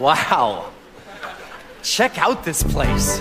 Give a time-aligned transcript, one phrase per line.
[0.00, 0.72] Wow.
[1.82, 3.20] Check out this place.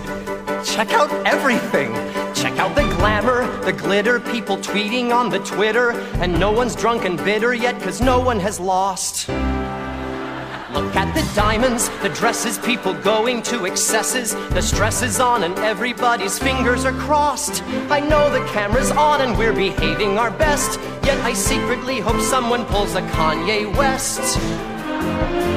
[0.66, 1.94] Check out everything.
[2.34, 7.06] Check out the glamour, the glitter, people tweeting on the Twitter, and no one's drunk
[7.06, 9.30] and bitter yet because no one has lost.
[9.30, 14.36] Look at the diamonds, the dresses, people going to excesses.
[14.50, 17.64] The stress is on and everybody's fingers are crossed.
[17.90, 20.78] I know the camera's on and we're behaving our best.
[21.06, 25.55] Yet I secretly hope someone pulls a Kanye West.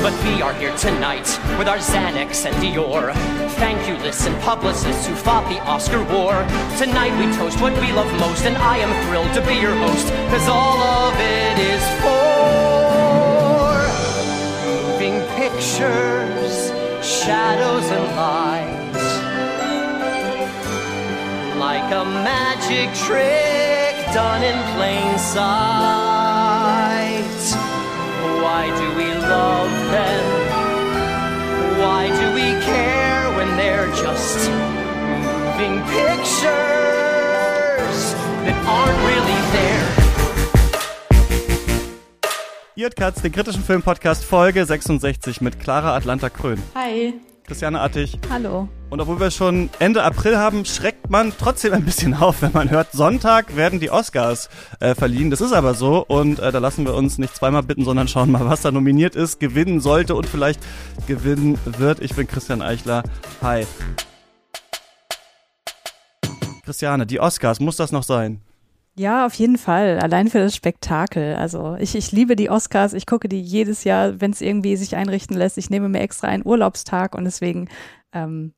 [0.00, 1.26] But we are here tonight
[1.58, 3.12] with our Xanax and Dior.
[3.58, 6.46] Thank you, listen, publicists who fought the Oscar war.
[6.78, 10.06] Tonight we toast what we love most, and I am thrilled to be your host,
[10.30, 12.38] cause all of it is for
[14.70, 16.70] moving pictures,
[17.04, 18.94] shadows and light.
[21.58, 26.38] Like a magic trick done in plain sight.
[28.42, 30.24] Why do we love them?
[31.78, 36.54] Why do we care when they're just moving pictures
[38.44, 39.86] that aren't really there?
[42.76, 46.62] Ihr Katz, den kritischen Filmpodcast Folge 66 mit Clara Atlanta Krön.
[46.74, 47.14] Hi.
[47.44, 48.18] Christiane Attig.
[48.30, 48.68] Hallo.
[48.90, 52.70] Und obwohl wir schon Ende April haben, schreckt man trotzdem ein bisschen auf, wenn man
[52.70, 54.48] hört, Sonntag werden die Oscars
[54.80, 55.30] äh, verliehen.
[55.30, 58.30] Das ist aber so und äh, da lassen wir uns nicht zweimal bitten, sondern schauen
[58.30, 60.60] mal, was da nominiert ist, gewinnen sollte und vielleicht
[61.06, 62.00] gewinnen wird.
[62.00, 63.02] Ich bin Christian Eichler.
[63.42, 63.66] Hi.
[66.64, 68.40] Christiane, die Oscars, muss das noch sein?
[68.96, 69.98] Ja, auf jeden Fall.
[70.00, 71.36] Allein für das Spektakel.
[71.36, 72.94] Also ich, ich liebe die Oscars.
[72.94, 75.58] Ich gucke die jedes Jahr, wenn es irgendwie sich einrichten lässt.
[75.58, 77.68] Ich nehme mir extra einen Urlaubstag und deswegen,
[78.12, 78.54] ähm,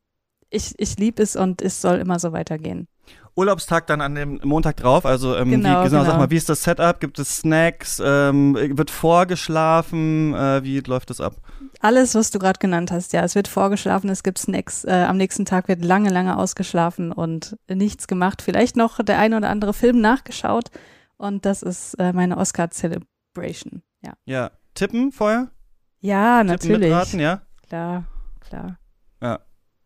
[0.51, 2.89] ich, ich liebe es und es soll immer so weitergehen.
[3.37, 5.07] Urlaubstag dann an dem Montag drauf.
[5.07, 6.19] Also ähm, Genau, wie, genau, sag genau.
[6.19, 7.01] mal, wie ist das Setup?
[7.01, 8.03] Gibt es Snacks?
[8.05, 10.35] Ähm, wird vorgeschlafen?
[10.35, 11.37] Äh, wie läuft das ab?
[11.81, 13.23] Alles, was du gerade genannt hast, ja.
[13.23, 14.85] Es wird vorgeschlafen, es gibt Snacks.
[14.85, 18.43] Äh, am nächsten Tag wird lange, lange ausgeschlafen und nichts gemacht.
[18.43, 20.71] Vielleicht noch der eine oder andere Film nachgeschaut.
[21.17, 23.83] Und das ist äh, meine Oscar-Celebration.
[24.03, 24.15] Ja.
[24.25, 25.51] Ja, tippen vorher?
[26.01, 26.91] Ja, Tippen, natürlich.
[26.91, 27.43] mitraten, ja?
[27.69, 28.05] Klar,
[28.41, 28.79] klar.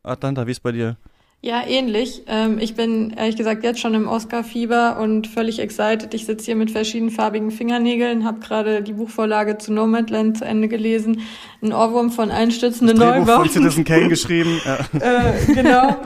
[0.04, 0.96] Atlanta, wie ist bei dir?
[1.40, 2.22] Ja, ähnlich.
[2.26, 6.14] Ähm, ich bin ehrlich gesagt jetzt schon im Oscar-Fieber und völlig excited.
[6.14, 11.20] Ich sitze hier mit verschiedenfarbigen Fingernägeln, habe gerade die Buchvorlage zu Nomadland zu Ende gelesen.
[11.62, 13.40] Ein Ohrwurm von einstürzende Drehbuch Neubau.
[13.40, 14.58] von Citizen Kane geschrieben.
[14.64, 14.78] Ja.
[15.00, 15.96] äh, genau.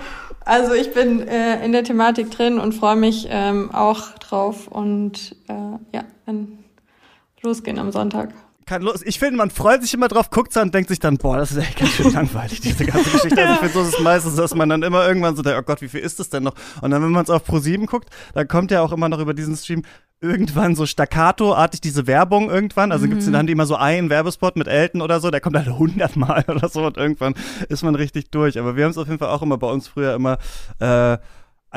[0.45, 5.37] Also ich bin äh, in der Thematik drin und freue mich ähm, auch drauf und
[5.49, 5.53] äh,
[5.95, 6.59] ja, dann
[7.43, 8.31] losgehen am Sonntag.
[8.69, 9.01] Kann los.
[9.03, 11.57] Ich finde, man freut sich immer drauf, guckt und denkt sich dann, boah, das ist
[11.57, 13.41] echt ganz schön langweilig, diese ganze Geschichte.
[13.41, 15.63] Also ich finde, so ist es meistens, dass man dann immer irgendwann so denkt, oh
[15.63, 16.53] Gott, wie viel ist das denn noch?
[16.83, 19.33] Und dann, wenn man es auf Pro7 guckt, dann kommt ja auch immer noch über
[19.33, 19.85] diesen Stream
[20.21, 22.93] irgendwann so staccato-artig diese Werbung irgendwann.
[22.93, 25.57] Also gibt's, dann haben die immer so einen Werbespot mit Elton oder so, der kommt
[25.57, 27.35] halt hundertmal oder so und irgendwann
[27.71, 28.59] ist man richtig durch.
[28.59, 30.37] Aber wir haben es auf jeden Fall auch immer bei uns früher immer
[30.79, 31.17] äh,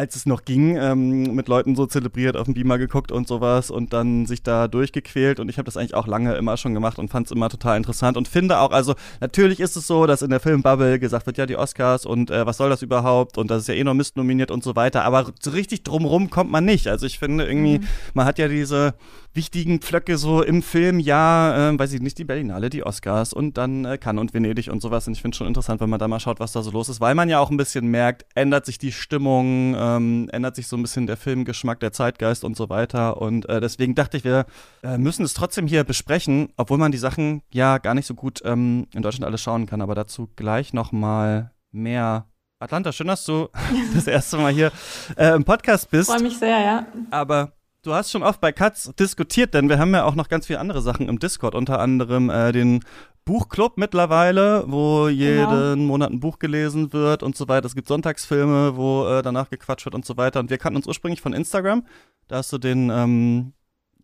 [0.01, 3.69] als es noch ging, ähm, mit Leuten so zelebriert, auf dem Beamer geguckt und sowas
[3.69, 5.39] und dann sich da durchgequält.
[5.39, 7.78] Und ich habe das eigentlich auch lange immer schon gemacht und fand es immer total
[7.78, 11.38] interessant und finde auch, also natürlich ist es so, dass in der Filmbubble gesagt wird,
[11.38, 13.38] ja die Oscars und äh, was soll das überhaupt?
[13.38, 16.31] Und das ist ja eh noch Mist nominiert und so weiter, aber so richtig drumrum
[16.31, 16.88] kommt man nicht.
[16.88, 17.81] Also ich finde irgendwie,
[18.16, 18.95] man hat ja diese
[19.34, 23.58] wichtigen Pflöcke so im Film, ja, äh, weiß ich nicht, die Berlinale, die Oscars und
[23.58, 25.08] dann äh, Cannes und Venedig und sowas.
[25.08, 27.00] Und ich finde schon interessant, wenn man da mal schaut, was da so los ist,
[27.00, 30.75] weil man ja auch ein bisschen merkt, ändert sich die Stimmung, ähm, ändert sich so
[30.75, 33.22] ein bisschen der Filmgeschmack, der Zeitgeist und so weiter.
[33.22, 34.46] Und äh, deswegen dachte ich, wir
[34.84, 38.41] äh, müssen es trotzdem hier besprechen, obwohl man die Sachen ja gar nicht so gut
[38.44, 39.81] ähm, in Deutschland alles schauen kann.
[39.81, 42.28] Aber dazu gleich nochmal mehr.
[42.59, 43.47] Atlanta, schön, dass du
[43.96, 44.72] das erste Mal hier
[45.16, 46.12] äh, im Podcast bist.
[46.12, 46.86] Freue mich sehr, ja.
[47.09, 47.53] Aber
[47.84, 50.59] du hast schon oft bei Katz diskutiert, denn wir haben ja auch noch ganz viele
[50.59, 52.84] andere Sachen im Discord, unter anderem äh, den
[53.25, 57.68] Buchclub mittlerweile, wo jeden Monat ein Buch gelesen wird und so weiter.
[57.68, 60.40] Es gibt Sonntagsfilme, wo äh, danach gequatscht wird und so weiter.
[60.40, 61.86] Und wir kannten uns ursprünglich von Instagram.
[62.28, 63.53] Da hast du den ähm,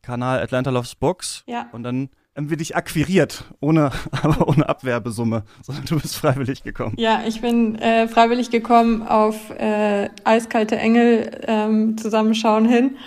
[0.04, 1.44] Kanal Atlanta Loves Books.
[1.48, 1.68] Ja.
[1.72, 3.90] Und dann haben wir dich akquiriert, ohne,
[4.22, 6.94] aber ohne Abwerbesumme, sondern du bist freiwillig gekommen.
[7.00, 12.98] Ja, ich bin äh, freiwillig gekommen auf äh, Eiskalte Engel ähm, zusammenschauen hin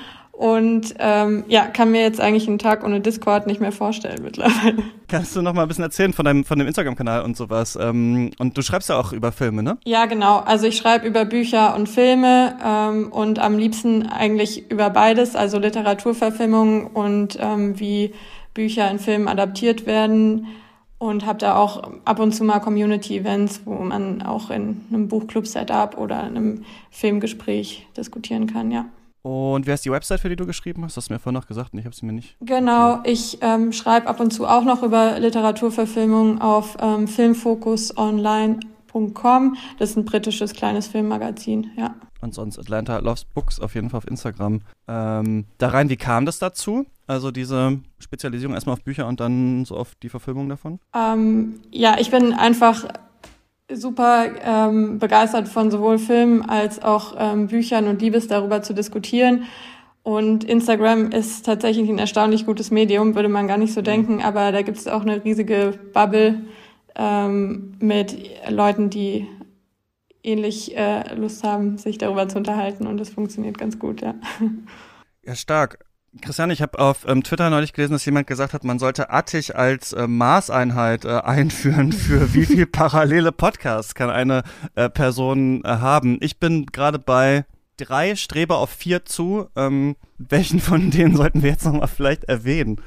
[0.41, 4.85] und ähm, ja, kann mir jetzt eigentlich einen Tag ohne Discord nicht mehr vorstellen mittlerweile.
[5.09, 7.77] Kannst du noch mal ein bisschen erzählen von deinem, von dem Instagram-Kanal und sowas?
[7.79, 9.77] Ähm, und du schreibst ja auch über Filme, ne?
[9.85, 10.39] Ja, genau.
[10.39, 15.59] Also ich schreibe über Bücher und Filme ähm, und am liebsten eigentlich über beides, also
[15.59, 18.15] Literaturverfilmungen und ähm, wie
[18.55, 20.47] Bücher in Filmen adaptiert werden
[20.97, 25.99] und habe da auch ab und zu mal Community-Events, wo man auch in einem Buchclub-Setup
[25.99, 28.87] oder einem Filmgespräch diskutieren kann, ja.
[29.23, 30.97] Und wer ist die Website, für die du geschrieben hast?
[30.97, 32.37] Das hast du mir vorhin noch gesagt und ich habe sie mir nicht.
[32.41, 39.57] Genau, ich ähm, schreibe ab und zu auch noch über Literaturverfilmungen auf ähm, filmfocusonline.com.
[39.79, 41.95] Das ist ein britisches kleines Filmmagazin, ja.
[42.23, 44.61] Und sonst Atlanta Loves Books auf jeden Fall auf Instagram.
[44.89, 46.87] Ähm, da rein, wie kam das dazu?
[47.07, 50.81] Also diese Spezialisierung erstmal auf Bücher und dann so auf die Verfilmung davon?
[50.95, 52.85] Ähm, ja, ich bin einfach
[53.73, 59.45] super ähm, begeistert von sowohl Filmen als auch ähm, Büchern und liebes darüber zu diskutieren.
[60.03, 64.51] Und Instagram ist tatsächlich ein erstaunlich gutes Medium, würde man gar nicht so denken, aber
[64.51, 66.41] da gibt es auch eine riesige Bubble
[66.97, 68.17] ähm, mit
[68.49, 69.27] Leuten, die
[70.23, 74.15] ähnlich äh, Lust haben, sich darüber zu unterhalten und das funktioniert ganz gut, ja.
[75.23, 75.85] Ja, stark.
[76.21, 79.55] Christian, ich habe auf ähm, Twitter neulich gelesen, dass jemand gesagt hat, man sollte Attich
[79.55, 84.43] als äh, Maßeinheit äh, einführen für wie viel parallele Podcasts kann eine
[84.75, 86.19] äh, Person äh, haben.
[86.21, 87.45] Ich bin gerade bei
[87.77, 89.49] drei, strebe auf vier zu.
[89.55, 92.81] Ähm, welchen von denen sollten wir jetzt nochmal vielleicht erwähnen?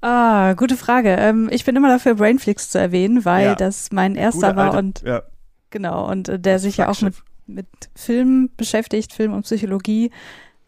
[0.00, 1.10] Ah, gute Frage.
[1.10, 3.54] Ähm, ich bin immer dafür, Brainflix zu erwähnen, weil ja.
[3.56, 5.22] das mein erster war alte, und ja.
[5.70, 7.16] genau, und äh, der sich ja auch mit,
[7.46, 7.66] mit
[7.96, 10.12] Film beschäftigt, Film und Psychologie.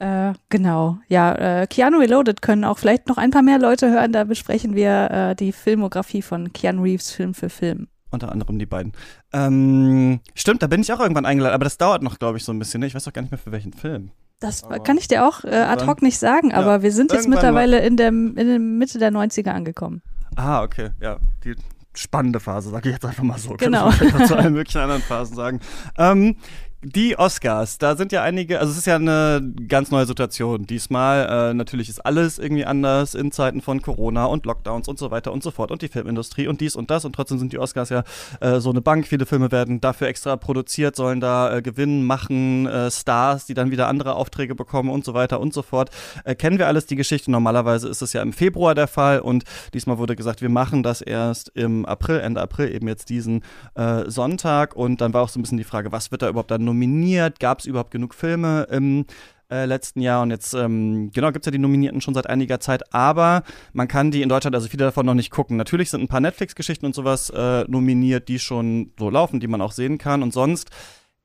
[0.00, 4.12] Äh, genau, ja, äh, Keanu Reloaded können auch vielleicht noch ein paar mehr Leute hören.
[4.12, 7.86] Da besprechen wir äh, die Filmografie von Keanu Reeves Film für Film.
[8.10, 8.92] Unter anderem die beiden.
[9.34, 12.52] Ähm, stimmt, da bin ich auch irgendwann eingeladen, aber das dauert noch, glaube ich, so
[12.52, 12.80] ein bisschen.
[12.80, 12.86] Ne?
[12.86, 14.10] Ich weiß auch gar nicht mehr für welchen Film.
[14.40, 17.12] Das aber kann ich dir auch äh, ad hoc nicht sagen, aber ja, wir sind
[17.12, 20.00] jetzt mittlerweile in der, in der Mitte der 90er angekommen.
[20.34, 21.18] Ah, okay, ja.
[21.44, 21.54] Die
[21.94, 23.54] spannende Phase, sage ich jetzt einfach mal so.
[23.58, 23.90] Genau.
[23.90, 25.60] Kann ich zu allen möglichen anderen Phasen sagen.
[25.98, 26.36] Ähm,
[26.82, 30.66] die Oscars, da sind ja einige, also es ist ja eine ganz neue Situation.
[30.66, 35.10] Diesmal äh, natürlich ist alles irgendwie anders in Zeiten von Corona und Lockdowns und so
[35.10, 37.58] weiter und so fort und die Filmindustrie und dies und das und trotzdem sind die
[37.58, 38.02] Oscars ja
[38.40, 39.06] äh, so eine Bank.
[39.06, 43.70] Viele Filme werden dafür extra produziert, sollen da äh, Gewinn machen, äh, Stars, die dann
[43.70, 45.90] wieder andere Aufträge bekommen und so weiter und so fort.
[46.24, 47.30] Äh, kennen wir alles die Geschichte?
[47.30, 49.44] Normalerweise ist es ja im Februar der Fall und
[49.74, 53.42] diesmal wurde gesagt, wir machen das erst im April, Ende April, eben jetzt diesen
[53.74, 56.50] äh, Sonntag und dann war auch so ein bisschen die Frage, was wird da überhaupt
[56.50, 57.40] dann nominiert?
[57.40, 59.04] Gab es überhaupt genug Filme im
[59.50, 60.22] äh, letzten Jahr?
[60.22, 63.88] Und jetzt, ähm, genau, gibt es ja die Nominierten schon seit einiger Zeit, aber man
[63.88, 65.56] kann die in Deutschland, also viele davon noch nicht gucken.
[65.56, 69.60] Natürlich sind ein paar Netflix-Geschichten und sowas äh, nominiert, die schon so laufen, die man
[69.60, 70.22] auch sehen kann.
[70.22, 70.70] Und sonst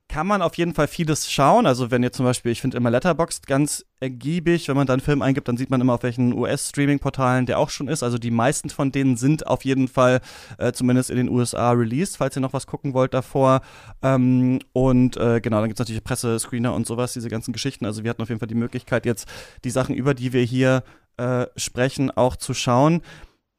[0.08, 1.66] kann man auf jeden Fall vieles schauen.
[1.66, 5.02] Also wenn ihr zum Beispiel, ich finde immer Letterboxd ganz ergiebig, wenn man da einen
[5.02, 8.02] Film eingibt, dann sieht man immer auf welchen US-Streaming-Portalen der auch schon ist.
[8.02, 10.20] Also die meisten von denen sind auf jeden Fall
[10.58, 13.62] äh, zumindest in den USA released, falls ihr noch was gucken wollt davor.
[14.02, 17.84] Ähm, und äh, genau, dann gibt es natürlich Pressescreener und sowas, diese ganzen Geschichten.
[17.84, 19.28] Also wir hatten auf jeden Fall die Möglichkeit, jetzt
[19.64, 20.84] die Sachen, über die wir hier
[21.16, 23.02] äh, sprechen, auch zu schauen.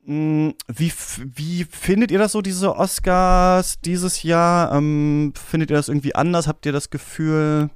[0.09, 0.93] Mm, wie,
[1.35, 4.73] wie findet ihr das so, diese Oscars dieses Jahr?
[4.73, 6.47] Ähm, findet ihr das irgendwie anders?
[6.47, 7.69] Habt ihr das Gefühl,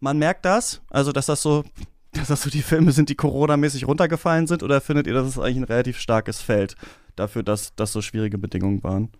[0.00, 0.82] man merkt das?
[0.90, 1.64] Also, dass das so,
[2.12, 4.64] dass das so die Filme sind, die Corona-mäßig runtergefallen sind?
[4.64, 6.74] Oder findet ihr, dass es eigentlich ein relativ starkes Feld
[7.14, 9.10] dafür, dass das so schwierige Bedingungen waren?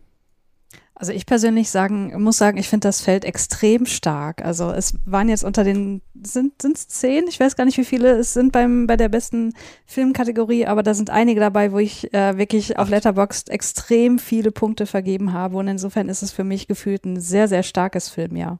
[0.95, 4.45] Also ich persönlich sagen, muss sagen, ich finde das Feld extrem stark.
[4.45, 7.29] Also es waren jetzt unter den, sind es zehn?
[7.29, 9.55] Ich weiß gar nicht, wie viele es sind beim, bei der besten
[9.87, 14.87] Filmkategorie, aber da sind einige dabei, wo ich äh, wirklich auf Letterboxd extrem viele Punkte
[14.87, 15.57] vergeben habe.
[15.59, 18.59] Und insofern ist es für mich gefühlt ein sehr, sehr starkes Filmjahr.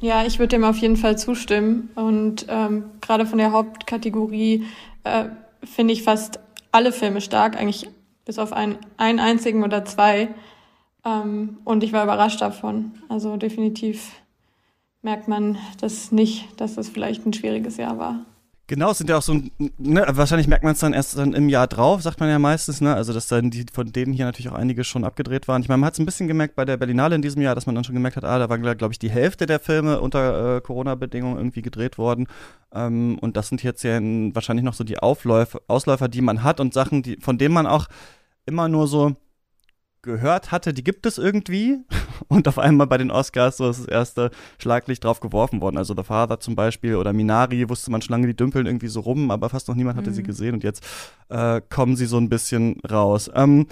[0.00, 1.88] Ja, ich würde dem auf jeden Fall zustimmen.
[1.94, 4.66] Und ähm, gerade von der Hauptkategorie
[5.04, 5.24] äh,
[5.64, 6.38] finde ich fast
[6.70, 7.88] alle Filme stark, eigentlich
[8.26, 10.28] bis auf einen, einen einzigen oder zwei.
[11.06, 12.92] Ähm, und ich war überrascht davon.
[13.08, 14.10] Also definitiv
[15.02, 18.26] merkt man das nicht, dass das vielleicht ein schwieriges Jahr war.
[18.68, 19.40] Genau, es sind ja auch so,
[19.78, 22.80] ne, wahrscheinlich merkt man es dann erst dann im Jahr drauf, sagt man ja meistens,
[22.80, 22.92] ne?
[22.96, 25.62] Also dass dann die von denen hier natürlich auch einige schon abgedreht waren.
[25.62, 27.66] Ich meine, man hat es ein bisschen gemerkt bei der Berlinale in diesem Jahr, dass
[27.66, 30.56] man dann schon gemerkt hat, ah, da waren, glaube ich, die Hälfte der Filme unter
[30.56, 32.26] äh, Corona-Bedingungen irgendwie gedreht worden.
[32.74, 36.58] Ähm, und das sind jetzt ja wahrscheinlich noch so die Aufläufe, Ausläufer, die man hat
[36.58, 37.86] und Sachen, die, von denen man auch
[38.46, 39.14] immer nur so
[40.06, 41.80] gehört hatte, die gibt es irgendwie.
[42.28, 45.76] Und auf einmal bei den Oscars so ist das erste Schlaglicht drauf geworfen worden.
[45.76, 49.00] Also The Father zum Beispiel oder Minari wusste man schon lange, die dümpeln irgendwie so
[49.00, 50.14] rum, aber fast noch niemand hatte mhm.
[50.14, 50.82] sie gesehen und jetzt
[51.28, 53.30] äh, kommen sie so ein bisschen raus.
[53.34, 53.66] Ähm,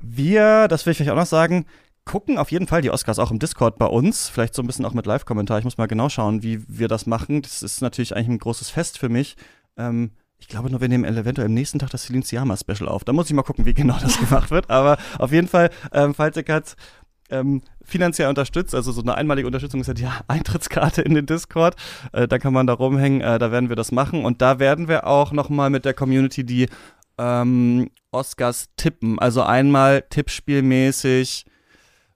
[0.00, 1.66] wir, das will ich vielleicht auch noch sagen,
[2.04, 4.28] gucken auf jeden Fall die Oscars auch im Discord bei uns.
[4.28, 5.58] Vielleicht so ein bisschen auch mit Live-Kommentar.
[5.58, 7.42] Ich muss mal genau schauen, wie wir das machen.
[7.42, 9.36] Das ist natürlich eigentlich ein großes Fest für mich.
[9.76, 10.10] Ähm,
[10.42, 13.04] ich glaube nur, wir nehmen eventuell am nächsten Tag das Celine Sciamma Special auf.
[13.04, 14.70] Da muss ich mal gucken, wie genau das gemacht wird.
[14.70, 16.74] Aber auf jeden Fall, ähm, falls ihr Katz
[17.30, 21.76] ähm, finanziell unterstützt, also so eine einmalige Unterstützung ist ja die Eintrittskarte in den Discord.
[22.10, 24.24] Äh, da kann man da rumhängen, äh, da werden wir das machen.
[24.24, 26.66] Und da werden wir auch nochmal mit der Community die
[27.18, 29.20] ähm, Oscars tippen.
[29.20, 31.46] Also einmal tippspielmäßig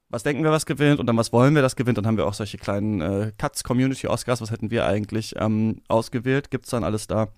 [0.09, 1.99] was denken wir, was gewinnt und dann was wollen wir, das gewinnt.
[1.99, 5.83] Dann haben wir auch solche kleinen äh, Cuts, Community Oscars, was hätten wir eigentlich ähm,
[5.89, 7.29] ausgewählt, gibt's dann alles da.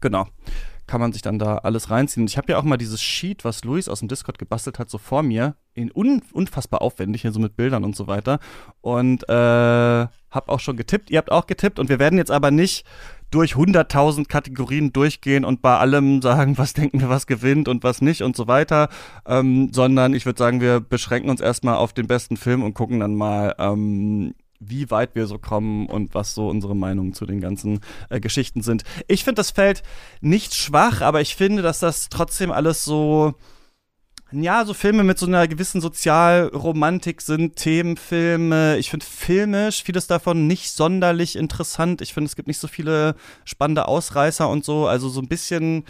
[0.00, 0.26] Genau
[0.86, 2.26] kann man sich dann da alles reinziehen.
[2.26, 4.98] Ich habe ja auch mal dieses Sheet, was Luis aus dem Discord gebastelt hat, so
[4.98, 8.38] vor mir, in un unfassbar aufwendig, hier so mit Bildern und so weiter.
[8.80, 11.10] Und äh, habe auch schon getippt.
[11.10, 12.84] Ihr habt auch getippt und wir werden jetzt aber nicht
[13.30, 18.00] durch 100.000 Kategorien durchgehen und bei allem sagen, was denken wir, was gewinnt und was
[18.00, 18.88] nicht und so weiter,
[19.26, 23.00] ähm, sondern ich würde sagen, wir beschränken uns erstmal auf den besten Film und gucken
[23.00, 24.34] dann mal, ähm,
[24.68, 27.80] wie weit wir so kommen und was so unsere Meinungen zu den ganzen
[28.10, 28.84] äh, Geschichten sind.
[29.08, 29.82] Ich finde das Feld
[30.20, 33.34] nicht schwach, aber ich finde, dass das trotzdem alles so
[34.42, 38.78] ja, so Filme mit so einer gewissen Sozialromantik sind, Themenfilme.
[38.78, 42.00] Ich finde filmisch vieles davon nicht sonderlich interessant.
[42.00, 44.86] Ich finde, es gibt nicht so viele spannende Ausreißer und so.
[44.88, 45.84] Also so ein bisschen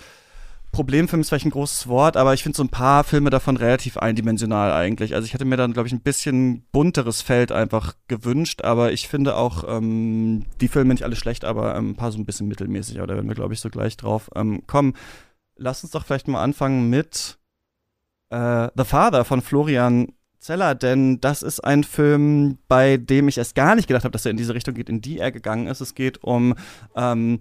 [0.75, 3.97] Problemfilm ist vielleicht ein großes Wort, aber ich finde so ein paar Filme davon relativ
[3.97, 5.15] eindimensional eigentlich.
[5.15, 9.07] Also ich hätte mir dann, glaube ich, ein bisschen bunteres Feld einfach gewünscht, aber ich
[9.07, 12.49] finde auch ähm, die Filme nicht alle schlecht, aber ähm, ein paar so ein bisschen
[12.49, 14.95] mittelmäßig, aber da werden wir, glaube ich, so gleich drauf ähm, kommen.
[15.55, 17.39] Lass uns doch vielleicht mal anfangen mit
[18.31, 20.09] äh, The Father von Florian
[20.41, 24.27] Zeller, denn das ist ein Film, bei dem ich erst gar nicht gedacht habe, dass
[24.27, 25.81] er in diese Richtung geht, in die er gegangen ist.
[25.81, 26.57] Es geht um
[26.97, 27.39] ähm,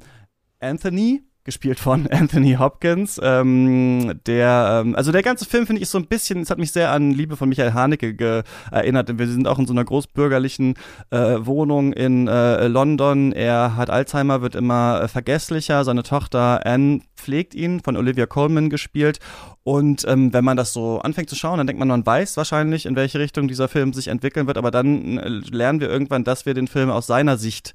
[0.59, 3.19] Anthony, gespielt von Anthony Hopkins.
[3.21, 6.71] Ähm, der, ähm, also der ganze Film finde ich so ein bisschen, es hat mich
[6.71, 9.17] sehr an Liebe von Michael Haneke erinnert.
[9.17, 10.75] Wir sind auch in so einer großbürgerlichen
[11.09, 13.31] äh, Wohnung in äh, London.
[13.31, 15.83] Er hat Alzheimer, wird immer äh, vergesslicher.
[15.83, 19.19] Seine Tochter Anne pflegt ihn, von Olivia Colman gespielt.
[19.63, 22.85] Und ähm, wenn man das so anfängt zu schauen, dann denkt man, man weiß wahrscheinlich,
[22.85, 24.57] in welche Richtung dieser Film sich entwickeln wird.
[24.57, 27.73] Aber dann äh, lernen wir irgendwann, dass wir den Film aus seiner Sicht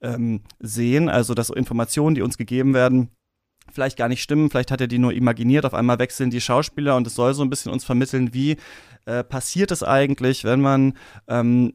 [0.00, 3.10] ähm, sehen, also dass Informationen, die uns gegeben werden,
[3.72, 6.96] vielleicht gar nicht stimmen, vielleicht hat er die nur imaginiert, auf einmal wechseln die Schauspieler
[6.96, 8.56] und es soll so ein bisschen uns vermitteln, wie
[9.06, 10.94] äh, passiert es eigentlich, wenn man
[11.28, 11.74] ähm,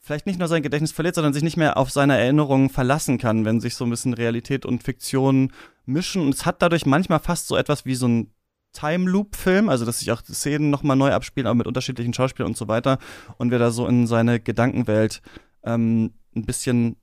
[0.00, 3.44] vielleicht nicht nur sein Gedächtnis verliert, sondern sich nicht mehr auf seine Erinnerungen verlassen kann,
[3.44, 5.52] wenn sich so ein bisschen Realität und Fiktion
[5.84, 6.22] mischen.
[6.22, 8.32] Und es hat dadurch manchmal fast so etwas wie so ein
[8.72, 12.50] Time Loop Film, also dass sich auch Szenen nochmal neu abspielen, aber mit unterschiedlichen Schauspielern
[12.50, 12.98] und so weiter.
[13.36, 15.20] Und wir da so in seine Gedankenwelt
[15.62, 16.96] ähm, ein bisschen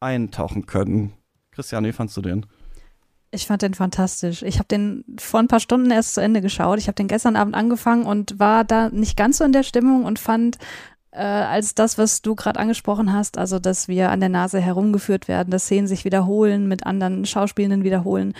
[0.00, 1.12] eintauchen können.
[1.50, 2.46] Christian, wie fandst du den?
[3.30, 4.42] Ich fand den fantastisch.
[4.42, 6.78] Ich habe den vor ein paar Stunden erst zu Ende geschaut.
[6.78, 10.04] Ich habe den gestern Abend angefangen und war da nicht ganz so in der Stimmung
[10.04, 10.56] und fand
[11.10, 15.28] äh, als das, was du gerade angesprochen hast, also dass wir an der Nase herumgeführt
[15.28, 18.34] werden, dass Szenen sich wiederholen, mit anderen Schauspielenden wiederholen,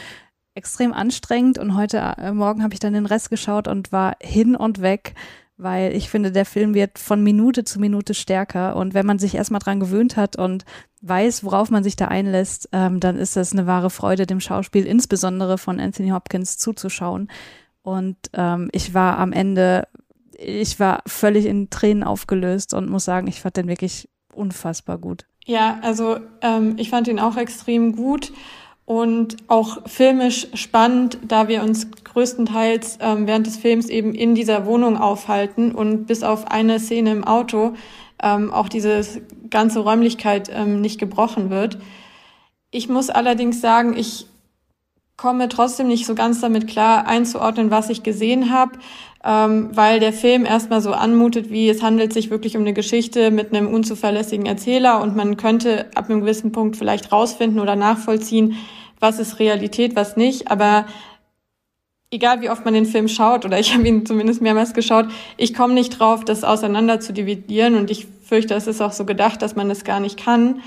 [0.55, 1.59] extrem anstrengend.
[1.59, 5.15] Und heute äh, Morgen habe ich dann den Rest geschaut und war hin und weg
[5.59, 9.35] weil ich finde, der Film wird von Minute zu Minute stärker und wenn man sich
[9.35, 10.65] erstmal dran gewöhnt hat und
[11.03, 14.87] weiß, worauf man sich da einlässt, ähm, dann ist das eine wahre Freude, dem Schauspiel
[14.87, 17.29] insbesondere von Anthony Hopkins zuzuschauen.
[17.83, 19.89] Und ähm, ich war am Ende,
[20.39, 25.27] ich war völlig in Tränen aufgelöst und muss sagen, ich fand den wirklich unfassbar gut.
[25.45, 28.33] Ja, also ähm, ich fand ihn auch extrem gut
[28.89, 34.65] und auch filmisch spannend, da wir uns größtenteils ähm, während des Films eben in dieser
[34.65, 37.75] Wohnung aufhalten und bis auf eine Szene im Auto
[38.23, 39.03] ähm, auch diese
[39.51, 41.77] ganze Räumlichkeit ähm, nicht gebrochen wird.
[42.71, 44.25] Ich muss allerdings sagen, ich
[45.19, 48.79] komme trotzdem nicht so ganz damit klar einzuordnen, was ich gesehen habe,
[49.25, 53.33] ähm, weil der Film erstmal so anmutet, wie es handelt sich wirklich um eine Geschichte
[53.33, 58.57] mit einem unzuverlässigen Erzähler und man könnte ab einem gewissen Punkt vielleicht rausfinden oder nachvollziehen,
[59.01, 60.53] was ist Realität, was nicht.
[60.53, 60.87] Aber
[62.13, 65.07] egal wie oft man den Film schaut, oder ich habe ihn zumindest mehrmals geschaut,
[65.37, 69.05] ich komme nicht drauf, das auseinander zu dividieren und ich fürchte, es ist auch so
[69.05, 70.63] gedacht, dass man das gar nicht kann.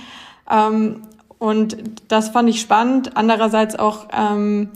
[0.52, 1.04] Ähm,
[1.42, 1.76] und
[2.08, 3.18] das fand ich spannend.
[3.18, 4.70] Andererseits auch, ähm,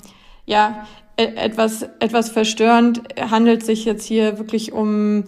[0.48, 5.26] ja, e-, etwas, etwas verstörend handelt sich jetzt hier wirklich um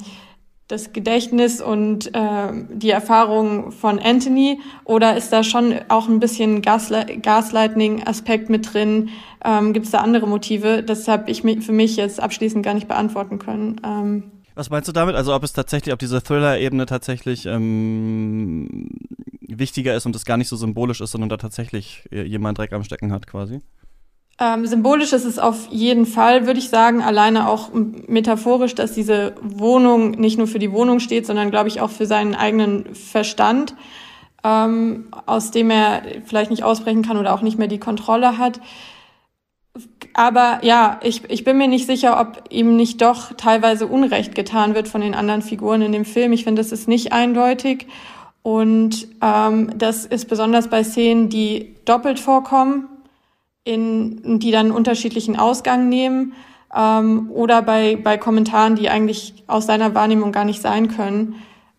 [0.67, 6.63] das Gedächtnis und äh, die Erfahrung von Anthony oder ist da schon auch ein bisschen
[6.63, 9.10] Gasli Gaslightning-Aspekt mit drin?
[9.46, 10.82] Ähm, Gibt es da andere Motive?
[10.82, 13.79] Das habe ich für mich jetzt abschließend gar nicht beantworten können.
[13.86, 14.24] Ähm,
[14.57, 15.15] Was meinst du damit?
[15.15, 18.89] Also ob es tatsächlich, ob diese Thriller-Ebene tatsächlich ähm,
[19.41, 22.83] wichtiger ist und es gar nicht so symbolisch ist, sondern da tatsächlich jemand Dreck am
[22.83, 23.61] Stecken hat quasi?
[24.39, 29.35] Ähm, symbolisch ist es auf jeden Fall, würde ich sagen, alleine auch metaphorisch, dass diese
[29.43, 33.75] Wohnung nicht nur für die Wohnung steht, sondern, glaube ich, auch für seinen eigenen Verstand,
[34.43, 38.59] ähm, aus dem er vielleicht nicht ausbrechen kann oder auch nicht mehr die Kontrolle hat.
[40.13, 44.74] Aber ja, ich, ich bin mir nicht sicher, ob ihm nicht doch teilweise Unrecht getan
[44.75, 46.34] wird von den anderen Figuren in dem Film.
[46.34, 47.88] Ich finde, das ist nicht eindeutig.
[48.41, 52.88] Und ähm, das ist besonders bei Szenen, die doppelt vorkommen,
[53.63, 56.34] in, die dann unterschiedlichen Ausgang nehmen.
[56.75, 61.36] ähm, oder bei, bei Kommentaren, die eigentlich aus seiner Wahrnehmung gar nicht sein können.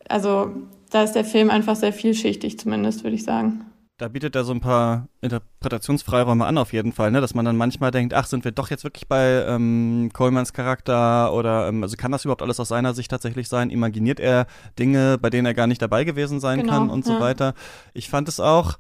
[0.09, 0.51] Also
[0.91, 3.68] da ist der Film einfach sehr vielschichtig, zumindest, würde ich sagen.
[3.99, 7.21] Da bietet er so ein paar Interpretationsfreiräume an, auf jeden Fall, ne?
[7.21, 11.33] dass man dann manchmal denkt, ach, sind wir doch jetzt wirklich bei ähm, Colemans Charakter
[11.33, 13.71] oder ähm, also kann das überhaupt alles aus seiner Sicht tatsächlich sein?
[13.71, 14.47] Imaginiert er
[14.79, 17.13] Dinge, bei denen er gar nicht dabei gewesen sein genau, kann und ja.
[17.13, 17.55] so weiter?
[17.93, 18.79] Ich fand es auch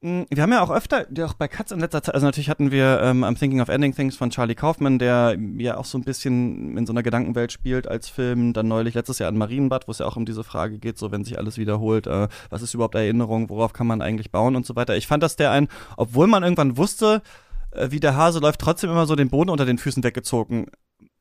[0.00, 3.00] wir haben ja auch öfter, auch bei Katz in letzter Zeit, also natürlich hatten wir
[3.02, 6.78] ähm, I'm Thinking of Ending Things von Charlie Kaufman, der ja auch so ein bisschen
[6.78, 8.52] in so einer Gedankenwelt spielt als Film.
[8.52, 11.10] Dann neulich letztes Jahr an Marienbad, wo es ja auch um diese Frage geht, so
[11.10, 14.64] wenn sich alles wiederholt, äh, was ist überhaupt Erinnerung, worauf kann man eigentlich bauen und
[14.64, 14.96] so weiter.
[14.96, 17.20] Ich fand, dass der ein, obwohl man irgendwann wusste,
[17.72, 20.66] äh, wie der Hase läuft, trotzdem immer so den Boden unter den Füßen weggezogen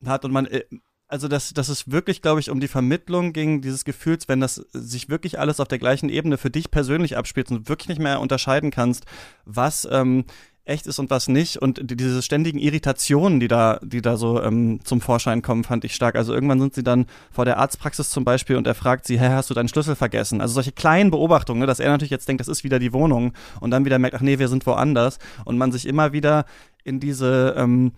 [0.06, 0.66] hat und man äh,
[1.08, 4.56] also dass, dass es wirklich, glaube ich, um die Vermittlung ging, dieses Gefühls, wenn das
[4.74, 8.02] sich wirklich alles auf der gleichen Ebene für dich persönlich abspielt und du wirklich nicht
[8.02, 9.06] mehr unterscheiden kannst,
[9.46, 10.26] was ähm,
[10.68, 11.58] echt ist und was nicht.
[11.58, 15.96] Und diese ständigen Irritationen, die da, die da so ähm, zum Vorschein kommen, fand ich
[15.96, 16.16] stark.
[16.16, 19.30] Also irgendwann sind sie dann vor der Arztpraxis zum Beispiel und er fragt sie, hä,
[19.30, 20.42] hast du deinen Schlüssel vergessen?
[20.42, 23.34] Also solche kleinen Beobachtungen, ne, dass er natürlich jetzt denkt, das ist wieder die Wohnung
[23.62, 26.46] und dann wieder merkt, ach nee, wir sind woanders und man sich immer wieder
[26.84, 27.94] in diese ähm,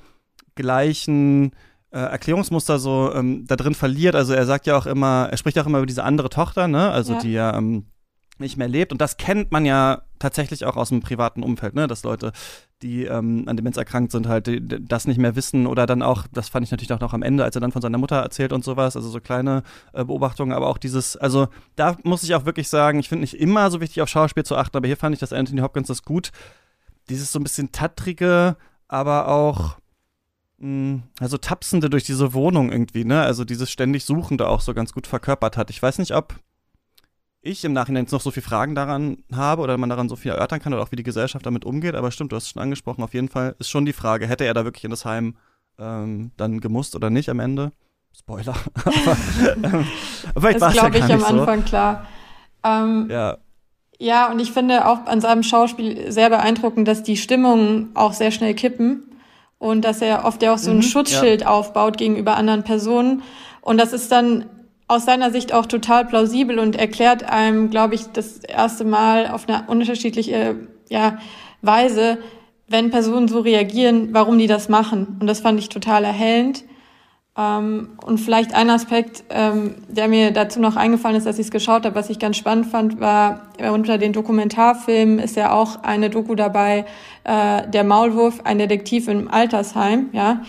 [0.56, 1.52] gleichen
[1.98, 4.16] Erklärungsmuster so ähm, da drin verliert.
[4.16, 6.92] Also er sagt ja auch immer, er spricht auch immer über diese andere Tochter, ne?
[6.92, 7.20] Also ja.
[7.20, 7.88] die ja ähm,
[8.38, 8.92] nicht mehr lebt.
[8.92, 11.88] Und das kennt man ja tatsächlich auch aus dem privaten Umfeld, ne?
[11.88, 12.32] Dass Leute,
[12.82, 16.26] die ähm, an Demenz erkrankt sind, halt die, das nicht mehr wissen oder dann auch,
[16.32, 18.54] das fand ich natürlich auch noch am Ende, als er dann von seiner Mutter erzählt
[18.54, 22.46] und sowas, also so kleine äh, Beobachtungen, aber auch dieses, also da muss ich auch
[22.46, 25.14] wirklich sagen, ich finde nicht immer so wichtig auf Schauspiel zu achten, aber hier fand
[25.14, 26.32] ich, dass Anthony Hopkins das gut,
[27.10, 28.56] dieses so ein bisschen tattrige,
[28.88, 29.78] aber auch
[30.62, 33.22] also tapsende durch diese Wohnung irgendwie, ne?
[33.22, 35.70] Also dieses ständig Suchende auch so ganz gut verkörpert hat.
[35.70, 36.36] Ich weiß nicht, ob
[37.42, 40.32] ich im Nachhinein jetzt noch so viele Fragen daran habe oder man daran so viel
[40.32, 42.62] erörtern kann oder auch wie die Gesellschaft damit umgeht, aber stimmt, du hast es schon
[42.62, 45.38] angesprochen, auf jeden Fall ist schon die Frage, hätte er da wirklich in das Heim
[45.78, 47.72] ähm, dann gemusst oder nicht am Ende?
[48.18, 48.56] Spoiler.
[48.84, 49.16] aber,
[49.64, 49.86] ähm,
[50.38, 52.06] vielleicht das glaube ja ich am Anfang klar.
[52.66, 53.38] Ähm, ja.
[54.02, 58.32] Ja, und ich finde auch an seinem Schauspiel sehr beeindruckend, dass die Stimmungen auch sehr
[58.32, 59.09] schnell kippen
[59.60, 61.48] und dass er oft ja auch so ein mhm, Schutzschild ja.
[61.48, 63.22] aufbaut gegenüber anderen Personen.
[63.62, 64.46] Und das ist dann
[64.88, 69.48] aus seiner Sicht auch total plausibel und erklärt einem, glaube ich, das erste Mal auf
[69.48, 70.56] eine unterschiedliche
[70.90, 71.20] ja,
[71.62, 72.18] Weise,
[72.68, 75.18] wenn Personen so reagieren, warum die das machen.
[75.20, 76.64] Und das fand ich total erhellend.
[77.40, 81.52] Ähm, und vielleicht ein Aspekt, ähm, der mir dazu noch eingefallen ist, dass ich es
[81.52, 86.10] geschaut habe, was ich ganz spannend fand, war unter den Dokumentarfilmen ist ja auch eine
[86.10, 86.86] Doku dabei,
[87.24, 90.42] äh, der Maulwurf, ein Detektiv im Altersheim, ja,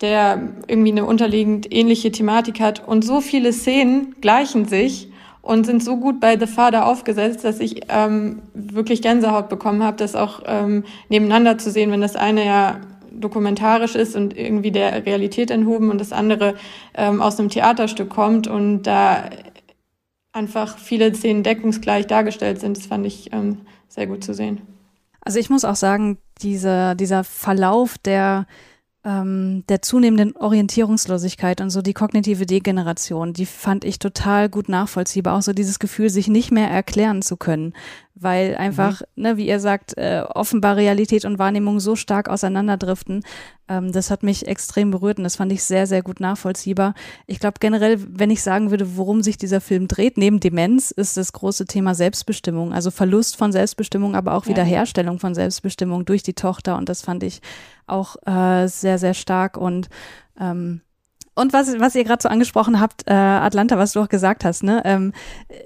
[0.00, 2.86] der irgendwie eine unterliegend ähnliche Thematik hat.
[2.86, 5.10] Und so viele Szenen gleichen sich
[5.42, 9.96] und sind so gut bei The Father aufgesetzt, dass ich ähm, wirklich Gänsehaut bekommen habe,
[9.96, 12.80] das auch ähm, nebeneinander zu sehen, wenn das eine ja
[13.14, 16.54] dokumentarisch ist und irgendwie der Realität enthoben und das andere
[16.94, 19.30] ähm, aus einem Theaterstück kommt und da
[20.32, 22.76] einfach viele Szenen deckungsgleich dargestellt sind.
[22.76, 24.62] Das fand ich ähm, sehr gut zu sehen.
[25.20, 28.46] Also ich muss auch sagen, diese, dieser Verlauf der
[29.04, 35.36] ähm, der zunehmenden Orientierungslosigkeit und so die kognitive Degeneration, die fand ich total gut nachvollziehbar.
[35.36, 37.74] Auch so dieses Gefühl, sich nicht mehr erklären zu können
[38.14, 39.22] weil einfach, mhm.
[39.22, 43.24] ne, wie ihr sagt, äh, offenbar Realität und Wahrnehmung so stark auseinanderdriften.
[43.68, 46.94] Ähm, das hat mich extrem berührt und das fand ich sehr, sehr gut nachvollziehbar.
[47.26, 51.16] Ich glaube generell, wenn ich sagen würde, worum sich dieser Film dreht, neben Demenz ist
[51.16, 56.34] das große Thema Selbstbestimmung, also Verlust von Selbstbestimmung, aber auch Wiederherstellung von Selbstbestimmung durch die
[56.34, 57.40] Tochter und das fand ich
[57.86, 59.88] auch äh, sehr, sehr stark und
[60.38, 60.82] ähm,
[61.34, 64.62] und was, was ihr gerade so angesprochen habt, äh, Atlanta, was du auch gesagt hast,
[64.62, 65.12] ne, ähm,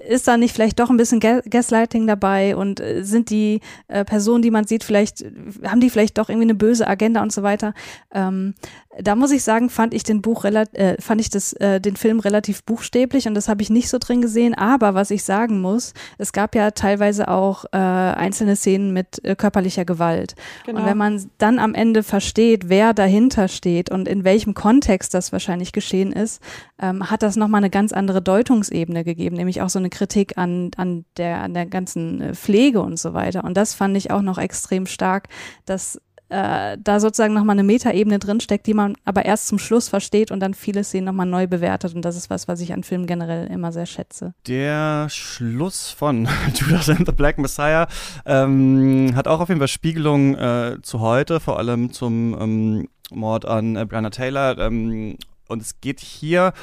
[0.07, 4.41] ist da nicht vielleicht doch ein bisschen Gaslighting dabei und äh, sind die äh, Personen,
[4.41, 5.25] die man sieht, vielleicht,
[5.65, 7.73] haben die vielleicht doch irgendwie eine böse Agenda und so weiter?
[8.11, 8.53] Ähm,
[8.99, 12.19] da muss ich sagen, fand ich den Buch äh, fand ich das, äh, den Film
[12.19, 14.55] relativ buchstäblich und das habe ich nicht so drin gesehen.
[14.55, 19.35] Aber was ich sagen muss, es gab ja teilweise auch äh, einzelne Szenen mit äh,
[19.35, 20.35] körperlicher Gewalt.
[20.65, 20.79] Genau.
[20.79, 25.31] Und wenn man dann am Ende versteht, wer dahinter steht und in welchem Kontext das
[25.31, 26.41] wahrscheinlich geschehen ist,
[26.79, 30.71] ähm, hat das nochmal eine ganz andere Deutungsebene gegeben, nämlich auch so eine Kritik an,
[30.77, 33.43] an, der, an der ganzen äh, Pflege und so weiter.
[33.43, 35.27] Und das fand ich auch noch extrem stark,
[35.65, 40.31] dass äh, da sozusagen nochmal eine Metaebene drinsteckt, die man aber erst zum Schluss versteht
[40.31, 41.95] und dann viele Szenen nochmal neu bewertet.
[41.95, 44.33] Und das ist was, was ich an Filmen generell immer sehr schätze.
[44.45, 47.87] Der Schluss von Judas and the Black Messiah
[48.25, 53.45] ähm, hat auch auf jeden Fall Spiegelung äh, zu heute, vor allem zum ähm, Mord
[53.45, 54.57] an äh, Brianna Taylor.
[54.57, 55.17] Ähm,
[55.47, 56.53] und es geht hier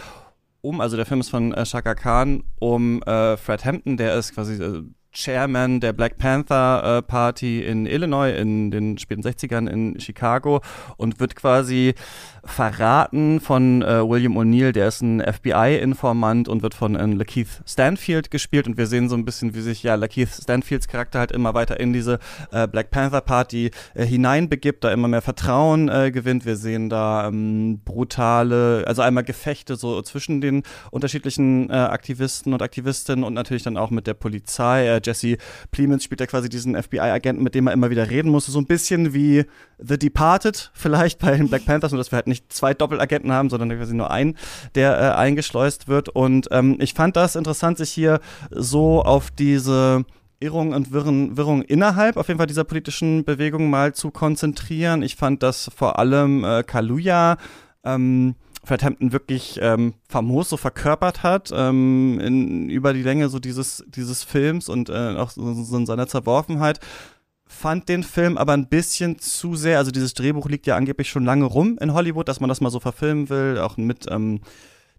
[0.61, 4.35] um, also der Film ist von äh, Shaka Khan, um äh, Fred Hampton, der ist
[4.35, 4.83] quasi äh,
[5.15, 10.61] Chairman der Black Panther äh, Party in Illinois in den späten 60ern in Chicago
[10.97, 11.95] und wird quasi
[12.45, 18.31] verraten von äh, William O'Neill, der ist ein FBI-Informant und wird von äh, Lakeith Stanfield
[18.31, 21.55] gespielt und wir sehen so ein bisschen, wie sich ja Lakeith Stanfields Charakter halt immer
[21.55, 22.19] weiter in diese
[22.53, 26.45] äh, Black Panther Party äh, hineinbegibt, da immer mehr Vertrauen äh, gewinnt.
[26.45, 32.63] Wir sehen da ähm, brutale, also einmal Gefechte so zwischen den unterschiedlichen äh, Aktivisten und
[32.63, 35.01] Aktivistinnen und natürlich dann auch mit der Polizei.
[35.05, 35.37] Jesse
[35.71, 38.67] Plemons spielt ja quasi diesen FBI-Agenten, mit dem er immer wieder reden musste, so ein
[38.67, 39.45] bisschen wie
[39.79, 43.51] The Departed vielleicht bei den Black Panthers, nur dass wir halt nicht zwei Doppelagenten haben,
[43.51, 44.37] sondern quasi nur einen,
[44.75, 46.09] der äh, eingeschleust wird.
[46.09, 50.05] Und ähm, ich fand das interessant, sich hier so auf diese
[50.41, 55.03] Irrung und Wirren, Wirrung innerhalb auf jeden Fall dieser politischen Bewegung mal zu konzentrieren.
[55.03, 57.39] Ich fand, dass vor allem äh, Kaluja
[57.85, 63.39] ähm, Fred Hampton wirklich ähm, famos so verkörpert hat, ähm, in, über die Länge so
[63.39, 66.81] dieses, dieses Films und äh, auch so, so in seiner Zerworfenheit
[67.47, 71.25] fand den Film aber ein bisschen zu sehr, also dieses Drehbuch liegt ja angeblich schon
[71.25, 74.41] lange rum in Hollywood, dass man das mal so verfilmen will, auch mit ähm,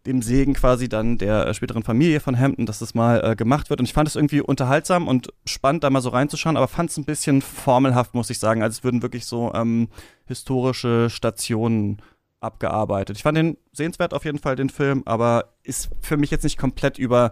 [0.06, 3.70] dem Segen quasi dann der äh, späteren Familie von Hampton, dass das mal äh, gemacht
[3.70, 3.80] wird.
[3.80, 6.98] Und ich fand es irgendwie unterhaltsam und spannend, da mal so reinzuschauen, aber fand es
[6.98, 9.88] ein bisschen formelhaft, muss ich sagen, als würden wirklich so ähm,
[10.28, 12.02] historische Stationen
[12.46, 13.18] abgearbeitet.
[13.18, 16.58] Ich fand den sehenswert auf jeden Fall, den Film, aber ist für mich jetzt nicht
[16.58, 17.32] komplett über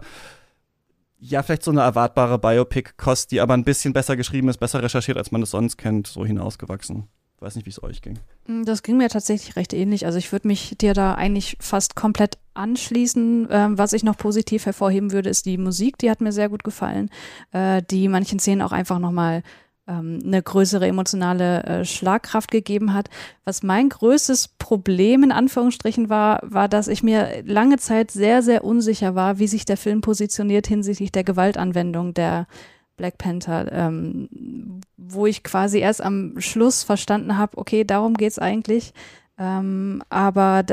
[1.26, 5.16] ja, vielleicht so eine erwartbare Biopic-Kost, die aber ein bisschen besser geschrieben ist, besser recherchiert,
[5.16, 7.08] als man es sonst kennt, so hinausgewachsen.
[7.36, 8.18] Ich weiß nicht, wie es euch ging.
[8.46, 10.04] Mm, das ging mir tatsächlich recht ähnlich.
[10.04, 13.48] Also ich würde mich dir da eigentlich fast komplett anschließen.
[13.50, 15.96] Ähm, was ich noch positiv hervorheben würde, ist die Musik.
[15.98, 17.10] Die hat mir sehr gut gefallen,
[17.52, 19.42] äh, die manchen Szenen auch einfach nochmal
[19.86, 23.10] ähm, eine größere emotionale äh, Schlagkraft gegeben hat.
[23.44, 28.64] Was mein größtes Problem in Anführungsstrichen war, war, dass ich mir lange Zeit sehr, sehr
[28.64, 32.46] unsicher war, wie sich der Film positioniert hinsichtlich der Gewaltanwendung der
[32.96, 38.92] Black Panther, ähm, wo ich quasi erst am Schluss verstanden habe, okay, darum geht's eigentlich.
[39.36, 40.64] Ähm, aber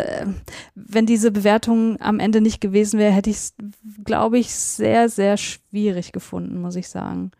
[0.75, 3.55] wenn diese Bewertung am Ende nicht gewesen wäre, hätte ich es,
[4.03, 7.31] glaube ich, sehr, sehr schwierig gefunden, muss ich sagen.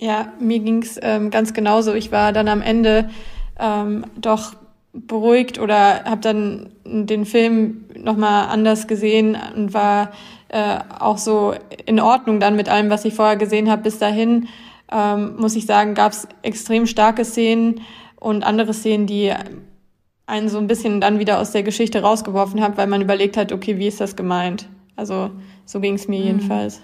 [0.00, 1.94] Ja, mir ging's ähm, ganz genauso.
[1.94, 3.10] Ich war dann am Ende
[3.58, 4.54] ähm, doch
[4.92, 10.12] beruhigt oder habe dann den Film nochmal anders gesehen und war
[10.48, 13.82] äh, auch so in Ordnung dann mit allem, was ich vorher gesehen habe.
[13.82, 14.48] Bis dahin,
[14.90, 17.82] ähm, muss ich sagen, gab's extrem starke Szenen
[18.16, 19.32] und andere Szenen, die
[20.26, 23.52] einen so ein bisschen dann wieder aus der Geschichte rausgeworfen haben, weil man überlegt hat,
[23.52, 24.68] okay, wie ist das gemeint?
[24.96, 25.30] Also
[25.64, 26.26] so ging's mir mhm.
[26.26, 26.82] jedenfalls.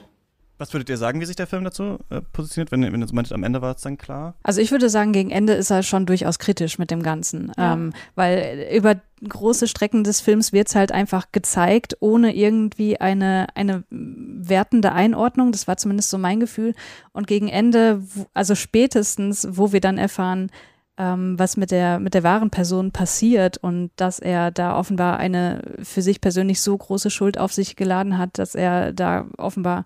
[0.65, 2.73] Was würdet ihr sagen, wie sich der Film dazu äh, positioniert?
[2.73, 4.35] Wenn, wenn ihr so meintet, am Ende war es dann klar?
[4.43, 7.53] Also ich würde sagen, gegen Ende ist er schon durchaus kritisch mit dem Ganzen.
[7.59, 7.75] Ja.
[7.75, 8.97] Ähm, weil über
[9.29, 15.53] große Strecken des Films wird es halt einfach gezeigt, ohne irgendwie eine, eine wertende Einordnung.
[15.53, 16.73] Das war zumindest so mein Gefühl.
[17.13, 20.51] Und gegen Ende, also spätestens, wo wir dann erfahren,
[20.97, 25.61] ähm, was mit der, mit der wahren Person passiert und dass er da offenbar eine
[25.83, 29.85] für sich persönlich so große Schuld auf sich geladen hat, dass er da offenbar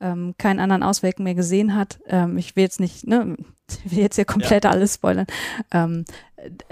[0.00, 1.98] ähm, keinen anderen Ausweg mehr gesehen hat.
[2.06, 3.36] Ähm, ich will jetzt nicht, ne,
[3.84, 4.70] ich will jetzt hier komplett ja.
[4.70, 5.26] alles spoilern.
[5.72, 6.04] Ähm,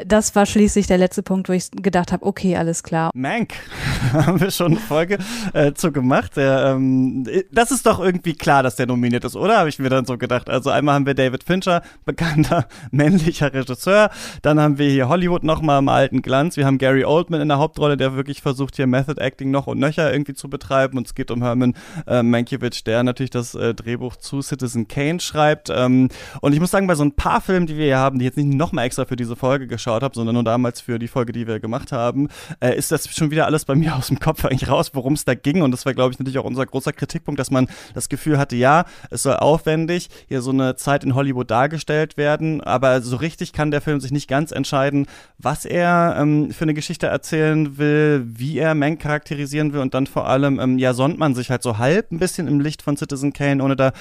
[0.04, 3.10] das war schließlich der letzte Punkt, wo ich gedacht habe, okay, alles klar.
[3.14, 3.54] Mank,
[4.12, 5.18] haben wir schon eine Folge
[5.52, 6.36] äh, zu gemacht.
[6.36, 9.58] Der, ähm, das ist doch irgendwie klar, dass der nominiert ist, oder?
[9.58, 10.48] Habe ich mir dann so gedacht.
[10.48, 14.10] Also einmal haben wir David Fincher, bekannter männlicher Regisseur.
[14.42, 16.56] Dann haben wir hier Hollywood nochmal im alten Glanz.
[16.56, 19.78] Wir haben Gary Oldman in der Hauptrolle, der wirklich versucht, hier Method Acting noch und
[19.78, 20.96] nöcher irgendwie zu betreiben.
[20.96, 21.74] Und es geht um Herman
[22.06, 25.70] äh, Mankiewicz, der natürlich das äh, Drehbuch zu Citizen Kane schreibt.
[25.70, 26.08] Ähm,
[26.40, 28.36] und ich muss sagen, bei so ein paar Filmen, die wir hier haben, die jetzt
[28.36, 31.32] nicht nochmal extra für diese Folge Folge geschaut habe, sondern nur damals für die Folge,
[31.32, 32.28] die wir gemacht haben,
[32.60, 35.24] äh, ist das schon wieder alles bei mir aus dem Kopf eigentlich raus, worum es
[35.24, 35.62] da ging.
[35.62, 38.54] Und das war, glaube ich, natürlich auch unser großer Kritikpunkt, dass man das Gefühl hatte,
[38.54, 43.54] ja, es soll aufwendig hier so eine Zeit in Hollywood dargestellt werden, aber so richtig
[43.54, 45.06] kann der Film sich nicht ganz entscheiden,
[45.38, 50.06] was er ähm, für eine Geschichte erzählen will, wie er Mank charakterisieren will und dann
[50.06, 52.98] vor allem, ähm, ja, sonnt man sich halt so halb ein bisschen im Licht von
[52.98, 53.92] Citizen Kane, ohne da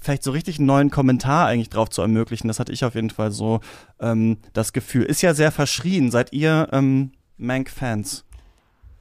[0.00, 2.48] vielleicht so richtig einen neuen Kommentar eigentlich drauf zu ermöglichen.
[2.48, 3.60] Das hatte ich auf jeden Fall so
[4.00, 5.04] ähm, das Gefühl.
[5.04, 6.10] Ist ja sehr verschrien.
[6.10, 8.24] Seid ihr ähm, Mank-Fans?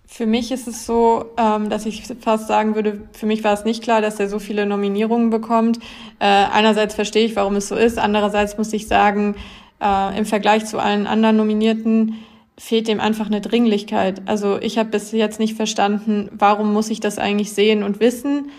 [0.06, 3.64] Für mich ist es so, ähm, dass ich fast sagen würde, für mich war es
[3.64, 5.80] nicht klar, dass er so viele Nominierungen bekommt.
[6.20, 7.98] Äh, einerseits verstehe ich, warum es so ist.
[7.98, 9.36] Andererseits muss ich sagen,
[9.82, 12.16] äh, im Vergleich zu allen anderen Nominierten
[12.58, 14.22] fehlt dem einfach eine Dringlichkeit.
[14.26, 18.52] Also ich habe bis jetzt nicht verstanden, warum muss ich das eigentlich sehen und wissen.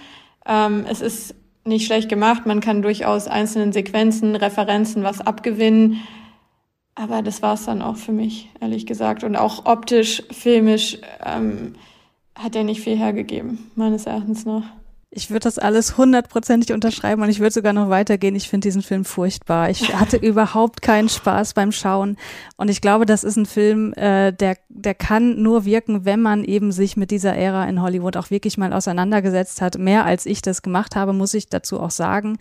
[0.47, 2.47] Ähm, es ist nicht schlecht gemacht.
[2.47, 6.01] Man kann durchaus einzelnen Sequenzen, Referenzen was abgewinnen.
[6.95, 9.25] Aber das war es dann auch für mich, ehrlich gesagt.
[9.25, 11.75] Und auch optisch, filmisch ähm,
[12.35, 14.65] hat er nicht viel hergegeben, meines Erachtens noch.
[15.15, 18.35] Ich würde das alles hundertprozentig unterschreiben und ich würde sogar noch weitergehen.
[18.35, 19.69] Ich finde diesen Film furchtbar.
[19.69, 22.17] Ich hatte überhaupt keinen Spaß beim Schauen.
[22.57, 26.45] Und ich glaube, das ist ein Film, äh, der, der kann nur wirken, wenn man
[26.45, 29.77] eben sich mit dieser Ära in Hollywood auch wirklich mal auseinandergesetzt hat.
[29.77, 32.39] Mehr als ich das gemacht habe, muss ich dazu auch sagen.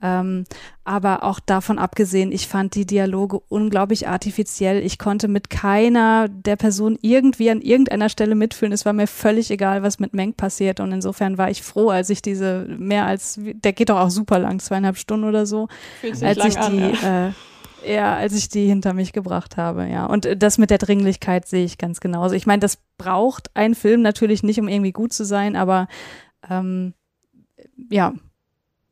[0.00, 0.44] Ähm,
[0.84, 4.84] aber auch davon abgesehen, ich fand die Dialoge unglaublich artifiziell.
[4.84, 8.72] Ich konnte mit keiner der Personen irgendwie an irgendeiner Stelle mitfühlen.
[8.72, 10.80] Es war mir völlig egal, was mit Meng passiert.
[10.80, 14.38] Und insofern war ich froh, als ich diese mehr als, der geht doch auch super
[14.38, 15.68] lang, zweieinhalb Stunden oder so,
[16.02, 17.28] als lang ich an, die, ja.
[17.28, 17.32] äh,
[17.86, 20.06] ja, als ich die hinter mich gebracht habe, ja.
[20.06, 22.34] Und äh, das mit der Dringlichkeit sehe ich ganz genauso.
[22.34, 25.88] Ich meine, das braucht ein Film natürlich nicht, um irgendwie gut zu sein, aber
[26.48, 26.94] ähm,
[27.90, 28.14] ja,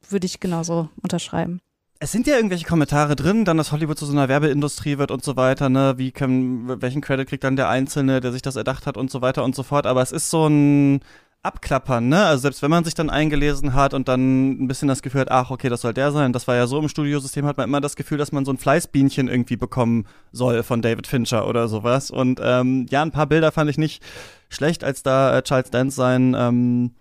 [0.08, 1.61] würde ich genauso unterschreiben.
[1.98, 5.22] Es sind ja irgendwelche Kommentare drin, dann, dass Hollywood zu so einer Werbeindustrie wird und
[5.22, 5.94] so weiter, ne?
[5.98, 9.22] Wie kann, welchen Credit kriegt dann der Einzelne, der sich das erdacht hat und so
[9.22, 9.87] weiter und so fort.
[9.87, 11.00] Aber es ist so ein
[11.42, 12.24] Abklappern, ne?
[12.24, 15.31] Also selbst wenn man sich dann eingelesen hat und dann ein bisschen das Gefühl hat,
[15.31, 16.33] ach, okay, das soll der sein.
[16.33, 18.59] Das war ja so im Studiosystem, hat man immer das Gefühl, dass man so ein
[18.59, 22.11] Fleißbienchen irgendwie bekommen soll von David Fincher oder sowas.
[22.11, 24.02] Und ähm, ja, ein paar Bilder fand ich nicht
[24.50, 26.92] schlecht, als da äh, Charles Dance sein ähm,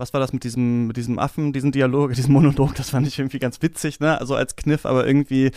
[0.00, 3.18] was war das mit diesem, mit diesem Affen, diesen Dialog, diesen Monolog, das fand ich
[3.18, 4.18] irgendwie ganz witzig, ne?
[4.18, 5.52] Also als Kniff, aber irgendwie,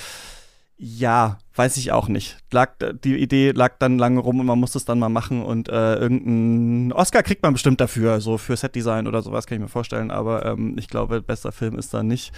[0.78, 2.38] ja, weiß ich auch nicht.
[2.52, 5.70] Lag, die Idee lag dann lange rum und man musste es dann mal machen und
[5.70, 9.68] äh, irgendeinen Oscar kriegt man bestimmt dafür, so für Setdesign oder sowas, kann ich mir
[9.70, 12.34] vorstellen, aber ähm, ich glaube, bester Film ist da nicht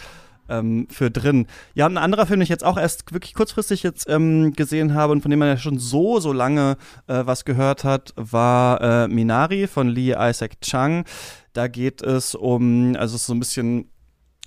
[0.50, 1.48] ähm, für drin.
[1.74, 5.13] Ja, ein anderer Film, den ich jetzt auch erst wirklich kurzfristig jetzt ähm, gesehen habe
[5.13, 9.08] und von dem man ja schon so, so lange äh, was gehört hat, war äh,
[9.08, 11.06] Minari von Lee Isaac Chung.
[11.54, 13.89] Da geht es um, also es ist so ein bisschen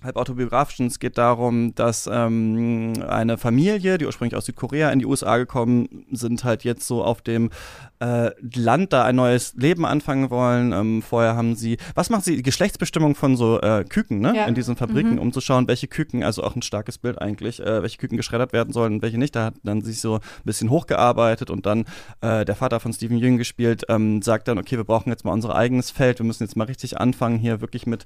[0.02, 0.78] halb autobiografisch.
[0.80, 6.06] Es geht darum, dass ähm, eine Familie, die ursprünglich aus Südkorea in die USA gekommen
[6.12, 7.50] sind, halt jetzt so auf dem
[8.00, 10.72] äh, Land da ein neues Leben anfangen wollen.
[10.72, 12.42] Ähm, vorher haben sie, was macht sie?
[12.42, 14.34] Geschlechtsbestimmung von so äh, Küken, ne?
[14.36, 14.44] Ja.
[14.46, 15.18] In diesen Fabriken, Mhm.
[15.18, 18.52] um zu schauen, welche Küken, also auch ein starkes Bild eigentlich, äh, welche Küken geschreddert
[18.52, 19.34] werden sollen und welche nicht.
[19.34, 21.86] Da hat dann sich so ein bisschen hochgearbeitet und dann
[22.20, 25.32] äh, der Vater von Stephen Jung gespielt, ähm, sagt dann, okay, wir brauchen jetzt mal
[25.32, 28.04] unser eigenes Feld, wir müssen jetzt mal richtig anfangen, hier wirklich mit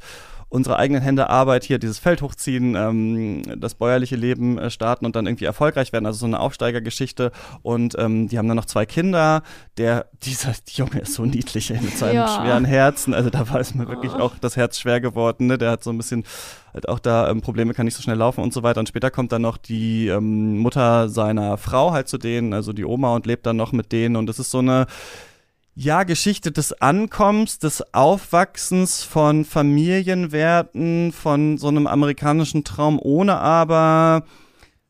[0.48, 5.14] unserer eigenen Hände Arbeit hier dieses Feld hochziehen, ähm, das bäuerliche Leben äh, starten und
[5.16, 6.06] dann irgendwie erfolgreich werden.
[6.06, 7.32] Also so eine Aufsteigergeschichte.
[7.62, 9.42] Und ähm, die haben dann noch zwei Kinder.
[9.76, 12.28] Der, dieser Junge ist so niedlich ey, mit seinem Ja.
[12.28, 13.12] schweren Herzen.
[13.12, 15.48] Also da war es mir wirklich auch das Herz schwer geworden.
[15.48, 15.58] Ne?
[15.58, 16.24] Der hat so ein bisschen
[16.72, 18.80] halt auch da ähm, Probleme, kann nicht so schnell laufen und so weiter.
[18.80, 22.84] Und später kommt dann noch die ähm, Mutter seiner Frau halt zu denen, also die
[22.84, 24.16] Oma und lebt dann noch mit denen.
[24.16, 24.86] Und es ist so eine
[25.74, 34.24] ja, Geschichte des Ankommens, des Aufwachsens von Familienwerten, von so einem amerikanischen Traum, ohne aber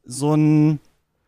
[0.04, 0.80] so ein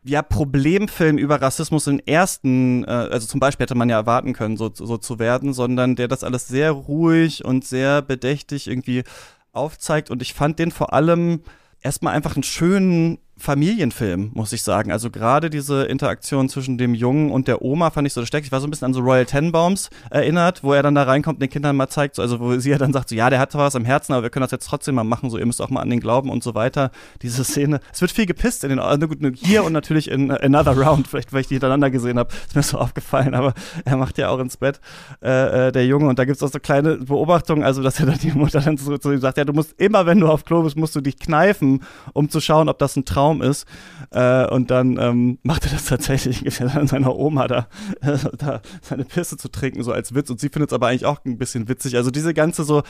[0.03, 4.57] ja, Problemfilm über Rassismus im ersten, äh, also zum Beispiel hätte man ja erwarten können,
[4.57, 9.03] so, so zu werden, sondern der das alles sehr ruhig und sehr bedächtig irgendwie
[9.51, 10.11] aufzeigt.
[10.11, 11.41] Und ich fand den vor allem
[11.81, 14.91] erstmal einfach einen schönen Familienfilm, muss ich sagen.
[14.91, 18.45] Also gerade diese Interaktion zwischen dem Jungen und der Oma fand ich so stark.
[18.45, 21.35] Ich war so ein bisschen an so Royal Tenenbaums erinnert, wo er dann da reinkommt
[21.37, 23.39] und den Kindern mal zeigt, so, also wo sie ja dann sagt, so ja, der
[23.39, 25.45] hat zwar was am Herzen, aber wir können das jetzt trotzdem mal machen, so ihr
[25.45, 26.91] müsst auch mal an den glauben und so weiter.
[27.21, 30.77] Diese Szene, es wird viel gepisst in den, also gut, hier und natürlich in Another
[30.77, 34.17] Round, vielleicht weil ich die hintereinander gesehen habe, ist mir so aufgefallen, aber er macht
[34.17, 34.79] ja auch ins Bett,
[35.21, 38.19] äh, äh, der Junge, und da gibt's auch so kleine Beobachtungen, also dass er dann
[38.19, 40.63] die Mutter dann so zu ihm sagt, ja, du musst immer, wenn du auf Klo
[40.63, 43.65] bist, musst du dich kneifen, um zu schauen, ob das ein Traum ist.
[44.11, 47.67] Äh, und dann ähm, macht er das tatsächlich, dann seiner Oma da,
[48.01, 50.29] äh, da seine Pisse zu trinken, so als Witz.
[50.29, 51.95] Und sie findet es aber eigentlich auch ein bisschen witzig.
[51.95, 52.83] Also diese ganze so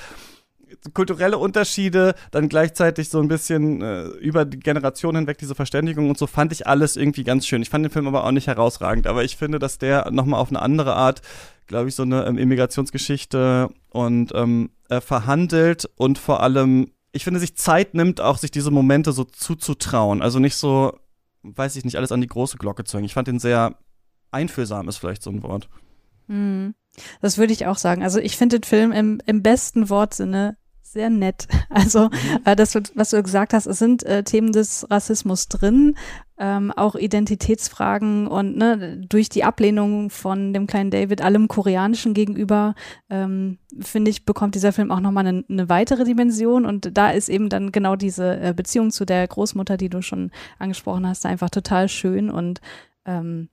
[0.93, 6.17] kulturelle Unterschiede, dann gleichzeitig so ein bisschen äh, über die Generation hinweg diese Verständigung und
[6.17, 7.61] so fand ich alles irgendwie ganz schön.
[7.61, 10.49] Ich fand den Film aber auch nicht herausragend, aber ich finde, dass der nochmal auf
[10.49, 11.21] eine andere Art,
[11.67, 17.39] glaube ich, so eine ähm, Immigrationsgeschichte und ähm, äh, verhandelt und vor allem, ich finde,
[17.39, 20.21] sich Zeit nimmt, auch sich diese Momente so zuzutrauen.
[20.21, 20.99] Also nicht so,
[21.43, 23.05] weiß ich nicht, alles an die große Glocke zu hängen.
[23.05, 23.77] Ich fand den sehr
[24.31, 25.69] einfühlsam, ist vielleicht so ein Wort.
[26.27, 26.75] Hm.
[27.21, 28.03] Das würde ich auch sagen.
[28.03, 30.57] Also ich finde den Film im, im besten Wortsinne
[30.95, 31.47] sehr nett.
[31.69, 32.09] Also
[32.45, 35.95] äh, das, was du gesagt hast, es sind äh, Themen des Rassismus drin,
[36.37, 42.75] ähm, auch Identitätsfragen und ne, durch die Ablehnung von dem kleinen David allem Koreanischen gegenüber,
[43.09, 47.27] ähm, finde ich, bekommt dieser Film auch nochmal eine, eine weitere Dimension und da ist
[47.27, 51.49] eben dann genau diese äh, Beziehung zu der Großmutter, die du schon angesprochen hast, einfach
[51.49, 52.61] total schön und
[53.05, 53.49] ähm,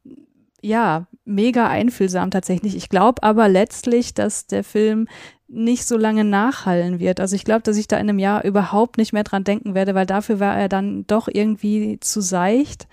[0.63, 2.77] ja, mega einfühlsam tatsächlich.
[2.77, 5.09] Ich glaube aber letztlich, dass der Film
[5.49, 7.21] nicht so lange nachhallen wird.
[7.21, 9.95] Also ich glaube, dass ich da in einem Jahr überhaupt nicht mehr dran denken werde,
[9.95, 12.87] weil dafür war er dann doch irgendwie zu seicht.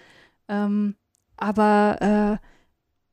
[0.49, 0.95] Ähm,
[1.37, 2.45] aber äh,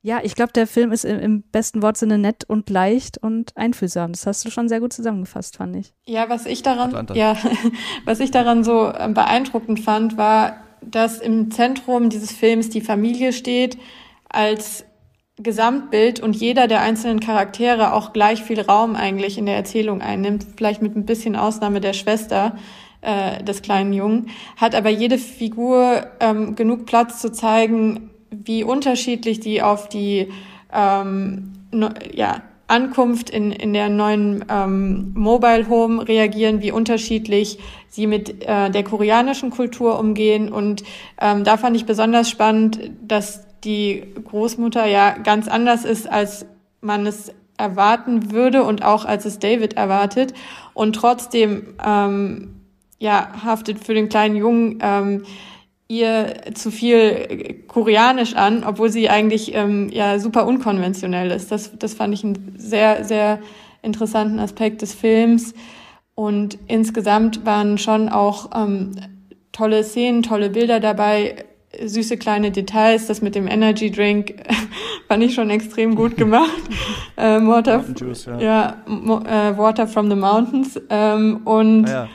[0.02, 4.12] Ja, ich glaube, der Film ist im, im, besten Wortsinne nett und leicht und einfühlsam.
[4.12, 5.92] Das hast du schon sehr gut zusammengefasst, fand ich.
[6.06, 7.36] Ja, was ich daran, ja,
[8.04, 13.32] was ich daran so ähm, beeindruckend fand, war, dass im Zentrum dieses Films die Familie
[13.32, 13.76] steht
[14.28, 14.84] als
[15.38, 20.46] Gesamtbild und jeder der einzelnen Charaktere auch gleich viel Raum eigentlich in der Erzählung einnimmt,
[20.56, 22.56] vielleicht mit ein bisschen Ausnahme der Schwester
[23.02, 29.38] äh, des kleinen Jungen, hat aber jede Figur ähm, genug Platz zu zeigen, wie unterschiedlich
[29.40, 30.28] die auf die
[30.72, 37.58] ähm, no, ja, Ankunft in, in der neuen ähm, Mobile Home reagieren, wie unterschiedlich
[37.88, 40.52] sie mit äh, der koreanischen Kultur umgehen.
[40.52, 40.82] Und
[41.20, 46.46] ähm, da fand ich besonders spannend, dass die Großmutter ja ganz anders ist, als
[46.80, 50.32] man es erwarten würde und auch als es David erwartet.
[50.72, 52.60] Und trotzdem ähm,
[52.98, 55.24] ja, haftet für den kleinen Jungen ähm,
[55.88, 61.52] ihr zu viel koreanisch an, obwohl sie eigentlich ähm, ja super unkonventionell ist.
[61.52, 63.40] Das, das fand ich einen sehr, sehr
[63.82, 65.54] interessanten Aspekt des Films.
[66.14, 68.92] Und insgesamt waren schon auch ähm,
[69.52, 71.44] tolle Szenen, tolle Bilder dabei,
[71.84, 73.06] süße kleine Details.
[73.06, 74.34] Das mit dem Energy Drink
[75.08, 76.62] fand ich schon extrem gut gemacht.
[77.16, 80.80] ähm, Water, Juice, ja, ja äh, Water from the Mountains.
[80.90, 82.08] Ähm, und ah, ja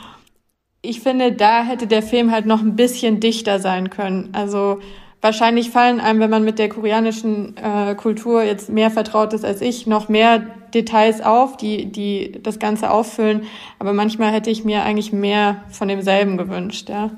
[0.82, 4.30] ich finde, da hätte der Film halt noch ein bisschen dichter sein können.
[4.34, 4.80] Also
[5.22, 9.62] wahrscheinlich fallen einem, wenn man mit der koreanischen äh, Kultur jetzt mehr vertraut ist als
[9.62, 10.40] ich, noch mehr
[10.74, 13.44] Details auf, die, die das Ganze auffüllen.
[13.78, 17.12] Aber manchmal hätte ich mir eigentlich mehr von demselben gewünscht, ja.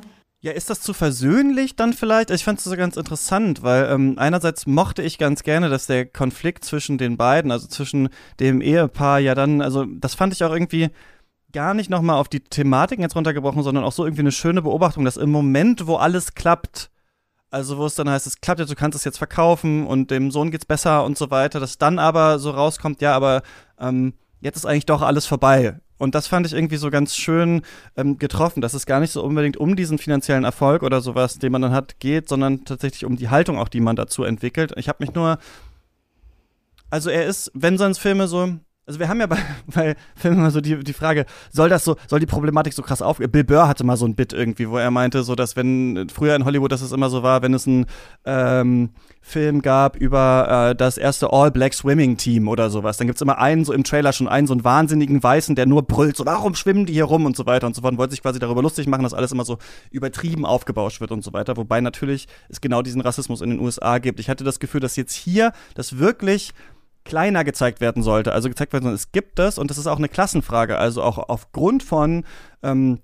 [0.44, 2.30] Ja, ist das zu versöhnlich dann vielleicht?
[2.30, 6.06] Ich fand es so ganz interessant, weil ähm, einerseits mochte ich ganz gerne, dass der
[6.06, 8.10] Konflikt zwischen den beiden, also zwischen
[8.42, 10.90] dem Ehepaar, ja dann, also das fand ich auch irgendwie
[11.54, 15.06] gar nicht nochmal auf die Thematiken jetzt runtergebrochen, sondern auch so irgendwie eine schöne Beobachtung,
[15.06, 16.92] dass im Moment, wo alles klappt,
[17.50, 20.30] also wo es dann heißt, es klappt jetzt, du kannst es jetzt verkaufen und dem
[20.30, 23.44] Sohn geht's besser und so weiter, dass dann aber so rauskommt, ja, aber
[23.80, 25.80] ähm, jetzt ist eigentlich doch alles vorbei.
[26.04, 27.62] Und das fand ich irgendwie so ganz schön
[27.96, 31.54] ähm, getroffen, dass es gar nicht so unbedingt um diesen finanziellen Erfolg oder sowas, den
[31.54, 34.74] man dann hat, geht, sondern tatsächlich um die Haltung auch, die man dazu entwickelt.
[34.76, 35.40] Ich habe mich nur,
[36.90, 38.50] also er ist, wenn sonst Filme so,
[38.86, 41.96] also wir haben ja bei, bei Filmen immer so die, die Frage, soll das so,
[42.08, 43.18] soll die Problematik so krass auf?
[43.18, 46.36] Bill Burr hatte mal so ein Bit irgendwie, wo er meinte, so dass wenn früher
[46.36, 47.86] in Hollywood, dass es immer so war, wenn es einen
[48.26, 48.90] ähm,
[49.22, 53.64] Film gab über äh, das erste All-Black Swimming Team oder sowas, dann gibt's immer einen
[53.64, 56.86] so im Trailer schon einen so einen wahnsinnigen Weißen, der nur brüllt, so warum schwimmen
[56.86, 58.88] die hier rum und so weiter und so fort und wollte sich quasi darüber lustig
[58.88, 59.58] machen, dass alles immer so
[59.92, 64.00] übertrieben aufgebauscht wird und so weiter, wobei natürlich es genau diesen Rassismus in den USA
[64.00, 64.20] gibt.
[64.20, 66.54] Ich hatte das Gefühl, dass jetzt hier das wirklich
[67.06, 68.34] kleiner gezeigt werden sollte.
[68.34, 70.78] Also gezeigt werden soll, es gibt das und das ist auch eine Klassenfrage.
[70.78, 72.24] Also auch aufgrund von
[72.62, 73.00] ähm,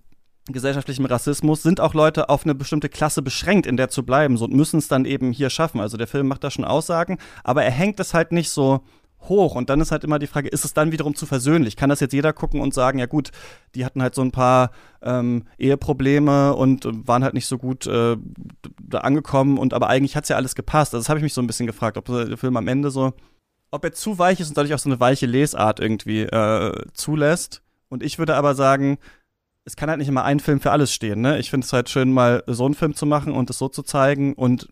[0.48, 4.46] gesellschaftlichem Rassismus sind auch Leute auf eine bestimmte Klasse beschränkt, in der zu bleiben so,
[4.46, 5.80] und müssen es dann eben hier schaffen.
[5.80, 8.82] Also der Film macht da schon Aussagen, aber er hängt es halt nicht so
[9.22, 9.56] hoch.
[9.56, 11.76] Und dann ist halt immer die Frage, ist es dann wiederum zu versöhnlich?
[11.76, 13.32] Kann das jetzt jeder gucken und sagen, ja gut,
[13.76, 18.16] die hatten halt so ein paar ähm, Eheprobleme und waren halt nicht so gut äh,
[18.82, 20.94] da angekommen und aber eigentlich hat's ja alles gepasst.
[20.94, 23.14] Also das habe ich mich so ein bisschen gefragt, ob der Film am Ende so
[23.72, 27.62] ob er zu weich ist und dadurch auch so eine weiche Lesart irgendwie äh, zulässt.
[27.90, 28.98] Und ich würde aber sagen,
[29.66, 31.22] es kann halt nicht immer ein Film für alles stehen.
[31.22, 31.38] Ne?
[31.40, 33.84] Ich finde es halt schön, mal so einen Film zu machen und es so zu
[33.84, 34.34] zeigen.
[34.34, 34.68] Und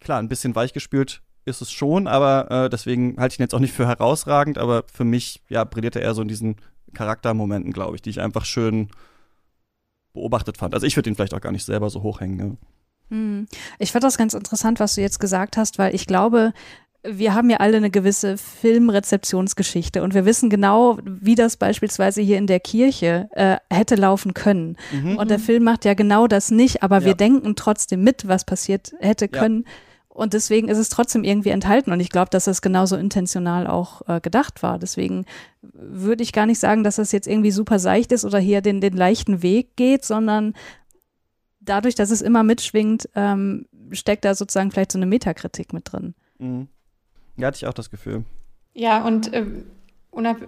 [0.00, 3.60] klar, ein bisschen weichgespült ist es schon, aber äh, deswegen halte ich ihn jetzt auch
[3.60, 4.58] nicht für herausragend.
[4.58, 6.56] Aber für mich, ja, brilliert er eher so in diesen
[6.94, 8.88] Charaktermomenten, glaube ich, die ich einfach schön
[10.12, 10.74] beobachtet fand.
[10.74, 12.36] Also ich würde ihn vielleicht auch gar nicht selber so hochhängen.
[12.36, 12.56] Ne?
[13.78, 16.52] Ich fand das ganz interessant, was du jetzt gesagt hast, weil ich glaube,
[17.02, 22.36] wir haben ja alle eine gewisse Filmrezeptionsgeschichte und wir wissen genau, wie das beispielsweise hier
[22.36, 24.76] in der Kirche äh, hätte laufen können.
[24.92, 25.16] Mhm.
[25.16, 27.04] Und der Film macht ja genau das nicht, aber ja.
[27.06, 29.64] wir denken trotzdem mit, was passiert hätte können.
[29.66, 29.72] Ja.
[30.08, 31.92] Und deswegen ist es trotzdem irgendwie enthalten.
[31.92, 34.78] Und ich glaube, dass das genauso intentional auch äh, gedacht war.
[34.78, 35.24] Deswegen
[35.62, 38.82] würde ich gar nicht sagen, dass das jetzt irgendwie super seicht ist oder hier den,
[38.82, 40.52] den leichten Weg geht, sondern
[41.60, 46.14] dadurch, dass es immer mitschwingt, ähm, steckt da sozusagen vielleicht so eine Metakritik mit drin.
[46.38, 46.68] Mhm.
[47.40, 48.24] Ja, hatte ich auch das Gefühl.
[48.74, 49.44] Ja, und äh,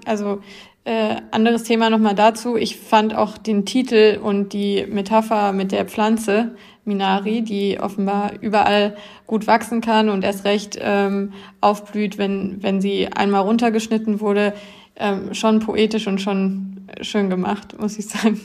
[0.06, 0.40] also
[0.84, 2.56] äh, anderes Thema nochmal dazu.
[2.56, 8.96] Ich fand auch den Titel und die Metapher mit der Pflanze Minari, die offenbar überall
[9.26, 14.52] gut wachsen kann und erst recht ähm, aufblüht, wenn, wenn sie einmal runtergeschnitten wurde,
[14.96, 18.40] ähm, schon poetisch und schon schön gemacht, muss ich sagen.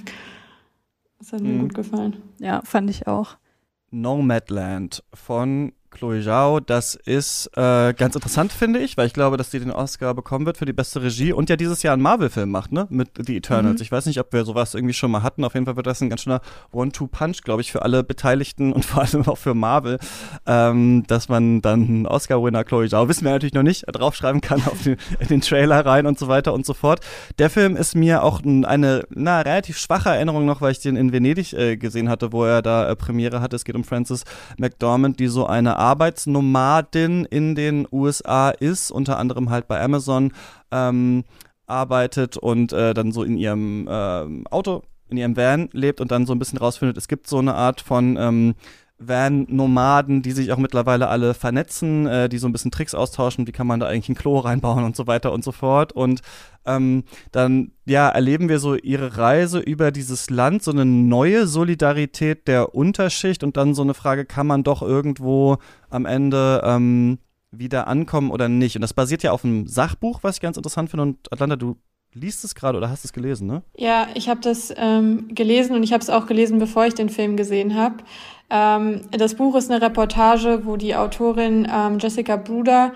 [1.18, 1.62] Das hat mir mhm.
[1.62, 2.18] gut gefallen.
[2.38, 3.38] Ja, fand ich auch.
[3.90, 6.60] Nomadland von Chloe Zhao.
[6.60, 10.46] Das ist äh, ganz interessant, finde ich, weil ich glaube, dass sie den Oscar bekommen
[10.46, 12.88] wird für die beste Regie und ja dieses Jahr einen Marvel-Film macht, ne?
[12.90, 13.80] Mit The Eternals.
[13.80, 13.84] Mhm.
[13.84, 15.44] Ich weiß nicht, ob wir sowas irgendwie schon mal hatten.
[15.44, 18.86] Auf jeden Fall wird das ein ganz schöner One-Two-Punch, glaube ich, für alle Beteiligten und
[18.86, 20.00] vor allem auch für Marvel,
[20.46, 24.62] ähm, dass man dann einen Oscar-Winner Chloe Zhao, wissen wir natürlich noch nicht, draufschreiben kann
[24.66, 27.00] auf den, in den Trailer rein und so weiter und so fort.
[27.40, 31.12] Der Film ist mir auch eine na, relativ schwache Erinnerung noch, weil ich den in
[31.12, 33.56] Venedig äh, gesehen hatte, wo er da äh, Premiere hatte.
[33.56, 34.24] Es geht um Frances
[34.58, 40.34] McDormand, die so eine Arbeitsnomadin in den USA ist, unter anderem halt bei Amazon
[40.72, 41.24] ähm,
[41.66, 46.26] arbeitet und äh, dann so in ihrem äh, Auto, in ihrem Van lebt und dann
[46.26, 48.56] so ein bisschen rausfindet, es gibt so eine Art von ähm,
[49.00, 53.52] Van-Nomaden, die sich auch mittlerweile alle vernetzen, äh, die so ein bisschen Tricks austauschen, wie
[53.52, 55.94] kann man da eigentlich ein Klo reinbauen und so weiter und so fort.
[55.94, 56.22] Und
[56.66, 62.48] ähm, dann ja erleben wir so ihre Reise über dieses Land, so eine neue Solidarität
[62.48, 65.58] der Unterschicht und dann so eine Frage, kann man doch irgendwo
[65.90, 67.20] am Ende ähm,
[67.52, 68.76] wieder ankommen oder nicht?
[68.76, 71.04] Und das basiert ja auf einem Sachbuch, was ich ganz interessant finde.
[71.04, 71.78] Und Atlanta, du
[72.14, 73.64] liest es gerade oder hast es gelesen, ne?
[73.76, 77.10] Ja, ich habe das ähm, gelesen und ich habe es auch gelesen, bevor ich den
[77.10, 77.98] Film gesehen habe.
[78.50, 82.94] Ähm, das Buch ist eine Reportage, wo die Autorin ähm, Jessica Bruder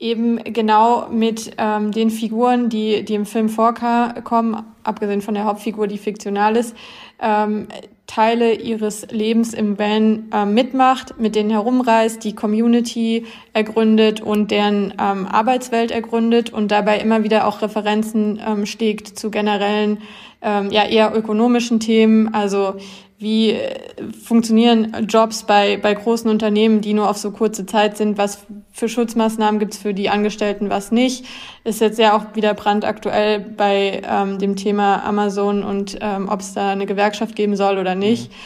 [0.00, 5.86] eben genau mit ähm, den Figuren, die, die im Film vorkommen, abgesehen von der Hauptfigur,
[5.86, 6.74] die fiktional ist,
[7.20, 7.68] ähm,
[8.06, 14.94] Teile ihres Lebens im Van äh, mitmacht, mit denen herumreist, die Community ergründet und deren
[14.98, 19.98] ähm, Arbeitswelt ergründet und dabei immer wieder auch Referenzen ähm, steckt zu generellen,
[20.42, 22.74] ähm, ja eher ökonomischen Themen, also
[23.20, 23.78] wie äh,
[24.24, 28.88] funktionieren Jobs bei, bei großen Unternehmen, die nur auf so kurze Zeit sind, was für
[28.88, 31.26] Schutzmaßnahmen gibt's für die Angestellten, was nicht.
[31.62, 36.54] Ist jetzt ja auch wieder brandaktuell bei ähm, dem Thema Amazon und ähm, ob es
[36.54, 38.30] da eine Gewerkschaft geben soll oder nicht.
[38.30, 38.36] Mhm.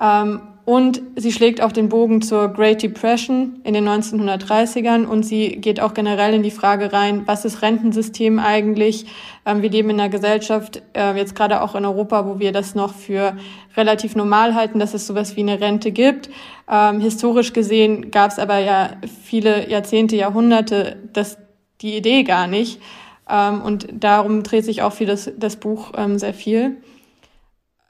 [0.00, 5.56] Ähm, und sie schlägt auch den Bogen zur Great Depression in den 1930ern und sie
[5.56, 9.06] geht auch generell in die Frage rein, was ist Rentensystem eigentlich?
[9.44, 12.76] Ähm, wir leben in einer Gesellschaft, äh, jetzt gerade auch in Europa, wo wir das
[12.76, 13.36] noch für
[13.76, 16.30] relativ normal halten, dass es sowas wie eine Rente gibt.
[16.70, 18.90] Ähm, historisch gesehen gab es aber ja
[19.24, 21.38] viele Jahrzehnte, Jahrhunderte das,
[21.80, 22.80] die Idee gar nicht.
[23.28, 26.76] Ähm, und darum dreht sich auch für das, das Buch sehr viel.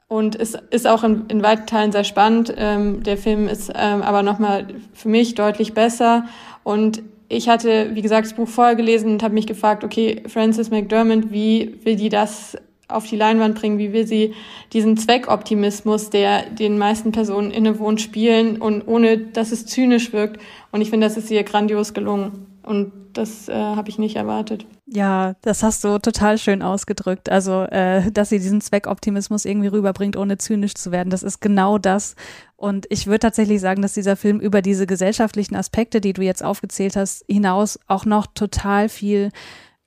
[0.07, 2.53] Und es ist auch in, in weiten Teilen sehr spannend.
[2.55, 6.25] Ähm, der Film ist ähm, aber nochmal für mich deutlich besser.
[6.63, 10.69] Und ich hatte, wie gesagt, das Buch vorher gelesen und habe mich gefragt, okay, Frances
[10.69, 14.33] McDermott, wie will die das auf die Leinwand bringen, wie will sie
[14.71, 20.39] diesen Zweckoptimismus, der den meisten Personen innewohnt, spielen und ohne, dass es zynisch wirkt.
[20.71, 22.52] Und ich finde, das ist ihr grandios gelungen.
[22.63, 24.65] Und das äh, habe ich nicht erwartet.
[24.85, 27.29] Ja, das hast du total schön ausgedrückt.
[27.29, 31.09] Also, äh, dass sie diesen Zweckoptimismus irgendwie rüberbringt, ohne zynisch zu werden.
[31.09, 32.15] Das ist genau das.
[32.55, 36.43] Und ich würde tatsächlich sagen, dass dieser Film über diese gesellschaftlichen Aspekte, die du jetzt
[36.43, 39.31] aufgezählt hast, hinaus auch noch total viel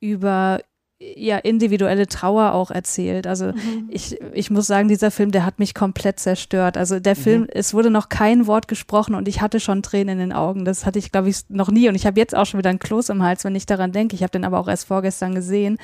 [0.01, 0.61] über
[0.99, 3.27] ja individuelle Trauer auch erzählt.
[3.27, 3.89] Also mhm.
[3.91, 6.77] ich, ich muss sagen, dieser Film, der hat mich komplett zerstört.
[6.77, 7.21] Also der mhm.
[7.21, 10.65] Film, es wurde noch kein Wort gesprochen und ich hatte schon Tränen in den Augen.
[10.65, 11.89] Das hatte ich, glaube ich, noch nie.
[11.89, 14.15] Und ich habe jetzt auch schon wieder ein Kloß im Hals, wenn ich daran denke.
[14.15, 15.77] Ich habe den aber auch erst vorgestern gesehen.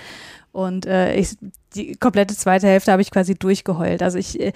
[0.51, 1.37] Und äh, ich,
[1.75, 4.03] die komplette zweite Hälfte habe ich quasi durchgeheult.
[4.03, 4.53] Also ich, äh,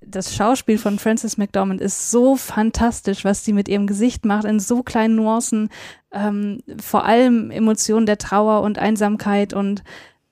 [0.00, 4.58] das Schauspiel von Frances McDormand ist so fantastisch, was sie mit ihrem Gesicht macht, in
[4.58, 5.68] so kleinen Nuancen,
[6.12, 9.84] ähm, vor allem Emotionen der Trauer und Einsamkeit und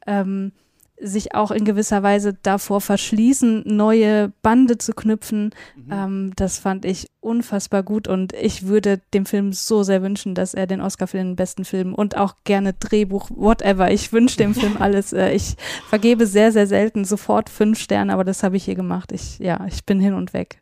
[0.07, 0.53] ähm,
[1.01, 5.55] sich auch in gewisser Weise davor verschließen, neue Bande zu knüpfen.
[5.77, 5.93] Mhm.
[5.93, 10.55] Ähm, das fand ich unfassbar gut und ich würde dem Film so sehr wünschen, dass
[10.55, 13.91] er den Oscar für den besten Film und auch gerne Drehbuch, whatever.
[13.91, 15.13] Ich wünsche dem Film alles.
[15.13, 15.57] Äh, ich
[15.89, 19.13] vergebe sehr, sehr selten sofort fünf Sterne, aber das habe ich hier gemacht.
[19.13, 20.61] Ich, ja, ich bin hin und weg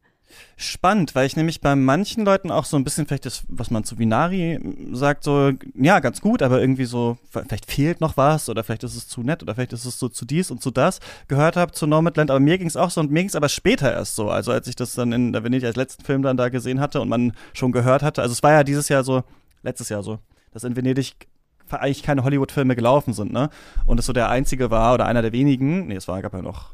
[0.57, 3.85] spannend, weil ich nämlich bei manchen Leuten auch so ein bisschen vielleicht das, was man
[3.85, 4.59] zu Vinari
[4.93, 8.97] sagt, so, ja, ganz gut, aber irgendwie so, vielleicht fehlt noch was oder vielleicht ist
[8.97, 11.73] es zu nett oder vielleicht ist es so zu dies und zu das gehört habe
[11.73, 14.17] zu Nomadland, aber mir ging es auch so und mir ging es aber später erst
[14.17, 16.81] so, also als ich das dann in der Venedig als letzten Film dann da gesehen
[16.81, 19.25] hatte und man schon gehört hatte, also es war ja dieses Jahr so,
[19.63, 20.19] letztes Jahr so,
[20.53, 21.29] dass in Venedig
[21.71, 23.51] eigentlich keine Hollywood-Filme gelaufen sind, ne?
[23.87, 26.43] Und es so der einzige war oder einer der wenigen, nee, es war, gab ja
[26.43, 26.71] noch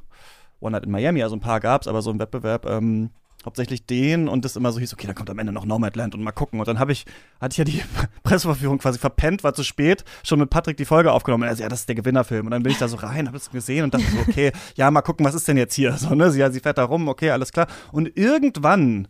[0.60, 3.10] One Night in Miami, also ein paar gab's, aber so ein Wettbewerb, ähm,
[3.45, 6.22] hauptsächlich den und das immer so hieß, okay, dann kommt am Ende noch Nomadland und
[6.22, 6.61] mal gucken.
[6.61, 7.05] Und dann habe ich,
[7.40, 7.82] hatte ich ja die
[8.22, 11.45] Presseverführung quasi verpennt, war zu spät, schon mit Patrick die Folge aufgenommen.
[11.45, 12.47] Also, ja, das ist der Gewinnerfilm.
[12.47, 14.90] Und dann bin ich da so rein, habe das gesehen und dachte so, okay, ja,
[14.90, 15.97] mal gucken, was ist denn jetzt hier?
[15.97, 16.30] So, ne?
[16.30, 17.66] Sie, ja, sie fährt da rum, okay, alles klar.
[17.90, 19.09] Und irgendwann,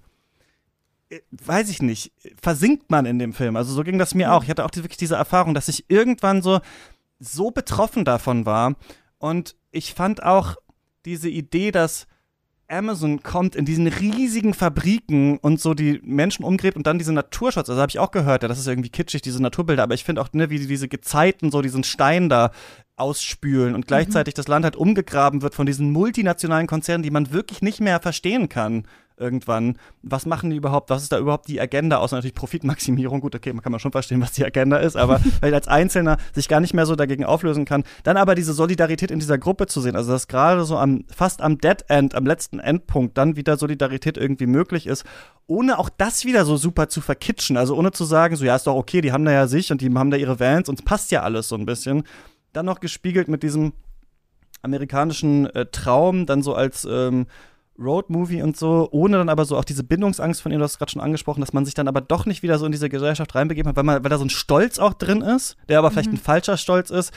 [1.10, 3.56] äh, weiß ich nicht, versinkt man in dem Film.
[3.56, 4.44] Also so ging das mir auch.
[4.44, 6.60] Ich hatte auch die, wirklich diese Erfahrung, dass ich irgendwann so,
[7.18, 8.74] so betroffen davon war.
[9.18, 10.56] Und ich fand auch
[11.04, 12.06] diese Idee, dass
[12.72, 17.68] Amazon kommt in diesen riesigen Fabriken und so die Menschen umgräbt und dann diese Naturshots,
[17.68, 20.22] also habe ich auch gehört, ja, das ist irgendwie kitschig, diese Naturbilder, aber ich finde
[20.22, 22.50] auch, ne, wie diese Gezeiten so diesen Stein da
[22.96, 24.36] ausspülen und gleichzeitig mhm.
[24.36, 28.48] das Land halt umgegraben wird von diesen multinationalen Konzernen, die man wirklich nicht mehr verstehen
[28.48, 28.86] kann
[29.16, 29.78] irgendwann.
[30.02, 30.90] Was machen die überhaupt?
[30.90, 31.98] Was ist da überhaupt die Agenda?
[31.98, 33.20] Außer natürlich Profitmaximierung.
[33.20, 36.18] Gut, okay, man kann man schon verstehen, was die Agenda ist, aber weil als Einzelner
[36.32, 37.84] sich gar nicht mehr so dagegen auflösen kann.
[38.02, 41.42] Dann aber diese Solidarität in dieser Gruppe zu sehen, also dass gerade so am, fast
[41.42, 45.04] am Dead End, am letzten Endpunkt dann wieder Solidarität irgendwie möglich ist,
[45.46, 47.56] ohne auch das wieder so super zu verkitschen.
[47.56, 49.80] Also ohne zu sagen, so ja, ist doch okay, die haben da ja sich und
[49.80, 52.04] die haben da ihre Vans und es passt ja alles so ein bisschen.
[52.52, 53.72] Dann noch gespiegelt mit diesem
[54.62, 57.26] amerikanischen äh, Traum, dann so als ähm,
[57.78, 60.92] Roadmovie und so, ohne dann aber so auch diese Bindungsangst von ihr, du hast gerade
[60.92, 63.68] schon angesprochen, dass man sich dann aber doch nicht wieder so in diese Gesellschaft reinbegeben
[63.68, 65.92] hat, weil, man, weil da so ein Stolz auch drin ist, der aber mhm.
[65.92, 67.12] vielleicht ein falscher Stolz ist.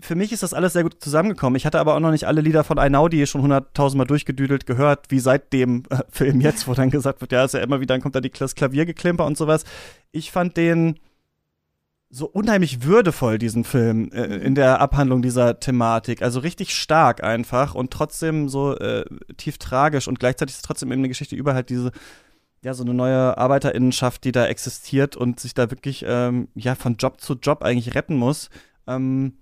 [0.00, 1.56] Für mich ist das alles sehr gut zusammengekommen.
[1.56, 5.20] Ich hatte aber auch noch nicht alle Lieder von Einaudi schon hunderttausendmal durchgedüdelt gehört, wie
[5.20, 8.02] seit dem äh, Film jetzt, wo dann gesagt wird, ja, ist ja immer wieder, dann
[8.02, 9.64] kommt da die, das Klaviergeklimper und sowas.
[10.12, 10.98] Ich fand den
[12.16, 16.22] so unheimlich würdevoll, diesen Film, äh, in der Abhandlung dieser Thematik.
[16.22, 19.04] Also richtig stark einfach und trotzdem so äh,
[19.36, 21.92] tief tragisch und gleichzeitig ist es trotzdem eben eine Geschichte über halt diese,
[22.62, 26.96] ja, so eine neue Arbeiterinnenschaft, die da existiert und sich da wirklich, ähm, ja, von
[26.96, 28.48] Job zu Job eigentlich retten muss.
[28.86, 29.34] Ähm,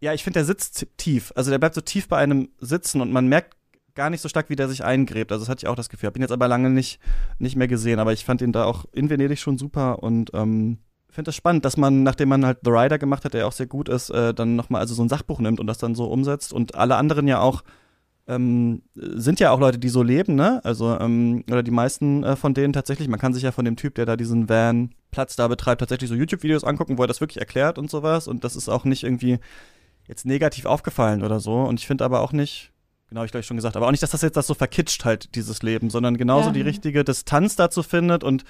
[0.00, 1.32] ja, ich finde, der sitzt tief.
[1.36, 3.54] Also der bleibt so tief bei einem sitzen und man merkt
[3.94, 5.30] gar nicht so stark, wie der sich eingräbt.
[5.30, 6.06] Also das hatte ich auch das Gefühl.
[6.06, 7.00] Hab ihn jetzt aber lange nicht,
[7.38, 10.78] nicht mehr gesehen, aber ich fand ihn da auch in Venedig schon super und ähm,
[11.14, 13.66] finde es spannend, dass man, nachdem man halt The Rider gemacht hat, der auch sehr
[13.66, 16.52] gut ist, äh, dann nochmal also so ein Sachbuch nimmt und das dann so umsetzt.
[16.52, 17.62] Und alle anderen ja auch
[18.28, 20.60] ähm, sind ja auch Leute, die so leben, ne?
[20.64, 23.76] Also, ähm, oder die meisten äh, von denen tatsächlich, man kann sich ja von dem
[23.76, 27.40] Typ, der da diesen Van-Platz da betreibt, tatsächlich so YouTube-Videos angucken, wo er das wirklich
[27.40, 28.28] erklärt und sowas.
[28.28, 29.38] Und das ist auch nicht irgendwie
[30.06, 31.62] jetzt negativ aufgefallen oder so.
[31.62, 32.72] Und ich finde aber auch nicht,
[33.08, 35.04] genau, ich glaube ich schon gesagt, aber auch nicht, dass das jetzt das so verkitscht
[35.04, 36.52] halt, dieses Leben, sondern genauso ja.
[36.52, 38.44] die richtige Distanz dazu findet und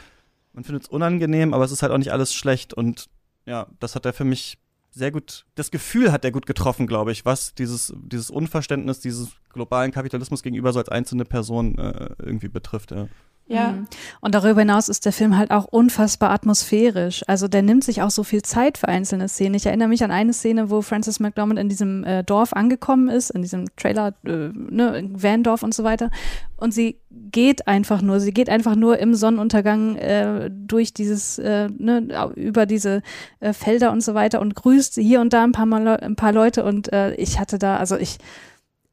[0.52, 2.74] man findet es unangenehm, aber es ist halt auch nicht alles schlecht.
[2.74, 3.08] Und
[3.46, 4.58] ja, das hat er für mich
[4.90, 9.30] sehr gut, das Gefühl hat er gut getroffen, glaube ich, was dieses, dieses Unverständnis dieses
[9.52, 12.90] globalen Kapitalismus gegenüber so als einzelne Person äh, irgendwie betrifft.
[12.90, 13.08] Ja.
[13.46, 13.72] Ja.
[13.72, 13.86] Mhm.
[14.20, 17.22] Und darüber hinaus ist der Film halt auch unfassbar atmosphärisch.
[17.26, 19.54] Also der nimmt sich auch so viel Zeit für einzelne Szenen.
[19.54, 23.30] Ich erinnere mich an eine Szene, wo Francis McDormand in diesem äh, Dorf angekommen ist,
[23.30, 26.10] in diesem Trailer, äh, ne, Van-Dorf und so weiter.
[26.56, 31.68] Und sie geht einfach nur, sie geht einfach nur im Sonnenuntergang äh, durch dieses, äh,
[31.76, 33.02] ne, über diese
[33.40, 36.32] äh, Felder und so weiter und grüßt hier und da ein paar, Mal, ein paar
[36.32, 36.64] Leute.
[36.64, 38.18] Und äh, ich hatte da, also ich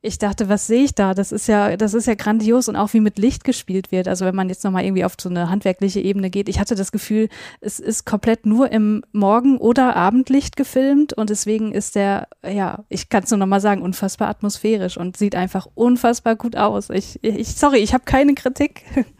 [0.01, 1.13] ich dachte, was sehe ich da?
[1.13, 4.07] Das ist ja, das ist ja grandios und auch wie mit Licht gespielt wird.
[4.07, 6.93] Also wenn man jetzt nochmal irgendwie auf so eine handwerkliche Ebene geht, ich hatte das
[6.93, 7.27] Gefühl,
[7.59, 13.09] es ist komplett nur im Morgen- oder Abendlicht gefilmt und deswegen ist der, ja, ich
[13.09, 16.89] kann es nur nochmal sagen, unfassbar atmosphärisch und sieht einfach unfassbar gut aus.
[16.89, 18.83] Ich, ich sorry, ich habe keine Kritik.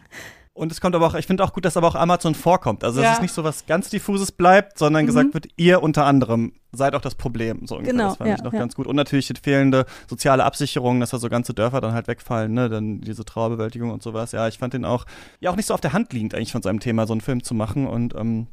[0.52, 2.82] Und es kommt aber auch, ich finde auch gut, dass aber auch Amazon vorkommt.
[2.82, 5.06] Also, dass es nicht so was ganz diffuses bleibt, sondern mhm.
[5.06, 7.66] gesagt wird, ihr unter anderem seid auch das Problem.
[7.66, 7.92] So ungefähr.
[7.92, 8.58] Genau, das fand ja, ich noch ja.
[8.58, 8.86] ganz gut.
[8.86, 12.68] Und natürlich die fehlende soziale Absicherung, dass da so ganze Dörfer dann halt wegfallen, ne?
[12.68, 14.32] Dann diese Trauerbewältigung und sowas.
[14.32, 15.06] Ja, ich fand den auch,
[15.38, 17.44] ja, auch nicht so auf der Hand liegend eigentlich von seinem Thema, so einen Film
[17.44, 17.86] zu machen.
[17.86, 18.48] Und ähm,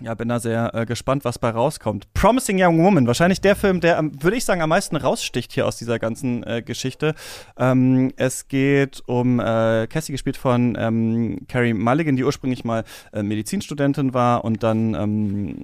[0.00, 2.12] ja, bin da sehr äh, gespannt, was bei rauskommt.
[2.14, 5.76] Promising Young Woman, wahrscheinlich der Film, der, würde ich sagen, am meisten raussticht hier aus
[5.76, 7.14] dieser ganzen äh, Geschichte.
[7.56, 13.22] Ähm, es geht um äh, Cassie, gespielt von ähm, Carrie Mulligan, die ursprünglich mal äh,
[13.22, 15.62] Medizinstudentin war und dann, ähm,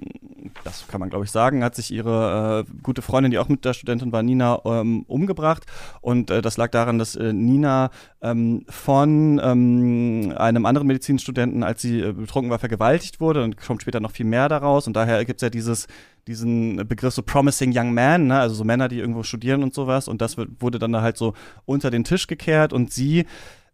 [0.63, 3.65] das kann man glaube ich sagen, hat sich ihre äh, gute Freundin, die auch mit
[3.65, 5.65] der Studentin war, Nina, ähm, umgebracht.
[6.01, 7.89] Und äh, das lag daran, dass Nina
[8.21, 13.99] ähm, von ähm, einem anderen Medizinstudenten, als sie betrunken war, vergewaltigt wurde und kommt später
[13.99, 14.85] noch viel mehr daraus.
[14.85, 15.87] Und daher gibt es ja dieses,
[16.27, 18.39] diesen Begriff so Promising Young Man, ne?
[18.39, 20.07] also so Männer, die irgendwo studieren und sowas.
[20.09, 21.33] Und das wird, wurde dann da halt so
[21.65, 23.25] unter den Tisch gekehrt und sie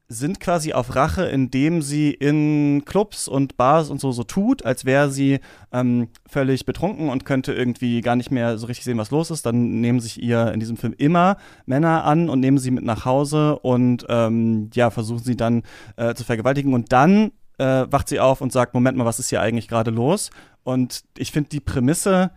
[0.07, 4.85] sind quasi auf Rache, indem sie in Clubs und Bars und so so tut, als
[4.85, 5.39] wäre sie
[5.71, 9.47] ähm, völlig betrunken und könnte irgendwie gar nicht mehr so richtig sehen, was los ist.
[9.47, 13.05] Dann nehmen sich ihr in diesem Film immer Männer an und nehmen sie mit nach
[13.05, 15.63] Hause und ähm, ja, versuchen sie dann
[15.95, 16.75] äh, zu vergewaltigen.
[16.75, 19.91] Und dann äh, wacht sie auf und sagt, Moment mal, was ist hier eigentlich gerade
[19.91, 20.29] los?
[20.63, 22.31] Und ich finde die Prämisse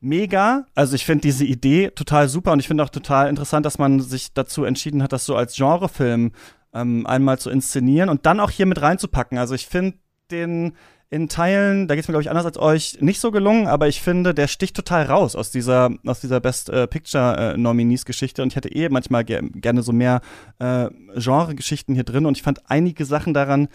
[0.00, 0.66] mega.
[0.74, 4.00] Also ich finde diese Idee total super und ich finde auch total interessant, dass man
[4.00, 6.32] sich dazu entschieden hat, das so als Genrefilm
[6.72, 9.38] ähm, einmal zu inszenieren und dann auch hier mit reinzupacken.
[9.38, 9.98] Also ich finde
[10.30, 10.74] den
[11.10, 13.88] in Teilen, da geht es mir, glaube ich, anders als euch, nicht so gelungen, aber
[13.88, 18.42] ich finde, der sticht total raus aus dieser, aus dieser Best äh, Picture äh, Nominees-Geschichte
[18.42, 20.20] und ich hätte eh manchmal ger gerne so mehr
[20.58, 23.68] äh, Genre-Geschichten hier drin und ich fand einige Sachen daran,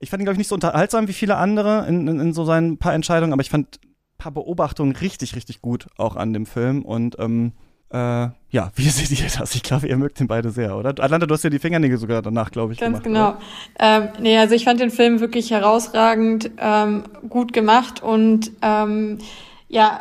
[0.00, 2.44] ich fand ihn, glaube ich, nicht so unterhaltsam wie viele andere in, in, in so
[2.44, 6.46] seinen paar Entscheidungen, aber ich fand ein paar Beobachtungen richtig, richtig gut auch an dem
[6.46, 7.52] Film und ähm,
[7.90, 9.54] Äh, ja, wie seht ihr das?
[9.54, 10.90] Ich glaube, ihr mögt den beide sehr, oder?
[10.90, 13.38] Atlanta, du hast ja die Fingernägel sogar danach, glaube ich, Ganz gemacht.
[13.38, 13.38] genau.
[13.78, 19.18] Ähm, nee, also ich fand den Film wirklich herausragend, ähm, gut gemacht und ähm,
[19.68, 20.00] ja,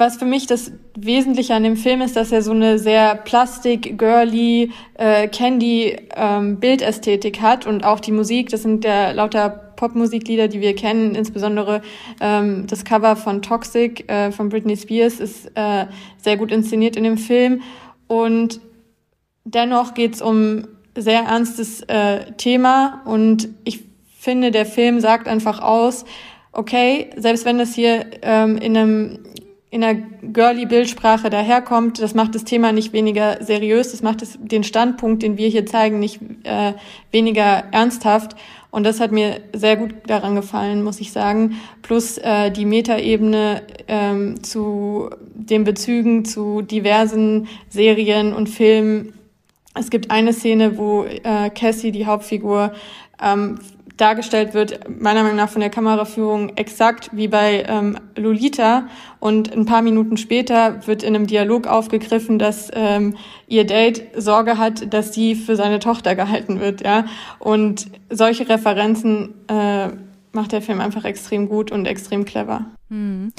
[0.00, 3.98] was für mich das Wesentliche an dem Film ist, dass er so eine sehr plastik,
[3.98, 10.48] girly, äh, candy ähm, Bildästhetik hat und auch die Musik, das sind ja lauter Popmusiklieder,
[10.48, 11.82] die wir kennen, insbesondere
[12.20, 15.86] ähm, das Cover von Toxic äh, von Britney Spears ist äh,
[16.16, 17.62] sehr gut inszeniert in dem Film.
[18.06, 18.60] Und
[19.44, 23.84] dennoch geht's um sehr ernstes äh, Thema und ich
[24.18, 26.04] finde, der Film sagt einfach aus,
[26.52, 29.18] okay, selbst wenn das hier ähm, in einem
[29.70, 30.00] in einer
[30.32, 35.22] girly Bildsprache daherkommt, das macht das Thema nicht weniger seriös, das macht es, den Standpunkt,
[35.22, 36.72] den wir hier zeigen, nicht äh,
[37.12, 38.34] weniger ernsthaft.
[38.72, 41.60] Und das hat mir sehr gut daran gefallen, muss ich sagen.
[41.82, 49.12] Plus äh, die Metaebene ähm, zu den Bezügen zu diversen Serien und Filmen.
[49.74, 52.72] Es gibt eine Szene, wo äh, Cassie, die Hauptfigur,
[53.22, 53.58] ähm,
[54.00, 58.88] dargestellt wird, meiner Meinung nach von der Kameraführung exakt wie bei ähm, Lolita.
[59.18, 64.58] Und ein paar Minuten später wird in einem Dialog aufgegriffen, dass ähm, ihr Date Sorge
[64.58, 66.82] hat, dass sie für seine Tochter gehalten wird.
[66.82, 67.04] Ja,
[67.38, 69.88] und solche Referenzen äh,
[70.32, 72.66] macht der Film einfach extrem gut und extrem clever.
[72.88, 73.32] Hm.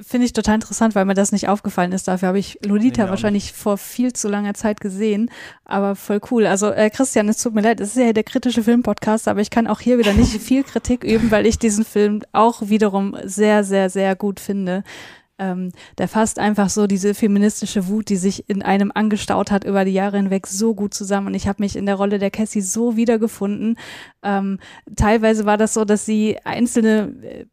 [0.00, 2.08] Finde ich total interessant, weil mir das nicht aufgefallen ist.
[2.08, 5.30] Dafür habe ich Lolita Nee, wahrscheinlich vor viel zu langer Zeit gesehen.
[5.66, 6.46] Aber voll cool.
[6.46, 9.50] Also äh, Christian, es tut mir leid, es ist ja der kritische Filmpodcast, aber ich
[9.50, 13.64] kann auch hier wieder nicht viel Kritik üben, weil ich diesen Film auch wiederum sehr,
[13.64, 14.82] sehr, sehr gut finde.
[15.38, 19.84] Ähm, der fasst einfach so diese feministische Wut, die sich in einem angestaut hat über
[19.84, 21.28] die Jahre hinweg, so gut zusammen.
[21.28, 23.78] Und ich habe mich in der Rolle der Cassie so wiedergefunden.
[24.22, 24.58] Ähm,
[24.94, 27.46] teilweise war das so, dass sie einzelne, äh,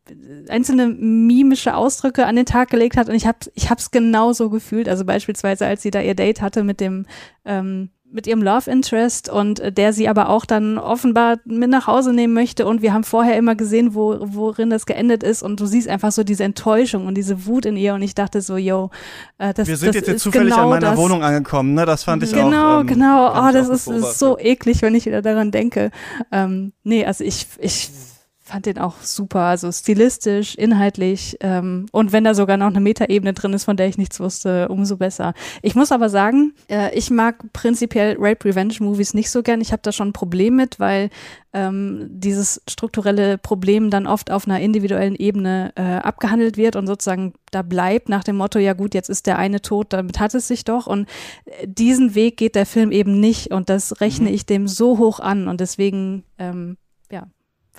[0.49, 4.89] einzelne mimische Ausdrücke an den Tag gelegt hat und ich habe ich hab's genauso gefühlt.
[4.89, 7.05] Also beispielsweise, als sie da ihr Date hatte mit dem
[7.45, 11.87] ähm, mit ihrem Love Interest und äh, der sie aber auch dann offenbar mit nach
[11.87, 15.59] Hause nehmen möchte und wir haben vorher immer gesehen, wo, worin das geendet ist und
[15.59, 18.57] du siehst einfach so diese Enttäuschung und diese Wut in ihr und ich dachte so,
[18.57, 18.89] yo,
[19.37, 20.97] äh, das Wir sind das jetzt hier zufällig genau an meiner das.
[20.97, 21.85] Wohnung angekommen, ne?
[21.85, 22.49] Das fand ich auch.
[22.49, 23.31] Genau, ähm, genau.
[23.33, 25.91] fand Oh, das auch ist, ist so eklig, wenn ich wieder daran denke.
[26.31, 27.91] Ähm, nee, also ich, ich
[28.49, 33.33] fand den auch super, also stilistisch, inhaltlich ähm, und wenn da sogar noch eine Metaebene
[33.33, 35.33] drin ist, von der ich nichts wusste, umso besser.
[35.61, 39.61] Ich muss aber sagen, äh, ich mag prinzipiell Rape Revenge Movies nicht so gern.
[39.61, 41.09] Ich habe da schon ein Problem mit, weil
[41.53, 47.33] ähm, dieses strukturelle Problem dann oft auf einer individuellen Ebene äh, abgehandelt wird und sozusagen
[47.51, 50.47] da bleibt nach dem Motto, ja gut, jetzt ist der eine tot, damit hat es
[50.47, 50.85] sich doch.
[50.87, 51.07] Und
[51.45, 54.35] äh, diesen Weg geht der Film eben nicht und das rechne Mhm.
[54.35, 56.77] ich dem so hoch an und deswegen, ähm,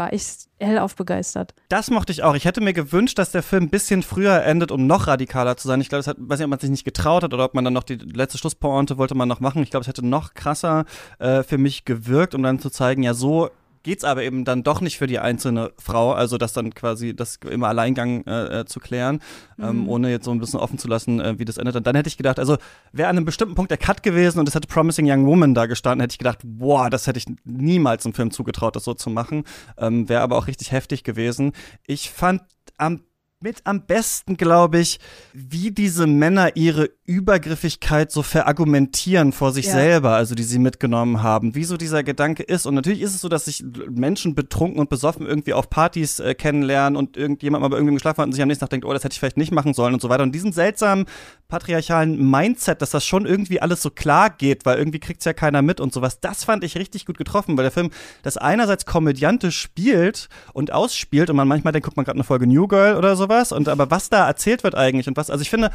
[0.00, 0.24] war ich
[0.58, 1.54] hellauf begeistert.
[1.68, 2.34] Das mochte ich auch.
[2.34, 5.68] Ich hätte mir gewünscht, dass der Film ein bisschen früher endet, um noch radikaler zu
[5.68, 5.80] sein.
[5.80, 7.64] Ich glaube, es hat, weiß nicht, ob man sich nicht getraut hat oder ob man
[7.64, 9.62] dann noch die letzte Schlusspointe wollte man noch machen.
[9.62, 10.86] Ich glaube, es hätte noch krasser
[11.18, 13.50] äh, für mich gewirkt, um dann zu zeigen, ja, so
[13.82, 17.38] geht's aber eben dann doch nicht für die einzelne Frau, also das dann quasi das
[17.48, 19.20] im Alleingang äh, äh, zu klären,
[19.58, 21.76] ähm, ohne jetzt so ein bisschen offen zu lassen, äh, wie das endet.
[21.76, 22.56] Und dann hätte ich gedacht, also
[22.92, 25.66] wäre an einem bestimmten Punkt der Cut gewesen und es hätte Promising Young Woman da
[25.66, 29.10] gestanden, hätte ich gedacht, boah, das hätte ich niemals im Film zugetraut, das so zu
[29.10, 29.44] machen.
[29.78, 31.52] Ähm, wäre aber auch richtig heftig gewesen.
[31.86, 32.42] Ich fand
[32.76, 33.02] am
[33.42, 35.00] mit am besten, glaube ich,
[35.32, 39.72] wie diese Männer ihre Übergriffigkeit so verargumentieren vor sich Ja.
[39.72, 42.66] selber, also die sie mitgenommen haben, wie so dieser Gedanke ist.
[42.66, 46.34] Und natürlich ist es so, dass sich Menschen betrunken und besoffen irgendwie auf Partys äh,
[46.34, 48.92] kennenlernen und irgendjemand mal bei irgendwem geschlafen hat und sich am nächsten Tag denkt, oh,
[48.92, 50.22] das hätte ich vielleicht nicht machen sollen und so weiter.
[50.22, 51.06] Und diesen seltsamen
[51.50, 55.60] patriarchalen Mindset, dass das schon irgendwie alles so klar geht, weil irgendwie kriegt's ja keiner
[55.60, 57.90] mit und sowas, das fand ich richtig gut getroffen, weil der Film
[58.22, 62.46] das einerseits komödiantisch spielt und ausspielt und man manchmal denkt, guckt man gerade eine Folge
[62.46, 65.50] New Girl oder sowas und aber was da erzählt wird eigentlich und was, also ich
[65.50, 65.70] finde,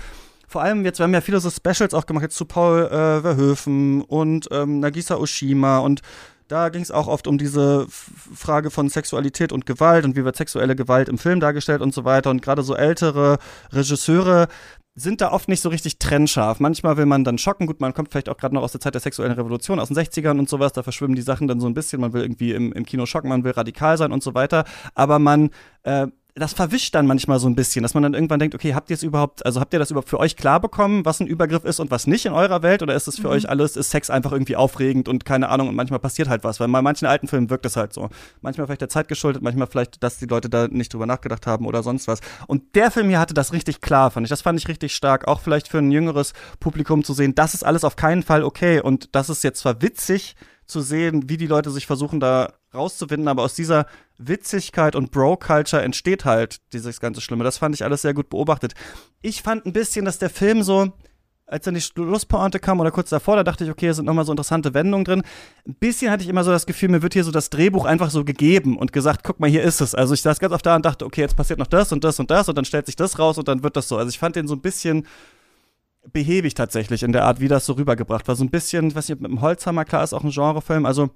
[0.48, 3.22] vor allem jetzt, wir haben ja viele so Specials auch gemacht, jetzt zu Paul äh,
[3.22, 6.02] Verhoeven und ähm, Nagisa Oshima und
[6.48, 10.36] da ging es auch oft um diese Frage von Sexualität und Gewalt und wie wird
[10.36, 12.30] sexuelle Gewalt im Film dargestellt und so weiter.
[12.30, 13.40] Und gerade so ältere
[13.72, 14.48] Regisseure
[14.96, 16.62] sind da oft nicht so richtig trennscharf.
[16.62, 17.68] Manchmal will man dann schocken.
[17.68, 19.98] Gut, man kommt vielleicht auch gerade noch aus der Zeit der sexuellen Revolution, aus den
[19.98, 20.72] 60ern und sowas.
[20.72, 22.00] Da verschwimmen die Sachen dann so ein bisschen.
[22.00, 24.64] Man will irgendwie im, im Kino schocken, man will radikal sein und so weiter.
[24.94, 25.50] Aber man
[25.84, 26.08] äh,
[26.38, 28.96] das verwischt dann manchmal so ein bisschen, dass man dann irgendwann denkt, okay, habt ihr
[28.96, 31.80] es überhaupt, also habt ihr das überhaupt für euch klar bekommen, was ein Übergriff ist
[31.80, 32.84] und was nicht in eurer Welt?
[32.84, 35.76] Oder ist es für euch alles, ist Sex einfach irgendwie aufregend und keine Ahnung und
[35.76, 36.60] manchmal passiert halt was?
[36.60, 38.10] Weil bei manchen alten Filmen wirkt es halt so.
[38.42, 41.66] Manchmal vielleicht der Zeit geschuldet, manchmal vielleicht, dass die Leute da nicht drüber nachgedacht haben
[41.66, 42.20] oder sonst was.
[42.48, 44.30] Und der Film hier hatte das richtig klar, fand ich.
[44.30, 45.30] Das fand ich richtig stark.
[45.30, 48.82] Auch vielleicht für ein jüngeres Publikum zu sehen, das ist alles auf keinen Fall okay.
[48.82, 50.36] Und das ist jetzt zwar witzig,
[50.68, 53.86] zu sehen, wie die Leute sich versuchen, da rauszufinden, aber aus dieser
[54.18, 57.44] Witzigkeit und Bro-Culture entsteht halt dieses ganze Schlimme.
[57.44, 58.74] Das fand ich alles sehr gut beobachtet.
[59.22, 60.94] Ich fand ein bisschen, dass der Film so
[61.48, 64.26] als dann die Schlusspointe kam oder kurz davor, da dachte ich, okay, es sind nochmal
[64.26, 65.24] so interessante Wendungen drin.
[65.68, 68.10] Ein bisschen hatte ich immer so das Gefühl, mir wird hier so das Drehbuch einfach
[68.10, 69.94] so gegeben und gesagt, guck mal, hier ist es.
[69.94, 72.20] Also ich saß ganz oft da und dachte, okay, jetzt passiert noch das und das
[72.20, 73.98] und das und dann stellt sich das raus und dann wird das so.
[73.98, 75.06] Also ich fand den so ein bisschen
[76.12, 78.36] behäbig tatsächlich in der Art, wie das so rübergebracht war.
[78.36, 81.12] So ein bisschen, ich weiß nicht, mit dem Holzhammer, klar, ist auch ein Genrefilm, also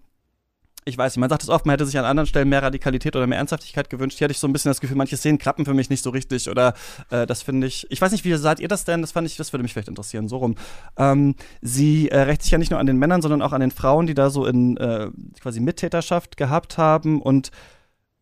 [0.85, 3.15] ich weiß nicht, man sagt es oft, man hätte sich an anderen Stellen mehr Radikalität
[3.15, 4.17] oder mehr Ernsthaftigkeit gewünscht.
[4.17, 6.09] Hier hatte ich so ein bisschen das Gefühl, manche Szenen klappen für mich nicht so
[6.09, 6.73] richtig oder
[7.09, 9.01] äh, das finde ich, ich weiß nicht, wie seid ihr das denn?
[9.01, 10.55] Das fand ich, das würde mich vielleicht interessieren, so rum.
[10.97, 13.71] Ähm, sie äh, rächt sich ja nicht nur an den Männern, sondern auch an den
[13.71, 15.09] Frauen, die da so in äh,
[15.41, 17.51] quasi Mittäterschaft gehabt haben und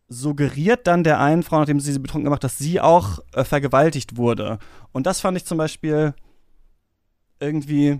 [0.09, 4.17] suggeriert dann der einen Frau, nachdem sie sie betrunken gemacht, dass sie auch äh, vergewaltigt
[4.17, 4.57] wurde.
[4.91, 6.13] Und das fand ich zum Beispiel
[7.39, 7.99] irgendwie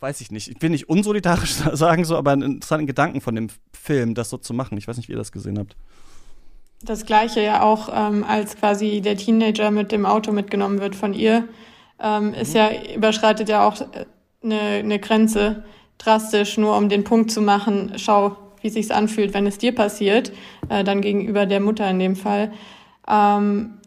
[0.00, 3.48] weiß ich nicht, ich will nicht unsolidarisch sagen so, aber einen interessanten Gedanken von dem
[3.72, 4.78] Film, das so zu machen.
[4.78, 5.76] Ich weiß nicht, wie ihr das gesehen habt.
[6.82, 11.12] Das gleiche ja auch, ähm, als quasi der Teenager mit dem Auto mitgenommen wird von
[11.12, 11.48] ihr,
[12.00, 12.56] ähm, ist mhm.
[12.56, 13.76] ja, überschreitet ja auch
[14.42, 15.64] eine, eine Grenze
[15.98, 20.32] drastisch, nur um den Punkt zu machen, schau, wie sich's anfühlt, wenn es dir passiert,
[20.68, 22.52] äh, dann gegenüber der Mutter in dem Fall.
[23.08, 23.78] Ähm,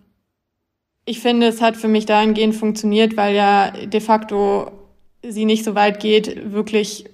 [1.06, 4.81] ich finde, es hat für mich dahingehend funktioniert, weil ja de facto
[5.24, 7.06] sie nicht so weit geht, wirklich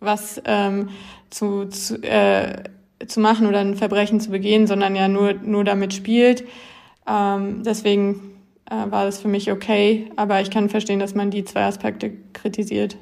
[0.00, 0.88] was ähm,
[1.30, 2.64] zu, zu, äh,
[3.06, 6.44] zu machen oder ein Verbrechen zu begehen, sondern ja nur, nur damit spielt.
[7.06, 8.32] Ähm, deswegen
[8.70, 12.12] äh, war das für mich okay, aber ich kann verstehen, dass man die zwei Aspekte
[12.32, 12.96] kritisiert.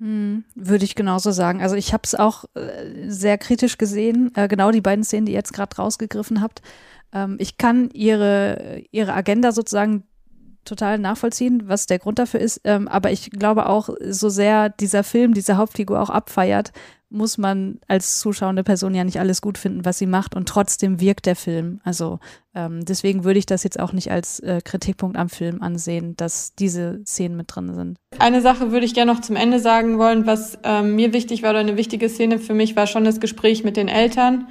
[0.00, 1.60] Hm, würde ich genauso sagen.
[1.60, 5.32] Also ich habe es auch äh, sehr kritisch gesehen, äh, genau die beiden Szenen, die
[5.32, 6.62] ihr jetzt gerade rausgegriffen habt.
[7.12, 10.04] Ähm, ich kann ihre, ihre Agenda sozusagen
[10.68, 12.60] total nachvollziehen, was der Grund dafür ist.
[12.64, 16.72] Ähm, aber ich glaube auch, so sehr dieser Film diese Hauptfigur auch abfeiert,
[17.10, 21.00] muss man als zuschauende Person ja nicht alles gut finden, was sie macht und trotzdem
[21.00, 21.80] wirkt der Film.
[21.82, 22.18] Also
[22.54, 26.54] ähm, deswegen würde ich das jetzt auch nicht als äh, Kritikpunkt am Film ansehen, dass
[26.54, 27.98] diese Szenen mit drin sind.
[28.18, 31.50] Eine Sache würde ich gerne noch zum Ende sagen wollen, was ähm, mir wichtig war
[31.50, 34.46] oder eine wichtige Szene für mich war schon das Gespräch mit den Eltern,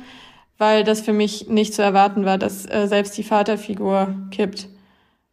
[0.57, 4.68] weil das für mich nicht zu erwarten war, dass äh, selbst die Vaterfigur kippt.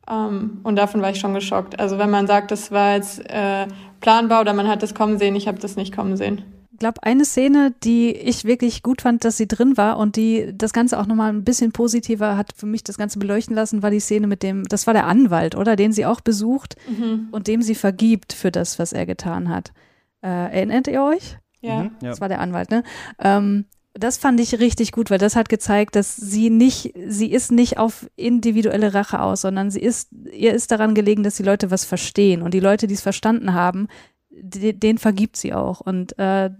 [0.06, 1.78] Um, ähm, und davon war ich schon geschockt.
[1.78, 3.66] Also wenn man sagt, das war jetzt äh,
[4.00, 6.42] planbar oder man hat das kommen sehen, ich habe das nicht kommen sehen.
[6.72, 10.52] Ich glaube, eine Szene, die ich wirklich gut fand, dass sie drin war und die
[10.52, 13.90] das Ganze auch nochmal ein bisschen positiver hat für mich das Ganze beleuchten lassen, war
[13.90, 15.76] die Szene mit dem, das war der Anwalt, oder?
[15.76, 17.28] Den sie auch besucht mhm.
[17.30, 19.72] und dem sie vergibt für das, was er getan hat.
[20.20, 21.38] Äh, erinnert ihr euch?
[21.60, 21.84] Ja.
[21.84, 22.10] Mhm, ja.
[22.10, 22.82] Das war der Anwalt, ne?
[23.20, 27.52] Ähm, das fand ich richtig gut, weil das hat gezeigt, dass sie nicht, sie ist
[27.52, 31.70] nicht auf individuelle Rache aus, sondern sie ist, ihr ist daran gelegen, dass die Leute
[31.70, 33.86] was verstehen und die Leute, die es verstanden haben,
[34.30, 36.50] den vergibt sie auch und äh,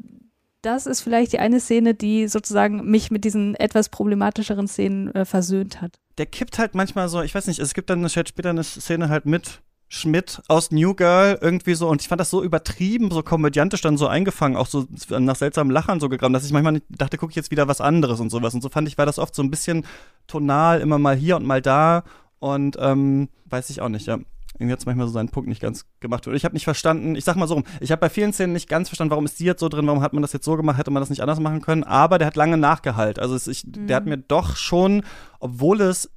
[0.63, 5.25] das ist vielleicht die eine Szene, die sozusagen mich mit diesen etwas problematischeren Szenen äh,
[5.25, 5.99] versöhnt hat.
[6.17, 9.27] Der kippt halt manchmal so, ich weiß nicht, es gibt dann später eine Szene halt
[9.27, 13.81] mit Schmidt aus New Girl irgendwie so und ich fand das so übertrieben, so komödiantisch
[13.81, 17.31] dann so eingefangen, auch so nach seltsamen Lachern so gegraben, dass ich manchmal dachte, gucke
[17.31, 19.43] ich jetzt wieder was anderes und sowas und so fand ich, war das oft so
[19.43, 19.87] ein bisschen
[20.27, 22.03] tonal, immer mal hier und mal da
[22.39, 24.19] und ähm, weiß ich auch nicht, ja.
[24.57, 26.29] Irgendwie hat es manchmal so seinen Punkt nicht ganz gemacht.
[26.29, 28.53] Und ich habe nicht verstanden, ich sag mal so rum, ich habe bei vielen Szenen
[28.53, 30.57] nicht ganz verstanden, warum ist die jetzt so drin, warum hat man das jetzt so
[30.57, 33.19] gemacht, hätte man das nicht anders machen können, aber der hat lange nachgehalt.
[33.19, 33.89] Also es, ich, mhm.
[33.89, 34.11] der hat mhm.
[34.11, 35.03] mir doch schon,
[35.41, 36.09] obwohl es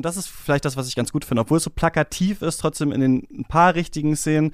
[0.00, 2.56] und das ist vielleicht das, was ich ganz gut finde, obwohl es so plakativ ist,
[2.56, 4.52] trotzdem in den ein paar richtigen Szenen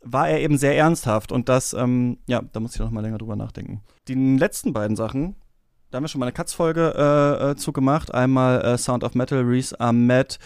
[0.00, 3.18] war er eben sehr ernsthaft und das, ähm, ja, da muss ich noch mal länger
[3.18, 3.82] drüber nachdenken.
[4.08, 5.36] Die letzten beiden Sachen,
[5.90, 8.14] da haben wir schon mal eine Katz-Folge äh, äh, zugemacht.
[8.14, 10.38] Einmal äh, Sound of Metal, Reese Ahmed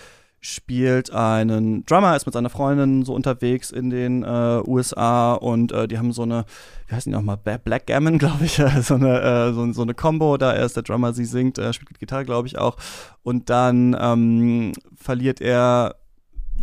[0.45, 5.86] spielt einen Drummer, ist mit seiner Freundin so unterwegs in den äh, USA und äh,
[5.86, 6.45] die haben so eine,
[6.88, 10.53] wie heißt die nochmal, Blackgammon, glaube ich, so eine, äh, so, so, eine Combo, da
[10.53, 12.76] er ist der Drummer, sie singt, äh, spielt Gitarre, glaube ich auch.
[13.22, 15.95] Und dann ähm, verliert er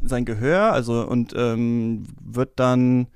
[0.04, 3.08] sein Gehör, also und ähm, wird dann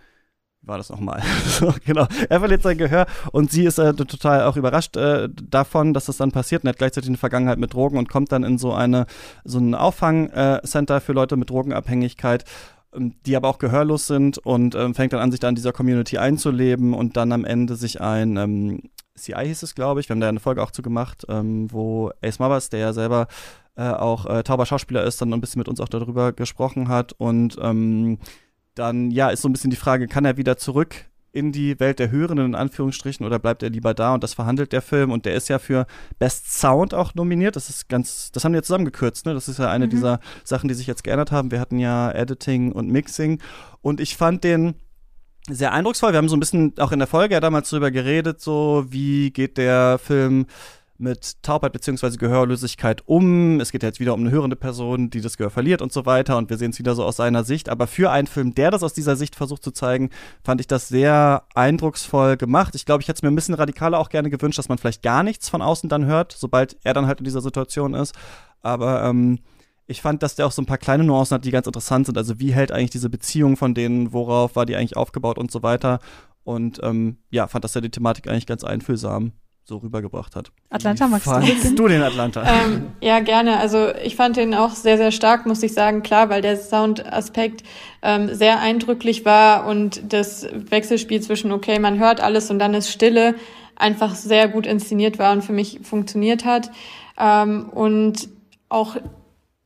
[0.63, 1.21] war das nochmal?
[1.45, 2.07] so, genau.
[2.29, 6.17] Er verliert sein Gehör und sie ist äh, total auch überrascht äh, davon, dass das
[6.17, 9.05] dann passiert und hat gleichzeitig eine Vergangenheit mit Drogen und kommt dann in so eine
[9.43, 12.45] so ein Auffangcenter äh, für Leute mit Drogenabhängigkeit
[12.95, 15.73] ähm, die aber auch gehörlos sind und ähm, fängt dann an, sich da in dieser
[15.73, 18.81] Community einzuleben und dann am Ende sich ein ähm,
[19.15, 22.11] CI hieß es, glaube ich, wir haben da eine Folge auch zu gemacht, ähm, wo
[22.21, 23.27] Ace Mothers, der ja selber
[23.75, 27.13] äh, auch äh, tauber Schauspieler ist, dann ein bisschen mit uns auch darüber gesprochen hat
[27.13, 28.17] und ähm,
[28.75, 31.97] dann ja ist so ein bisschen die Frage, kann er wieder zurück in die Welt
[31.97, 35.25] der Hörenden in Anführungsstrichen oder bleibt er lieber da und das verhandelt der Film und
[35.25, 35.87] der ist ja für
[36.19, 37.55] Best Sound auch nominiert.
[37.55, 39.33] Das ist ganz, das haben wir zusammengekürzt, ne?
[39.33, 39.89] Das ist ja eine mhm.
[39.89, 41.49] dieser Sachen, die sich jetzt geändert haben.
[41.49, 43.41] Wir hatten ja Editing und Mixing
[43.81, 44.75] und ich fand den
[45.49, 46.13] sehr eindrucksvoll.
[46.13, 49.31] Wir haben so ein bisschen auch in der Folge ja damals drüber geredet, so wie
[49.31, 50.45] geht der Film
[51.03, 52.17] mit Taubheit bzw.
[52.17, 53.59] Gehörlosigkeit um.
[53.59, 56.37] Es geht jetzt wieder um eine hörende Person, die das Gehör verliert und so weiter.
[56.37, 57.69] Und wir sehen es wieder so aus seiner Sicht.
[57.69, 60.09] Aber für einen Film, der das aus dieser Sicht versucht zu zeigen,
[60.43, 62.73] fand ich das sehr eindrucksvoll gemacht.
[62.73, 65.03] Ich glaube, ich hätte es mir ein bisschen radikaler auch gerne gewünscht, dass man vielleicht
[65.03, 68.15] gar nichts von außen dann hört, sobald er dann halt in dieser Situation ist.
[68.61, 69.39] Aber ähm,
[69.85, 72.17] ich fand, dass der auch so ein paar kleine Nuancen hat, die ganz interessant sind.
[72.17, 75.61] Also wie hält eigentlich diese Beziehung von denen, worauf war die eigentlich aufgebaut und so
[75.61, 75.99] weiter.
[76.45, 79.33] Und ähm, ja, fand, dass er die Thematik eigentlich ganz einfühlsam
[79.65, 80.51] so rübergebracht hat.
[80.69, 82.43] Atlanta, magst du, du den Atlanta?
[82.43, 83.59] Ähm, ja, gerne.
[83.59, 86.03] Also ich fand den auch sehr, sehr stark, muss ich sagen.
[86.03, 87.63] Klar, weil der Soundaspekt
[88.01, 92.91] ähm, sehr eindrücklich war und das Wechselspiel zwischen, okay, man hört alles und dann ist
[92.91, 93.35] Stille,
[93.75, 96.69] einfach sehr gut inszeniert war und für mich funktioniert hat.
[97.17, 98.29] Ähm, und
[98.69, 98.97] auch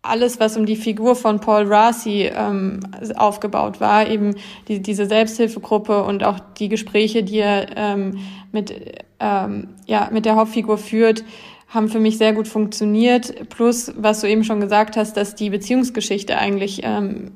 [0.04, 2.80] alles, was um die Figur von Paul Rassi ähm,
[3.16, 4.36] aufgebaut war, eben
[4.68, 8.20] die, diese Selbsthilfegruppe und auch die Gespräche, die er ähm,
[8.52, 8.74] mit,
[9.20, 11.24] ähm, ja, mit der Hauptfigur führt,
[11.68, 13.50] haben für mich sehr gut funktioniert.
[13.50, 17.32] Plus, was du eben schon gesagt hast, dass die Beziehungsgeschichte eigentlich ähm,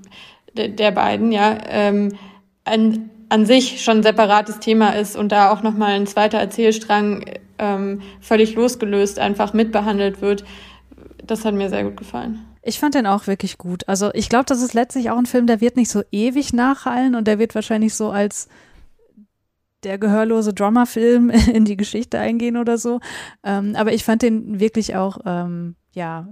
[0.58, 2.14] de, der beiden ja ähm,
[2.64, 7.26] an, an sich schon ein separates Thema ist und da auch nochmal ein zweiter Erzählstrang
[7.58, 10.44] ähm, völlig losgelöst einfach mitbehandelt wird.
[11.26, 12.46] Das hat mir sehr gut gefallen.
[12.64, 13.88] Ich fand den auch wirklich gut.
[13.88, 17.16] Also ich glaube, das ist letztlich auch ein Film, der wird nicht so ewig nachhallen
[17.16, 18.50] und der wird wahrscheinlich so als
[19.84, 23.00] der gehörlose Drummer-Film in die Geschichte eingehen oder so.
[23.44, 26.28] Ähm, aber ich fand den wirklich auch, ähm, ja,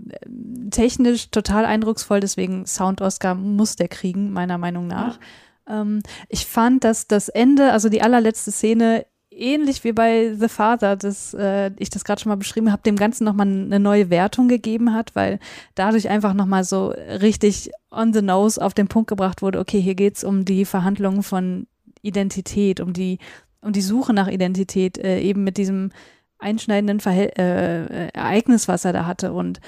[0.71, 5.19] technisch total eindrucksvoll, deswegen Sound-Oscar muss der kriegen, meiner Meinung nach.
[5.67, 5.81] Ja.
[5.81, 10.95] Ähm, ich fand, dass das Ende, also die allerletzte Szene ähnlich wie bei The Father,
[10.95, 14.47] das äh, ich das gerade schon mal beschrieben habe, dem Ganzen nochmal eine neue Wertung
[14.47, 15.39] gegeben hat, weil
[15.75, 19.95] dadurch einfach nochmal so richtig on the nose auf den Punkt gebracht wurde, okay, hier
[19.95, 21.67] geht's um die Verhandlungen von
[22.01, 23.19] Identität, um die,
[23.61, 25.91] um die Suche nach Identität, äh, eben mit diesem
[26.37, 29.33] einschneidenden Verhält äh, Ereignis, was er da hatte.
[29.33, 29.59] Und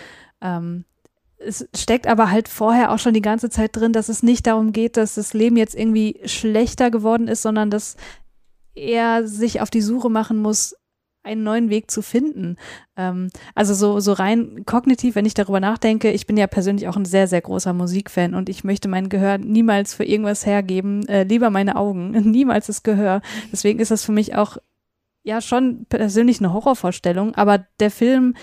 [0.42, 0.86] ähm,
[1.38, 4.72] es steckt aber halt vorher auch schon die ganze Zeit drin, dass es nicht darum
[4.72, 7.98] geht, dass das Leben jetzt irgendwie schlechter geworden ist, sondern dass
[8.74, 10.76] er sich auf die Suche machen muss,
[11.24, 12.58] einen neuen Weg zu finden.
[12.98, 16.96] Ähm, also so, so rein kognitiv, wenn ich darüber nachdenke, ich bin ja persönlich auch
[16.96, 21.24] ein sehr, sehr großer Musikfan und ich möchte mein Gehör niemals für irgendwas hergeben, äh,
[21.24, 23.22] lieber meine Augen, niemals das Gehör.
[23.52, 24.58] Deswegen ist das für mich auch
[25.24, 28.34] ja schon persönlich eine Horrorvorstellung, aber der Film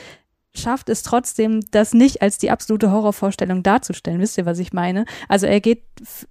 [0.55, 4.20] schafft es trotzdem, das nicht als die absolute Horrorvorstellung darzustellen.
[4.20, 5.05] Wisst ihr, was ich meine?
[5.29, 5.85] Also er geht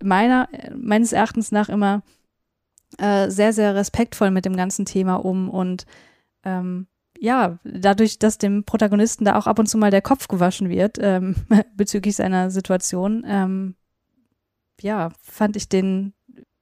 [0.04, 2.04] meiner, meines Erachtens nach immer
[2.98, 5.86] äh, sehr, sehr respektvoll mit dem ganzen Thema um und
[6.48, 6.88] ähm,
[7.20, 10.98] ja, dadurch, dass dem Protagonisten da auch ab und zu mal der Kopf gewaschen wird
[11.00, 11.36] ähm,
[11.76, 13.76] bezüglich seiner Situation, ähm,
[14.82, 16.14] ja, fand ich den,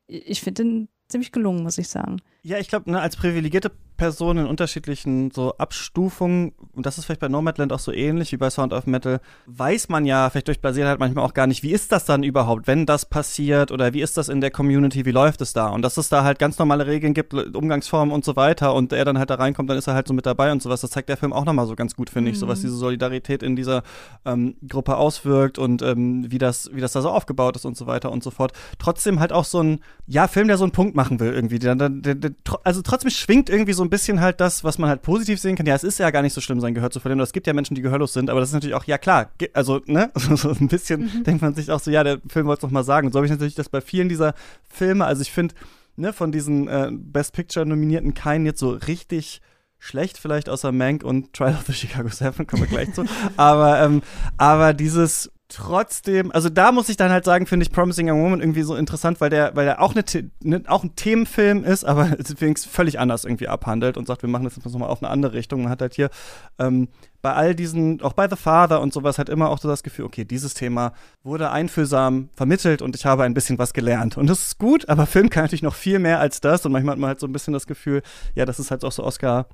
[0.08, 2.22] ich finde den ziemlich gelungen, muss ich sagen.
[2.42, 7.22] Ja, ich glaube, ne, als privilegierte Person in unterschiedlichen so Abstufungen, und das ist vielleicht
[7.22, 10.62] bei Nomadland auch so ähnlich wie bei Sound of Metal, weiß man ja, vielleicht durch
[10.62, 13.94] Basiert halt manchmal auch gar nicht, wie ist das dann überhaupt, wenn das passiert oder
[13.94, 15.68] wie ist das in der Community, wie läuft es da?
[15.68, 19.06] Und dass es da halt ganz normale Regeln gibt, Umgangsformen und so weiter und er
[19.06, 20.82] dann halt da reinkommt, dann ist er halt so mit dabei und sowas.
[20.82, 22.34] Das zeigt der Film auch nochmal so ganz gut, finde mhm.
[22.34, 23.84] ich, so was diese Solidarität in dieser
[24.26, 27.88] ähm, Gruppe auswirkt und ähm, wie, das, wie das da so aufgebaut ist und so
[27.88, 28.52] weiter und so fort.
[28.80, 31.60] Trotzdem halt auch so ein, ja, Film, der so einen Punkt machen will irgendwie.
[31.60, 32.32] Der, der, der,
[32.64, 35.66] also trotzdem schwingt irgendwie so ein bisschen halt das, was man halt positiv sehen kann.
[35.66, 37.20] Ja, es ist ja gar nicht so schlimm, sein Gehör zu verlieren.
[37.22, 39.82] Es gibt ja Menschen, die gehörlos sind, aber das ist natürlich auch, ja klar, also,
[39.86, 41.24] ne, so ein bisschen mhm.
[41.24, 43.08] denkt man sich auch so, ja, der Film wollte es noch mal sagen.
[43.08, 44.34] Und so habe ich natürlich das bei vielen dieser
[44.68, 45.56] Filme, also ich finde,
[45.96, 49.42] ne, von diesen äh, Best Picture Nominierten keinen jetzt so richtig
[49.80, 53.06] schlecht, vielleicht außer Mank und Trial of the Chicago Seven, kommen wir gleich zu.
[53.38, 54.02] aber, ähm,
[54.38, 58.40] aber dieses trotzdem, also da muss ich dann halt sagen, finde ich Promising Young Woman
[58.40, 60.04] irgendwie so interessant, weil der, weil der auch, eine,
[60.42, 64.46] ne, auch ein Themenfilm ist, aber deswegen völlig anders irgendwie abhandelt und sagt, wir machen
[64.46, 65.62] das jetzt nochmal auf eine andere Richtung.
[65.64, 66.10] Man hat halt hier
[66.58, 66.88] ähm,
[67.22, 70.06] bei all diesen, auch bei The Father und sowas, halt immer auch so das Gefühl,
[70.06, 70.94] okay, dieses Thema
[71.24, 74.18] wurde einfühlsam vermittelt und ich habe ein bisschen was gelernt.
[74.18, 76.94] Und das ist gut, aber Film kann natürlich noch viel mehr als das und manchmal
[76.94, 78.02] hat man halt so ein bisschen das Gefühl,
[78.34, 79.48] ja, das ist halt auch so Oscar-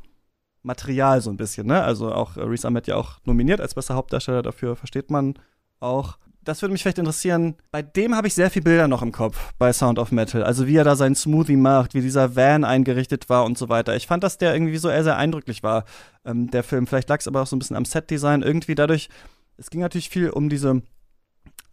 [0.64, 1.82] Material so ein bisschen, ne?
[1.82, 5.34] Also auch äh, Reese Ahmed ja auch nominiert als bester Hauptdarsteller dafür, versteht man
[5.82, 6.18] auch.
[6.44, 7.56] Das würde mich vielleicht interessieren.
[7.70, 10.44] Bei dem habe ich sehr viele Bilder noch im Kopf bei Sound of Metal.
[10.44, 13.96] Also wie er da seinen Smoothie macht, wie dieser Van eingerichtet war und so weiter.
[13.96, 15.86] Ich fand, dass der irgendwie so sehr, sehr eindrücklich war,
[16.26, 16.88] ähm, der Film.
[16.88, 18.42] Vielleicht lag es aber auch so ein bisschen am Setdesign.
[18.42, 19.10] Irgendwie dadurch,
[19.58, 20.82] es ging natürlich viel um diese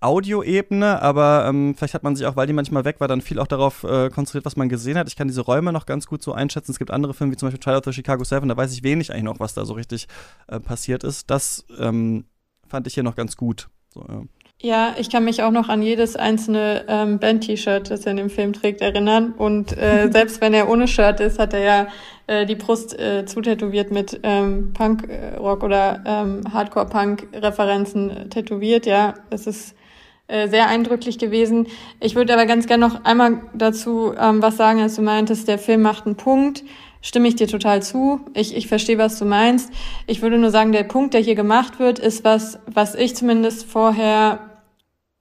[0.01, 3.41] Audioebene, aber ähm, vielleicht hat man sich auch, weil die manchmal weg war, dann viel
[3.41, 5.09] auch darauf äh, konzentriert, was man gesehen hat.
[5.09, 6.71] Ich kann diese Räume noch ganz gut so einschätzen.
[6.71, 8.85] Es gibt andere Filme, wie zum Beispiel Trial of the Chicago Seven, da weiß ich
[8.85, 10.07] wenig eigentlich noch, was da so richtig
[10.47, 11.31] äh, passiert ist.
[11.31, 12.27] Das ähm,
[12.69, 13.69] fand ich hier noch ganz gut.
[13.95, 14.23] So, ja.
[14.61, 18.31] Ja, ich kann mich auch noch an jedes einzelne ähm, Band-T-Shirt, das er in dem
[18.31, 19.33] Film trägt, erinnern.
[19.33, 21.87] Und äh, selbst wenn er ohne Shirt ist, hat er ja
[22.27, 28.85] äh, die Brust äh, zutätowiert mit ähm, Punk-Rock oder ähm, Hardcore-Punk-Referenzen äh, tätowiert.
[28.85, 29.77] Ja, das ist
[30.27, 31.69] äh, sehr eindrücklich gewesen.
[32.01, 35.59] Ich würde aber ganz gerne noch einmal dazu ähm, was sagen, als du meintest, der
[35.59, 36.65] Film macht einen Punkt
[37.03, 38.21] stimme ich dir total zu.
[38.35, 39.71] Ich, ich verstehe, was du meinst.
[40.07, 43.65] Ich würde nur sagen, der Punkt, der hier gemacht wird, ist was, was ich zumindest
[43.65, 44.41] vorher,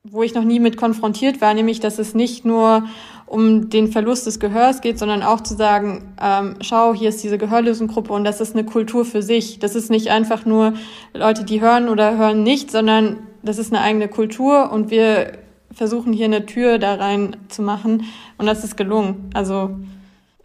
[0.03, 2.83] wo ich noch nie mit konfrontiert war, nämlich, dass es nicht nur
[3.25, 7.37] um den Verlust des Gehörs geht, sondern auch zu sagen, ähm, schau, hier ist diese
[7.37, 9.59] Gehörlosengruppe und das ist eine Kultur für sich.
[9.59, 10.73] Das ist nicht einfach nur
[11.13, 15.33] Leute, die hören oder hören nicht, sondern das ist eine eigene Kultur und wir
[15.73, 18.05] versuchen hier eine Tür da rein zu machen
[18.37, 19.29] und das ist gelungen.
[19.33, 19.71] Also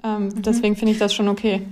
[0.03, 0.43] ähm, mhm.
[0.43, 1.63] Deswegen finde ich das schon okay.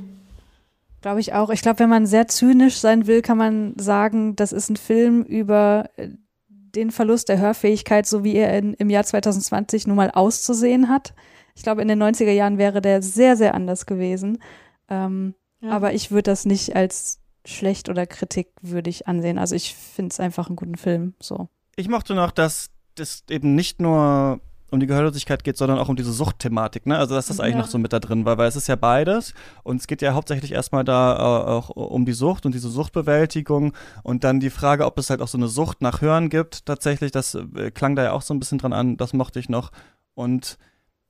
[1.01, 1.51] Glaube ich auch.
[1.51, 5.23] Ich glaube, wenn man sehr zynisch sein will, kann man sagen, das ist ein Film
[5.23, 6.09] über äh,
[6.49, 11.15] den Verlust der Hörfähigkeit, so wie er in, im Jahr 2020 nun mal auszusehen hat.
[11.57, 14.43] Ich glaube, in den 90er Jahren wäre der sehr, sehr anders gewesen.
[14.89, 15.71] Ähm, ja.
[15.71, 19.39] Aber ich würde das nicht als schlecht oder kritikwürdig ansehen.
[19.39, 21.15] Also ich finde es einfach einen guten Film.
[21.21, 21.49] So.
[21.77, 24.41] Ich mochte noch, dass das eben nicht nur
[24.71, 26.99] um die Gehörlosigkeit geht, sondern auch um diese Suchtthematik, ne?
[26.99, 27.61] Also dass das eigentlich ja.
[27.61, 30.15] noch so mit da drin war, weil es ist ja beides und es geht ja
[30.15, 34.87] hauptsächlich erstmal da äh, auch um die Sucht und diese Suchtbewältigung und dann die Frage,
[34.87, 36.67] ob es halt auch so eine Sucht nach Hören gibt.
[36.67, 39.49] Tatsächlich, das äh, klang da ja auch so ein bisschen dran an, das mochte ich
[39.49, 39.71] noch
[40.15, 40.59] und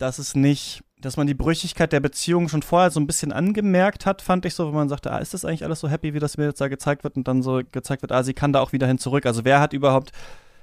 [0.00, 4.06] dass es nicht, dass man die Brüchigkeit der Beziehung schon vorher so ein bisschen angemerkt
[4.06, 6.18] hat, fand ich so, wo man sagte, ah, ist das eigentlich alles so happy, wie
[6.18, 8.60] das mir jetzt da gezeigt wird und dann so gezeigt wird, ah, sie kann da
[8.60, 9.26] auch wieder hin zurück.
[9.26, 10.12] Also wer hat überhaupt,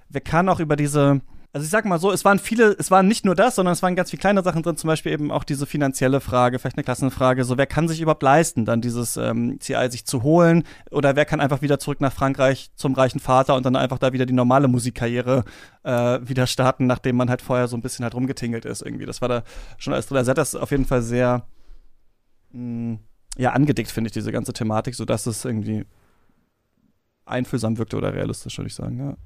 [0.10, 1.22] wer kann auch über diese
[1.58, 3.82] also ich sag mal so, es waren viele, es waren nicht nur das, sondern es
[3.82, 6.84] waren ganz viele kleine Sachen drin, zum Beispiel eben auch diese finanzielle Frage, vielleicht eine
[6.84, 11.16] Klassenfrage, so wer kann sich überhaupt leisten, dann dieses ähm, CI sich zu holen oder
[11.16, 14.28] wer kann einfach wieder zurück nach Frankreich zum reichen Vater und dann einfach da wieder
[14.28, 15.46] die normale Musikkarriere
[15.82, 19.08] äh, wieder starten, nachdem man halt vorher so ein bisschen halt rumgetingelt ist irgendwie.
[19.08, 19.44] Das war da
[19.80, 20.18] schon alles drin.
[20.18, 21.48] Also hat das auf jeden Fall sehr
[22.52, 23.00] mh, mm,
[23.40, 25.86] ja, angedickt, finde ich, diese ganze Thematik, sodass es irgendwie
[27.26, 29.18] einfühlsam wirkte oder realistisch, würde ich sagen, ja.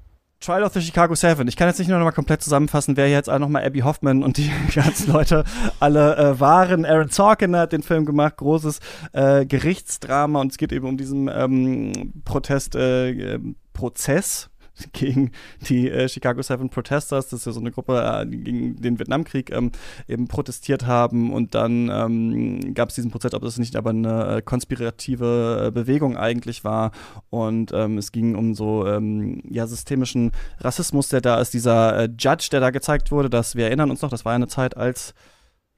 [0.42, 1.46] Trial of the Chicago Seven.
[1.46, 3.80] Ich kann jetzt nicht nur noch mal komplett zusammenfassen, wer jetzt auch noch mal Abby
[3.80, 5.44] Hoffman und die ganzen Leute
[5.78, 6.84] alle äh, waren.
[6.84, 8.80] Aaron Sorkin hat den Film gemacht, großes
[9.12, 14.50] äh, Gerichtsdrama und es geht eben um diesen ähm, Protest, äh, ähm, Prozess
[14.92, 15.32] gegen
[15.68, 18.98] die äh, Chicago Seven Protesters, das ist ja so eine Gruppe, äh, die gegen den
[18.98, 19.72] Vietnamkrieg ähm,
[20.08, 21.32] eben protestiert haben.
[21.32, 25.70] Und dann ähm, gab es diesen Prozess, ob das nicht aber eine äh, konspirative äh,
[25.70, 26.92] Bewegung eigentlich war.
[27.30, 32.08] Und ähm, es ging um so ähm, ja systemischen Rassismus, der da ist, dieser äh,
[32.18, 35.14] Judge, der da gezeigt wurde, dass wir erinnern uns noch, das war eine Zeit, als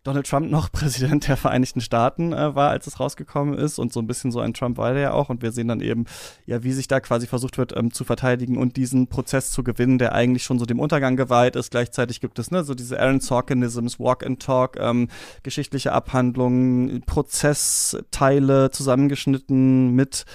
[0.05, 3.79] Donald Trump noch Präsident der Vereinigten Staaten äh, war, als es rausgekommen ist.
[3.79, 5.31] Und so ein bisschen so ein Trump war der ja auch.
[5.31, 6.05] Und wir sehen dann eben,
[6.47, 9.99] ja, wie sich da quasi versucht wird ähm, zu verteidigen und diesen Prozess zu gewinnen,
[9.99, 11.71] der eigentlich schon so dem Untergang geweiht ist.
[11.71, 15.09] Gleichzeitig gibt es ne, so diese Aaron Sorkinisms, Walk and Talk, ähm,
[15.43, 20.27] geschichtliche Abhandlungen, Prozessteile zusammengeschnitten mit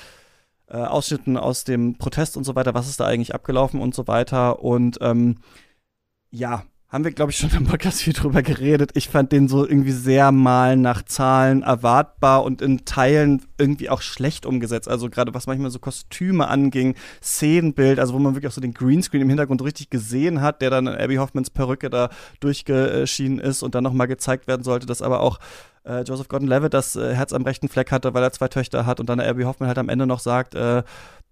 [0.67, 2.73] äh, Ausschnitten aus dem Protest und so weiter.
[2.73, 4.63] Was ist da eigentlich abgelaufen und so weiter.
[4.63, 5.37] Und ähm,
[6.31, 8.91] ja, haben wir, glaube ich, schon im Podcast viel drüber geredet.
[8.95, 14.01] Ich fand den so irgendwie sehr mal nach Zahlen erwartbar und in Teilen irgendwie auch
[14.01, 14.89] schlecht umgesetzt.
[14.89, 18.73] Also gerade was manchmal so Kostüme anging, Szenenbild, also wo man wirklich auch so den
[18.73, 22.09] Greenscreen im Hintergrund richtig gesehen hat, der dann in Abby Hoffmans Perücke da
[22.39, 25.37] durchgeschienen ist und dann nochmal gezeigt werden sollte, dass aber auch
[25.83, 28.99] äh, Joseph Gordon-Levitt das äh, Herz am rechten Fleck hatte, weil er zwei Töchter hat
[28.99, 30.81] und dann Abby Hoffman halt am Ende noch sagt, äh,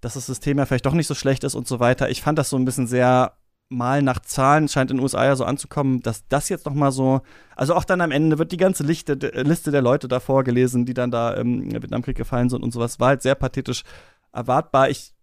[0.01, 2.11] dass das System ja vielleicht doch nicht so schlecht ist und so weiter.
[2.11, 3.33] Ich fand das so ein bisschen sehr
[3.69, 6.91] mal nach Zahlen scheint in den USA ja so anzukommen, dass das jetzt noch mal
[6.91, 7.21] so,
[7.55, 10.93] also auch dann am Ende wird die ganze Liste, Liste der Leute da vorgelesen, die
[10.93, 13.83] dann da im Vietnamkrieg gefallen sind und sowas, war halt sehr pathetisch
[14.31, 14.89] erwartbar.
[14.89, 15.13] Ich,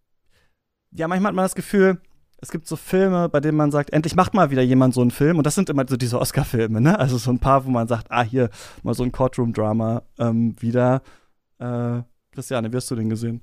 [0.91, 2.01] ja, manchmal hat man das Gefühl,
[2.39, 5.11] es gibt so Filme, bei denen man sagt, endlich macht mal wieder jemand so einen
[5.11, 6.99] Film und das sind immer so diese Oscar-Filme, ne?
[6.99, 8.51] Also so ein paar, wo man sagt, ah, hier
[8.83, 11.01] mal so ein Courtroom-Drama ähm, wieder.
[11.59, 13.41] Äh, Christiane, wie hast du den gesehen?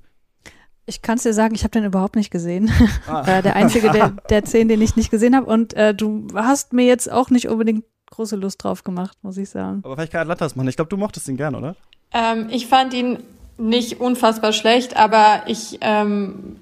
[0.86, 2.70] Ich kann es dir sagen, ich habe den überhaupt nicht gesehen.
[3.06, 3.38] Ah.
[3.38, 5.46] äh, der einzige der, der zehn, den ich nicht gesehen habe.
[5.46, 9.50] Und äh, du hast mir jetzt auch nicht unbedingt große Lust drauf gemacht, muss ich
[9.50, 9.80] sagen.
[9.84, 10.68] Aber vielleicht kann Atlantas machen.
[10.68, 11.74] Ich glaube, du mochtest ihn gern, oder?
[12.12, 13.18] Ähm, ich fand ihn
[13.58, 16.56] nicht unfassbar schlecht, aber ich ähm,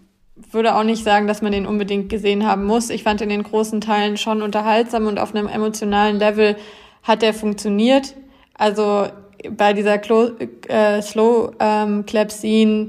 [0.50, 2.90] würde auch nicht sagen, dass man den unbedingt gesehen haben muss.
[2.90, 6.56] Ich fand in den großen Teilen schon unterhaltsam und auf einem emotionalen Level
[7.02, 8.14] hat er funktioniert.
[8.54, 9.06] Also
[9.50, 10.30] bei dieser Clo
[10.68, 12.88] äh, Slow ähm, Clap Scene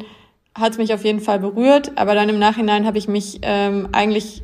[0.53, 3.89] hat es mich auf jeden Fall berührt, aber dann im Nachhinein habe ich mich ähm,
[3.91, 4.43] eigentlich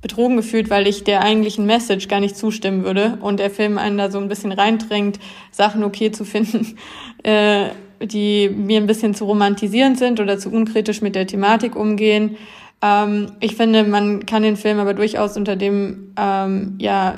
[0.00, 3.98] betrogen gefühlt, weil ich der eigentlichen Message gar nicht zustimmen würde und der Film einen
[3.98, 5.20] da so ein bisschen reindrängt,
[5.52, 6.76] Sachen okay zu finden,
[7.22, 7.66] äh,
[8.00, 12.36] die mir ein bisschen zu romantisierend sind oder zu unkritisch mit der Thematik umgehen.
[12.82, 17.14] Ähm, ich finde, man kann den Film aber durchaus unter dem ähm, ja,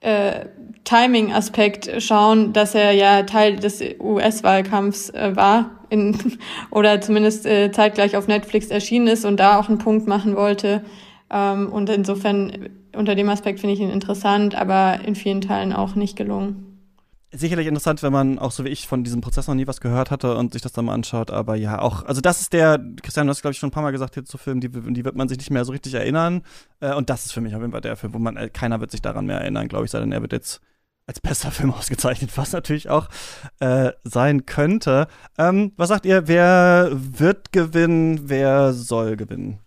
[0.00, 0.46] äh,
[0.84, 6.38] Timing-Aspekt schauen, dass er ja Teil des US-Wahlkampfs äh, war in,
[6.70, 10.84] oder zumindest äh, zeitgleich auf Netflix erschienen ist und da auch einen Punkt machen wollte.
[11.30, 15.94] Ähm, und insofern unter dem Aspekt finde ich ihn interessant, aber in vielen Teilen auch
[15.94, 16.74] nicht gelungen
[17.36, 20.10] sicherlich interessant, wenn man auch so wie ich von diesem Prozess noch nie was gehört
[20.10, 21.30] hatte und sich das dann mal anschaut.
[21.30, 23.82] Aber ja, auch, also das ist der, Christian, du hast glaube ich schon ein paar
[23.82, 26.42] Mal gesagt hier zu Filmen, die, die wird man sich nicht mehr so richtig erinnern.
[26.80, 28.80] Äh, und das ist für mich auf jeden Fall der Film, wo man, äh, keiner
[28.80, 30.60] wird sich daran mehr erinnern, glaube ich, sei denn er wird jetzt
[31.06, 33.08] als bester Film ausgezeichnet, was natürlich auch
[33.60, 35.06] äh, sein könnte.
[35.38, 39.58] Ähm, was sagt ihr, wer wird gewinnen, wer soll gewinnen?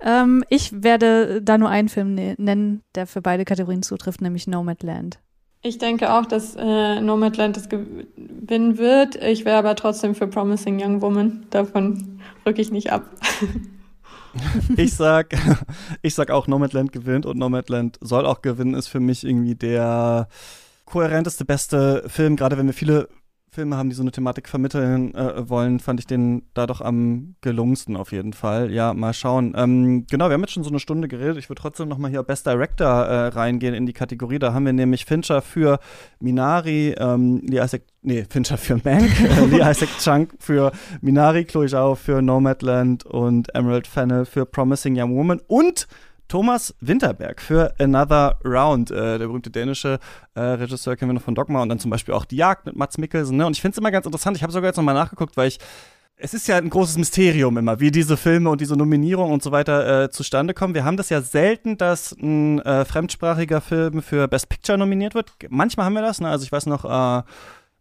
[0.00, 4.46] Ähm, ich werde da nur einen Film ne nennen, der für beide Kategorien zutrifft, nämlich
[4.46, 5.20] Nomadland.
[5.64, 9.14] Ich denke auch, dass äh, Nomadland das gewinnen wird.
[9.14, 11.46] Ich wäre aber trotzdem für Promising Young Woman.
[11.50, 13.04] Davon rücke ich nicht ab.
[14.76, 15.34] ich sag,
[16.02, 20.28] ich sag auch, Nomadland gewinnt und Nomadland soll auch gewinnen, ist für mich irgendwie der
[20.84, 23.08] kohärenteste, beste Film, gerade wenn wir viele
[23.54, 27.34] Filme haben, die so eine Thematik vermitteln äh, wollen, fand ich den da doch am
[27.42, 28.72] gelungensten auf jeden Fall.
[28.72, 29.52] Ja, mal schauen.
[29.54, 31.36] Ähm, genau, wir haben jetzt schon so eine Stunde geredet.
[31.36, 34.38] Ich würde trotzdem noch mal hier Best Director äh, reingehen in die Kategorie.
[34.38, 35.80] Da haben wir nämlich Fincher für
[36.18, 40.72] Minari, ähm, Lee Isaac, nee, Fincher für Mank, äh, Lee Isaac Chunk für
[41.02, 45.86] Minari, Chloe Zhao für Nomadland und Emerald Fennel für Promising Young Woman und
[46.28, 49.98] Thomas Winterberg für Another Round, äh, der berühmte dänische
[50.34, 52.76] äh, Regisseur kennen wir noch von Dogma und dann zum Beispiel auch Die Jagd mit
[52.76, 53.36] Mats Mikkelsen.
[53.36, 53.46] Ne?
[53.46, 54.36] Und ich finde es immer ganz interessant.
[54.36, 55.58] Ich habe sogar jetzt nochmal nachgeguckt, weil ich
[56.16, 59.50] es ist ja ein großes Mysterium immer, wie diese Filme und diese Nominierungen und so
[59.50, 60.74] weiter äh, zustande kommen.
[60.74, 65.32] Wir haben das ja selten, dass ein äh, fremdsprachiger Film für Best Picture nominiert wird.
[65.48, 66.28] Manchmal haben wir das, ne?
[66.28, 67.22] Also ich weiß noch, äh,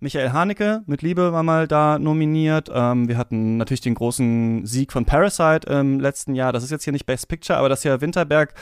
[0.04, 2.72] Michael Haneke mit Liebe war mal da nominiert.
[2.74, 6.52] Ähm, wir hatten natürlich den großen Sieg von Parasite im letzten Jahr.
[6.52, 8.56] Das ist jetzt hier nicht Best Picture, aber dass hier Winterberg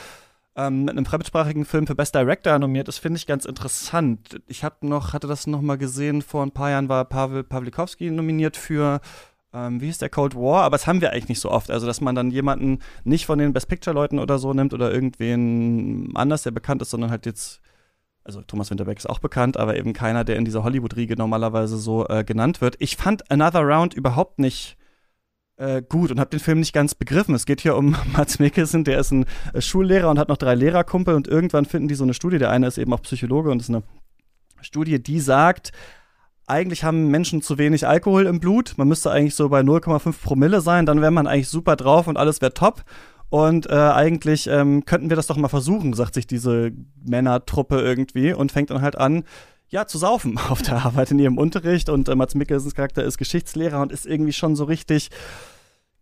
[0.54, 4.42] ähm, mit einem fremdsprachigen Film für Best Director nominiert ist, finde ich ganz interessant.
[4.48, 8.10] Ich hab noch, hatte das noch mal gesehen, vor ein paar Jahren war Pavel Pawlikowski
[8.10, 9.00] nominiert für
[9.54, 11.70] ähm, wie hieß der Cold War, aber das haben wir eigentlich nicht so oft.
[11.70, 16.10] Also, dass man dann jemanden nicht von den Best Picture-Leuten oder so nimmt oder irgendwen
[16.14, 17.62] anders, der bekannt ist, sondern halt jetzt
[18.24, 22.06] also Thomas Winterberg ist auch bekannt, aber eben keiner, der in dieser Hollywood-Riege normalerweise so
[22.08, 22.76] äh, genannt wird.
[22.78, 24.76] Ich fand Another Round überhaupt nicht
[25.56, 27.34] äh, gut und habe den Film nicht ganz begriffen.
[27.34, 30.54] Es geht hier um Mats Mikkelsen, der ist ein äh, Schullehrer und hat noch drei
[30.54, 32.38] Lehrerkumpel und irgendwann finden die so eine Studie.
[32.38, 33.82] Der eine ist eben auch Psychologe und ist eine
[34.62, 35.72] Studie, die sagt,
[36.46, 38.74] eigentlich haben Menschen zu wenig Alkohol im Blut.
[38.76, 42.16] Man müsste eigentlich so bei 0,5 Promille sein, dann wäre man eigentlich super drauf und
[42.16, 42.84] alles wäre top.
[43.30, 46.72] Und äh, eigentlich ähm, könnten wir das doch mal versuchen, sagt sich diese
[47.04, 49.24] Männertruppe irgendwie und fängt dann halt an,
[49.68, 51.88] ja, zu saufen auf der Arbeit in ihrem Unterricht.
[51.88, 55.10] Und äh, Mats Mikkelsens Charakter ist Geschichtslehrer und ist irgendwie schon so richtig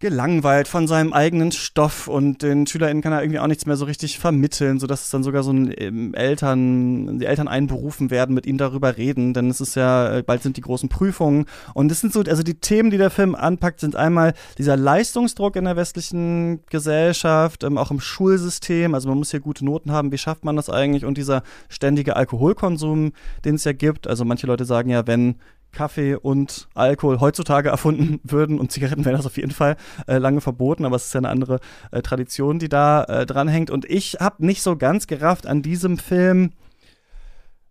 [0.01, 3.85] gelangweilt von seinem eigenen Stoff und den SchülerInnen kann er irgendwie auch nichts mehr so
[3.85, 8.47] richtig vermitteln, sodass es dann sogar so ein ähm, Eltern, die Eltern einberufen werden, mit
[8.47, 11.47] ihm darüber reden, denn es ist ja, äh, bald sind die großen Prüfungen.
[11.75, 15.57] Und es sind so, also die Themen, die der Film anpackt, sind einmal dieser Leistungsdruck
[15.57, 20.13] in der westlichen Gesellschaft, ähm, auch im Schulsystem, also man muss hier gute Noten haben,
[20.13, 21.05] wie schafft man das eigentlich?
[21.05, 23.13] Und dieser ständige Alkoholkonsum,
[23.45, 25.37] den es ja gibt, also manche Leute sagen ja, wenn
[25.79, 29.77] Kaffee und Alkohol heutzutage erfunden würden und Zigaretten wären das auf jeden Fall
[30.09, 31.61] äh, lange verboten, aber es ist ja eine andere
[31.93, 33.71] äh, Tradition, die da äh, dranhängt.
[33.71, 36.51] Und ich habe nicht so ganz gerafft an diesem Film,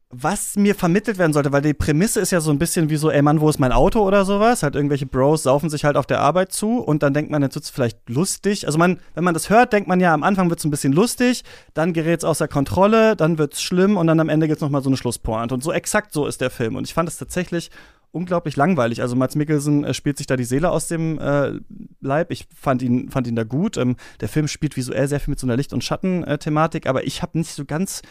[0.09, 3.11] was mir vermittelt werden sollte, weil die Prämisse ist ja so ein bisschen wie so,
[3.11, 4.63] ey Mann, wo ist mein Auto oder sowas?
[4.63, 7.55] Halt irgendwelche Bros saufen sich halt auf der Arbeit zu und dann denkt man, jetzt
[7.55, 8.65] wird's vielleicht lustig.
[8.65, 11.43] Also man, wenn man das hört, denkt man ja, am Anfang wird's ein bisschen lustig,
[11.73, 14.89] dann gerät's außer Kontrolle, dann wird's schlimm und dann am Ende gibt's noch mal so
[14.89, 15.53] eine Schlusspointe.
[15.53, 16.77] Und so exakt so ist der Film.
[16.77, 17.69] Und ich fand es tatsächlich
[18.11, 19.01] unglaublich langweilig.
[19.01, 21.53] Also Mats Mikkelsen äh, spielt sich da die Seele aus dem äh,
[22.01, 22.31] Leib.
[22.31, 23.77] Ich fand ihn, fand ihn da gut.
[23.77, 27.21] Ähm, der Film spielt visuell sehr viel mit so einer Licht- und Schatten-Thematik, aber ich
[27.21, 28.01] habe nicht so ganz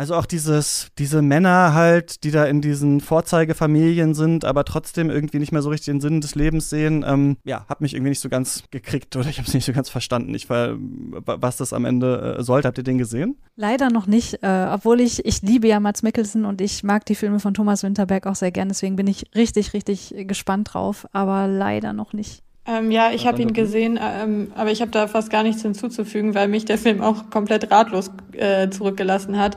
[0.00, 5.38] also auch dieses, diese Männer halt, die da in diesen Vorzeigefamilien sind, aber trotzdem irgendwie
[5.38, 8.20] nicht mehr so richtig den Sinn des Lebens sehen, ähm, ja, hat mich irgendwie nicht
[8.20, 10.34] so ganz gekriegt oder ich habe es nicht so ganz verstanden.
[10.34, 12.68] Ich war, was das am Ende äh, sollte.
[12.68, 13.36] Habt ihr den gesehen?
[13.56, 17.14] Leider noch nicht, äh, obwohl ich, ich liebe ja Mats Mikkelsen und ich mag die
[17.14, 21.46] Filme von Thomas Winterberg auch sehr gern, deswegen bin ich richtig, richtig gespannt drauf, aber
[21.46, 22.42] leider noch nicht.
[22.66, 26.34] Ähm, ja, ich habe ihn gesehen, ähm, aber ich habe da fast gar nichts hinzuzufügen,
[26.34, 29.56] weil mich der Film auch komplett ratlos äh, zurückgelassen hat,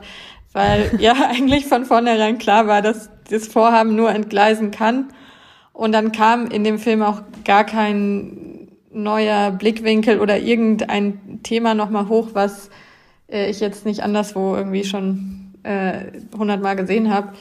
[0.54, 5.12] weil ja eigentlich von vornherein klar war, dass das Vorhaben nur entgleisen kann.
[5.74, 12.08] Und dann kam in dem Film auch gar kein neuer Blickwinkel oder irgendein Thema nochmal
[12.08, 12.70] hoch, was
[13.28, 17.32] äh, ich jetzt nicht anderswo irgendwie schon äh, hundertmal gesehen habe.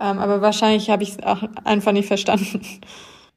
[0.00, 2.60] Ähm, aber wahrscheinlich habe ich es auch einfach nicht verstanden.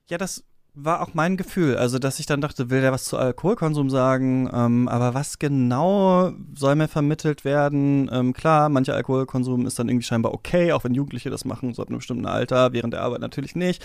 [0.09, 0.43] Ja, das
[0.73, 1.77] war auch mein Gefühl.
[1.77, 4.49] Also, dass ich dann dachte, will der was zu Alkoholkonsum sagen?
[4.53, 8.09] Ähm, aber was genau soll mir vermittelt werden?
[8.13, 11.81] Ähm, klar, mancher Alkoholkonsum ist dann irgendwie scheinbar okay, auch wenn Jugendliche das machen, so
[11.81, 13.83] ab einem bestimmten Alter, während der Arbeit natürlich nicht.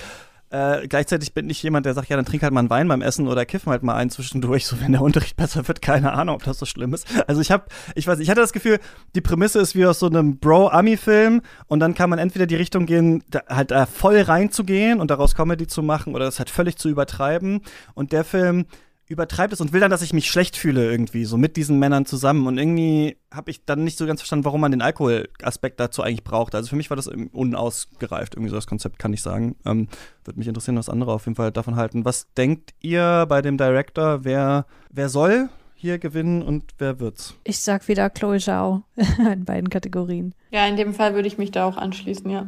[0.54, 3.02] Äh, gleichzeitig bin ich jemand, der sagt, ja, dann trink halt mal einen Wein beim
[3.02, 6.36] Essen oder kiffen halt mal einen zwischendurch, so wenn der Unterricht besser wird, keine Ahnung,
[6.36, 7.08] ob das so schlimm ist.
[7.26, 7.64] Also ich habe,
[7.96, 8.78] ich weiß, ich hatte das Gefühl,
[9.16, 12.86] die Prämisse ist wie aus so einem Bro-Ami-Film und dann kann man entweder die Richtung
[12.86, 16.76] gehen, da, halt da voll reinzugehen und daraus Comedy zu machen oder das halt völlig
[16.76, 17.62] zu übertreiben.
[17.94, 18.66] Und der Film
[19.06, 22.06] übertreibt es und will dann, dass ich mich schlecht fühle irgendwie, so mit diesen Männern
[22.06, 22.46] zusammen.
[22.46, 26.24] Und irgendwie habe ich dann nicht so ganz verstanden, warum man den Alkoholaspekt dazu eigentlich
[26.24, 26.54] braucht.
[26.54, 29.56] Also für mich war das unausgereift, irgendwie so das Konzept, kann ich sagen.
[29.66, 29.88] Ähm,
[30.24, 32.04] Würde mich interessieren, was andere auf jeden Fall davon halten.
[32.04, 37.34] Was denkt ihr bei dem Director, wer, wer soll hier gewinnen und wer wird's?
[37.44, 38.84] Ich sag wieder Chloe Zhao
[39.32, 40.34] in beiden Kategorien.
[40.50, 42.46] Ja, in dem Fall würde ich mich da auch anschließen, ja.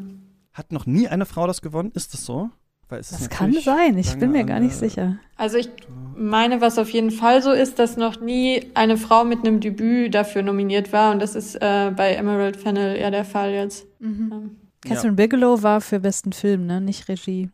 [0.55, 1.93] Hat noch nie eine Frau das gewonnen?
[1.93, 2.51] Ist das so?
[2.89, 5.17] Das kann sein, ich bin mir gar nicht sicher.
[5.37, 5.71] Also ich
[6.17, 10.15] meine, was auf jeden Fall so ist, dass noch nie eine Frau mit einem Debüt
[10.15, 13.87] dafür nominiert war und das ist äh, bei Emerald Fennel ja der Fall jetzt.
[13.99, 14.31] Mhm.
[14.33, 14.57] Ähm.
[14.83, 15.15] Catherine ja.
[15.15, 16.81] Bigelow war für besten Film, ne?
[16.81, 17.51] Nicht Regie.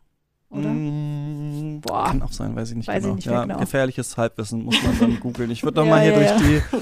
[0.49, 0.69] Oder?
[0.69, 2.05] Mm, Boah.
[2.05, 3.15] Kann auch sein, weiß ich nicht weiß genau.
[3.15, 3.59] Ich nicht ja, genau.
[3.59, 5.49] Gefährliches Halbwissen muss man dann googeln.
[5.49, 6.77] Ich würde nochmal ja, hier ja, durch die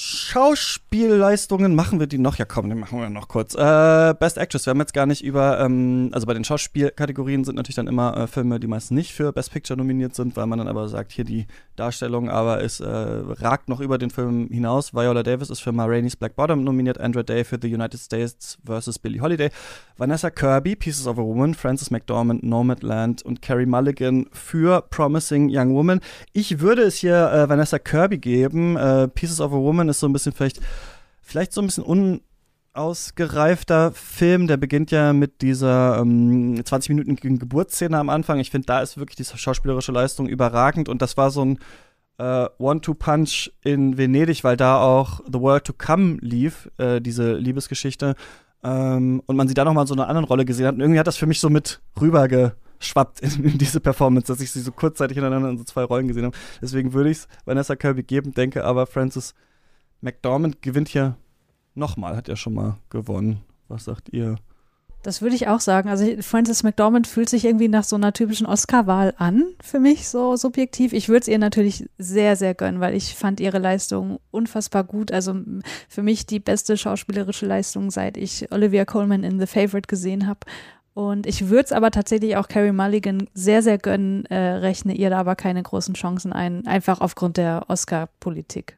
[0.00, 2.36] Schauspielleistungen machen wir die noch?
[2.36, 3.56] Ja, komm, die machen wir noch kurz.
[3.56, 7.56] Äh, Best Actress, wir haben jetzt gar nicht über, ähm, also bei den Schauspielkategorien sind
[7.56, 10.60] natürlich dann immer äh, Filme, die meist nicht für Best Picture nominiert sind, weil man
[10.60, 14.94] dann aber sagt, hier die Darstellung, aber es äh, ragt noch über den Film hinaus.
[14.94, 18.56] Viola Davis ist für Ma Rainey's Black Bottom nominiert, Andrew Day für The United States
[18.64, 19.00] vs.
[19.00, 19.50] Billie Holiday,
[19.96, 25.74] Vanessa Kirby, Pieces of a Woman, Frances McDormand, Nomadland und Carrie Mulligan für Promising Young
[25.74, 25.98] Woman.
[26.32, 28.76] Ich würde es hier äh, Vanessa Kirby geben.
[28.76, 30.60] Äh, Pieces of a Woman ist so ein bisschen vielleicht,
[31.22, 32.20] vielleicht so ein bisschen un
[32.72, 34.46] ausgereifter Film.
[34.46, 38.38] Der beginnt ja mit dieser ähm, 20-minütigen Geburtsszene am Anfang.
[38.38, 41.58] Ich finde, da ist wirklich die schauspielerische Leistung überragend und das war so ein
[42.18, 48.14] äh, One-Two-Punch in Venedig, weil da auch The World to Come lief, äh, diese Liebesgeschichte.
[48.62, 50.74] Ähm, und man sie da nochmal in so einer anderen Rolle gesehen hat.
[50.74, 54.50] Und irgendwie hat das für mich so mit rübergeschwappt in, in, diese Performance, dass ich
[54.50, 56.36] sie so kurzzeitig hintereinander in so zwei Rollen gesehen habe.
[56.60, 59.34] Deswegen würde ich es Vanessa Kirby geben, denke aber, Francis
[60.00, 61.16] McDormand gewinnt hier
[61.74, 63.42] nochmal, hat er schon mal gewonnen.
[63.68, 64.36] Was sagt ihr?
[65.02, 65.88] Das würde ich auch sagen.
[65.88, 70.36] Also Frances McDormand fühlt sich irgendwie nach so einer typischen Oscar-Wahl an, für mich so
[70.36, 70.92] subjektiv.
[70.92, 75.12] Ich würde es ihr natürlich sehr, sehr gönnen, weil ich fand ihre Leistung unfassbar gut.
[75.12, 75.36] Also
[75.88, 80.40] für mich die beste schauspielerische Leistung, seit ich Olivia Colman in The Favorite gesehen habe.
[80.94, 85.10] Und ich würde es aber tatsächlich auch Carrie Mulligan sehr, sehr gönnen, äh, rechne ihr
[85.10, 88.77] da aber keine großen Chancen ein, einfach aufgrund der Oscar-Politik.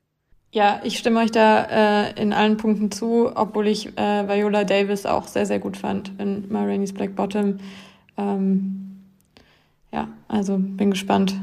[0.52, 5.06] Ja, ich stimme euch da äh, in allen Punkten zu, obwohl ich äh, Viola Davis
[5.06, 7.58] auch sehr, sehr gut fand in Ma Rainey's Black Bottom.
[8.16, 9.00] Ähm,
[9.92, 11.34] ja, also bin gespannt.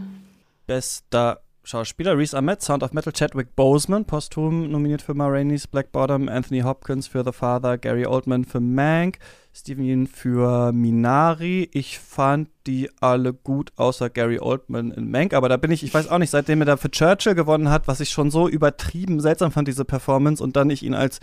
[0.65, 5.91] Bester Schauspieler Reese Ahmed, Sound of Metal, Chadwick Boseman, posthum nominiert für Ma Rainey's Black
[5.91, 9.19] Bottom, Anthony Hopkins für The Father, Gary Oldman für Mank,
[9.53, 11.69] Steven Yeun für Minari.
[11.73, 15.33] Ich fand die alle gut, außer Gary Oldman in Mank.
[15.33, 17.89] Aber da bin ich, ich weiß auch nicht, seitdem er da für Churchill gewonnen hat,
[17.89, 21.19] was ich schon so übertrieben seltsam fand, diese Performance, und dann ich ihn als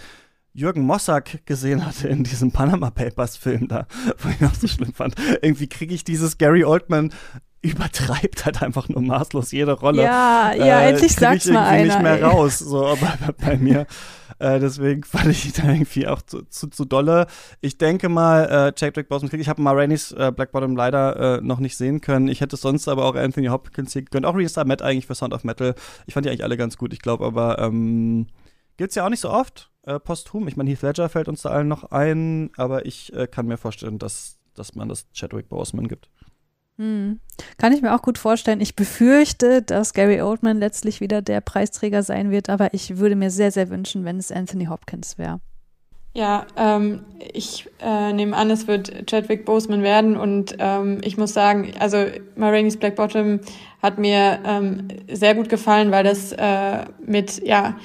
[0.56, 3.88] Jürgen Mossack gesehen hatte in diesem Panama Papers Film da,
[4.18, 5.16] wo ich auch so schlimm fand.
[5.42, 7.12] Irgendwie kriege ich dieses Gary Oldman
[7.64, 10.02] übertreibt halt einfach nur maßlos jede Rolle.
[10.02, 11.84] Ja, ja, äh, endlich sag's mal einer.
[11.84, 12.22] nicht mehr ey.
[12.22, 13.86] raus, so aber bei mir.
[14.38, 17.26] Äh, deswegen fand ich da irgendwie auch zu, zu, zu dolle.
[17.62, 19.40] Ich denke mal, äh, Chadwick Boseman kriegt.
[19.40, 22.28] Ich habe Ma Rainey's äh, Black Bottom leider äh, noch nicht sehen können.
[22.28, 24.26] Ich hätte sonst aber auch Anthony Hopkins hier gegönnt.
[24.26, 25.74] Auch Reese Matt eigentlich für Sound of Metal.
[26.06, 26.92] Ich fand die eigentlich alle ganz gut.
[26.92, 28.26] Ich glaube aber, ähm,
[28.76, 30.48] gibt's ja auch nicht so oft äh, posthum.
[30.48, 33.56] Ich meine, Heath Ledger fällt uns da allen noch ein, aber ich äh, kann mir
[33.56, 36.10] vorstellen, dass, dass man das Chadwick Boseman gibt.
[36.76, 37.20] Hm.
[37.56, 38.60] Kann ich mir auch gut vorstellen.
[38.60, 43.30] Ich befürchte, dass Gary Oldman letztlich wieder der Preisträger sein wird, aber ich würde mir
[43.30, 45.40] sehr, sehr wünschen, wenn es Anthony Hopkins wäre.
[46.16, 51.32] Ja, ähm, ich äh, nehme an, es wird Chadwick Boseman werden und ähm, ich muss
[51.32, 52.06] sagen, also
[52.36, 53.40] Maraine's Black Bottom
[53.82, 57.76] hat mir ähm, sehr gut gefallen, weil das äh, mit ja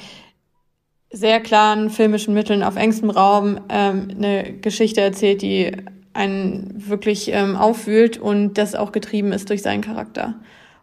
[1.12, 5.76] sehr klaren filmischen Mitteln auf engstem Raum ähm, eine Geschichte erzählt, die
[6.20, 10.36] einen wirklich ähm, aufwühlt und das auch getrieben ist durch seinen Charakter.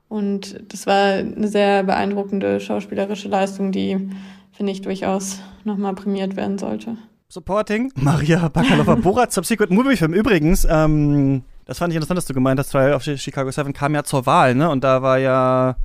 [0.09, 4.09] Und das war eine sehr beeindruckende schauspielerische Leistung, die,
[4.53, 6.97] finde ich, durchaus nochmal prämiert werden sollte.
[7.29, 10.15] Supporting Maria Bakalova Borat Subsequent Movie Film.
[10.15, 13.95] Übrigens, ähm, das fand ich interessant, dass du gemeint hast, Trial of Chicago 7 kam
[13.95, 14.71] ja zur Wahl, ne?
[14.71, 15.77] Und da war ja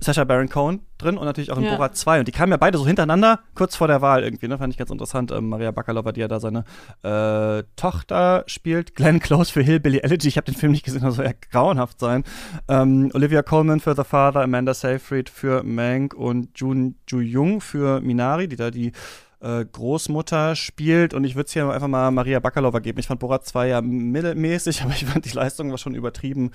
[0.00, 1.74] Sacha Baron Cohen drin und natürlich auch in Ja.
[1.76, 2.20] Borat 2.
[2.20, 4.58] Und die kamen ja beide so hintereinander, kurz vor der Wahl irgendwie, ne?
[4.58, 5.30] Fand ich ganz interessant.
[5.32, 6.64] Ähm, Maria Bakalova, die ja da seine
[7.02, 8.94] äh, Tochter spielt.
[8.94, 10.28] Glenn Close für Hillbilly Elegy.
[10.28, 12.24] Ich habe den Film nicht gesehen, das soll ja grauenhaft sein.
[12.68, 18.00] Ähm, Olivia Colman für The Father, Amanda Seyfried für Mank und Jun Ju Jung für
[18.00, 18.92] Minari, die da die
[19.40, 22.98] äh, Großmutter spielt und ich würde es hier einfach mal Maria Bakalova geben.
[22.98, 26.50] Ich fand Borat 2 ja mittelmäßig, aber ich fand die Leistung war schon übertrieben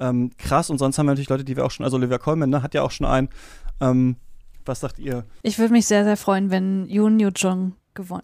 [0.00, 2.50] ähm, krass und sonst haben wir natürlich Leute, die wir auch schon, also Olivia Colman,
[2.50, 3.28] ne, hat ja auch schon einen.
[3.80, 4.16] Ähm,
[4.66, 5.24] was sagt ihr?
[5.42, 7.74] Ich würde mich sehr, sehr freuen, wenn Yoon Yoo Jung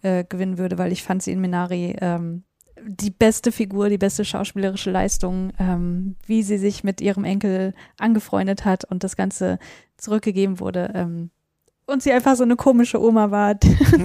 [0.03, 2.45] äh, gewinnen würde, weil ich fand sie in Minari ähm,
[2.83, 8.65] die beste Figur, die beste schauspielerische Leistung, ähm, wie sie sich mit ihrem Enkel angefreundet
[8.65, 9.59] hat und das Ganze
[9.97, 10.91] zurückgegeben wurde.
[10.95, 11.31] Ähm,
[11.87, 13.57] und sie einfach so eine komische Oma war.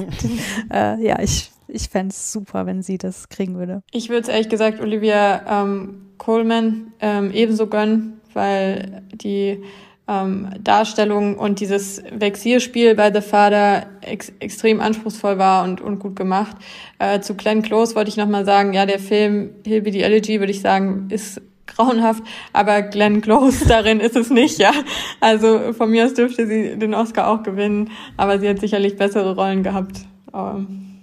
[0.74, 3.84] äh, ja, ich, ich fände es super, wenn sie das kriegen würde.
[3.92, 9.64] Ich würde es ehrlich gesagt Olivia ähm, Coleman ähm, ebenso gönnen, weil die
[10.08, 16.16] ähm, Darstellung und dieses Vexierspiel bei The Father ex extrem anspruchsvoll war und, und gut
[16.16, 16.56] gemacht.
[17.00, 20.62] Äh, zu Glenn Close wollte ich nochmal sagen, ja, der Film Hillbilly Elegy, würde ich
[20.62, 22.24] sagen, ist grauenhaft,
[22.54, 24.72] aber Glenn Close darin ist es nicht, ja.
[25.20, 29.36] Also von mir aus dürfte sie den Oscar auch gewinnen, aber sie hat sicherlich bessere
[29.36, 30.02] Rollen gehabt
[30.34, 31.00] ähm,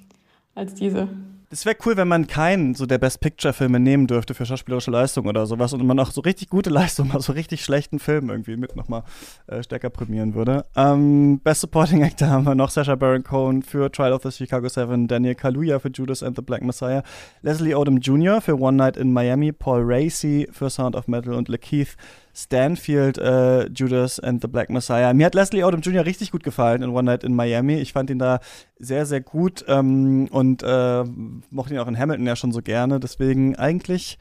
[0.55, 1.09] als diese.
[1.53, 5.27] Es wäre cool, wenn man keinen so der Best Picture-Filme nehmen dürfte für schauspielerische Leistung
[5.27, 8.57] oder sowas und man auch so richtig gute Leistungen aus so richtig schlechten Filmen irgendwie
[8.57, 9.03] mit nochmal
[9.49, 10.65] äh, stärker prämieren würde.
[10.75, 14.67] Ähm, Best Supporting Actor haben wir noch Sacha Baron Cohen für Trial of the Chicago
[14.67, 17.03] Seven, Daniel Kaluuya für Judas and the Black Messiah,
[17.43, 18.41] Leslie Odom Jr.
[18.41, 21.99] für One Night in Miami, Paul Racy für Sound of Metal und Lakeith
[22.35, 25.13] Stanfield, äh, Judas and the Black Messiah.
[25.13, 26.05] Mir hat Leslie Odom Jr.
[26.05, 27.75] richtig gut gefallen in One Night in Miami.
[27.75, 28.41] Ich fand ihn da
[28.79, 31.05] sehr, sehr gut ähm, und äh,
[31.51, 33.01] mochte ihn auch in Hamilton ja schon so gerne.
[33.01, 34.19] Deswegen eigentlich,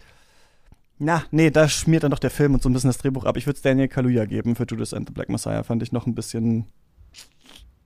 [0.99, 3.37] na, nee, da schmiert dann doch der Film und so ein bisschen das Drehbuch ab.
[3.37, 5.63] Ich würde es Daniel Kaluuya geben für Judas and the Black Messiah.
[5.63, 6.65] Fand ich noch ein bisschen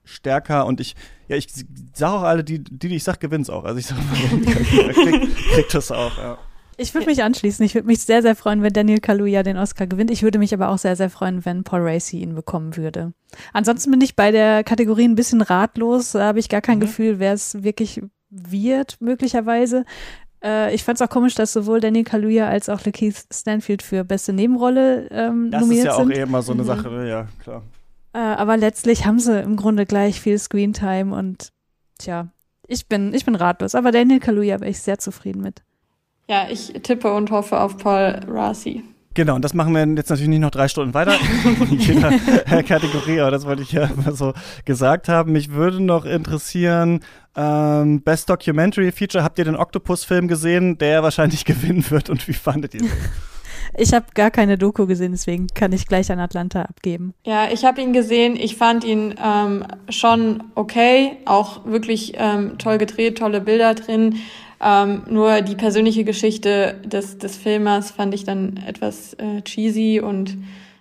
[0.03, 0.95] stärker und ich,
[1.27, 1.47] ja, ich
[1.93, 3.63] sage auch alle, die, die, die ich sag, gewinnt's auch.
[3.63, 6.39] Also ich Kaluuya kriegt, kriegt das auch, ja.
[6.77, 7.65] Ich würde mich anschließen.
[7.65, 10.11] Ich würde mich sehr, sehr freuen, wenn Daniel Kaluuya den Oscar gewinnt.
[10.11, 13.13] Ich würde mich aber auch sehr, sehr freuen, wenn Paul Racy ihn bekommen würde.
[13.53, 16.11] Ansonsten bin ich bei der Kategorie ein bisschen ratlos.
[16.11, 16.81] Da habe ich gar kein Mhm.
[16.81, 19.85] Gefühl, wer es wirklich wird, möglicherweise.
[20.43, 24.03] Äh, ich fand es auch komisch, dass sowohl Daniel Kaluuya als auch Lakeith Stanfield für
[24.03, 26.11] beste Nebenrolle ähm, Das ist nominiert ja auch sind.
[26.11, 26.67] eh immer so eine Mhm.
[26.67, 27.61] Sache, ja, klar.
[28.13, 31.49] Äh, aber letztlich haben sie im Grunde gleich viel Screentime und
[31.99, 32.27] tja,
[32.67, 33.75] ich bin, ich bin ratlos.
[33.75, 35.63] Aber Daniel Kaluuya wäre ich sehr zufrieden mit.
[36.27, 38.83] Ja, ich tippe und hoffe auf Paul Raci.
[39.15, 41.15] Genau, und das machen wir jetzt natürlich nicht noch drei Stunden weiter
[41.71, 42.11] in jeder
[42.63, 44.33] Kategorie, aber das wollte ich ja mal so
[44.65, 45.31] gesagt haben.
[45.31, 46.99] Mich würde noch interessieren,
[47.35, 52.33] ähm, Best Documentary Feature, habt ihr den Octopus-Film gesehen, der wahrscheinlich gewinnen wird und wie
[52.33, 52.91] fandet ihr den?
[53.77, 57.13] Ich habe gar keine Doku gesehen, deswegen kann ich gleich an Atlanta abgeben.
[57.25, 58.35] Ja, ich habe ihn gesehen.
[58.35, 64.15] Ich fand ihn ähm, schon okay, auch wirklich ähm, toll gedreht, tolle Bilder drin.
[64.67, 70.37] Ähm, nur die persönliche Geschichte des, des Filmers fand ich dann etwas äh, cheesy und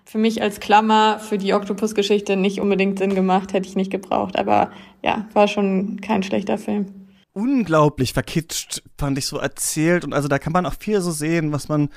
[0.07, 4.39] für mich als Klammer für die Octopus-Geschichte nicht unbedingt Sinn gemacht, hätte ich nicht gebraucht.
[4.39, 4.71] Aber
[5.03, 6.87] ja, war schon kein schlechter Film.
[7.35, 11.53] Unglaublich verkitscht, fand ich so erzählt und also da kann man auch viel so sehen,
[11.53, 11.91] was man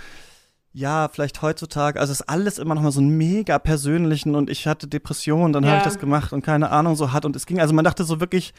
[0.74, 4.50] ja, vielleicht heutzutage, also es ist alles immer noch mal so ein mega persönlichen und
[4.50, 5.78] ich hatte Depressionen, dann habe Ja.
[5.80, 8.20] ich das gemacht und keine Ahnung so hat und es ging, also man dachte so
[8.20, 8.54] wirklich,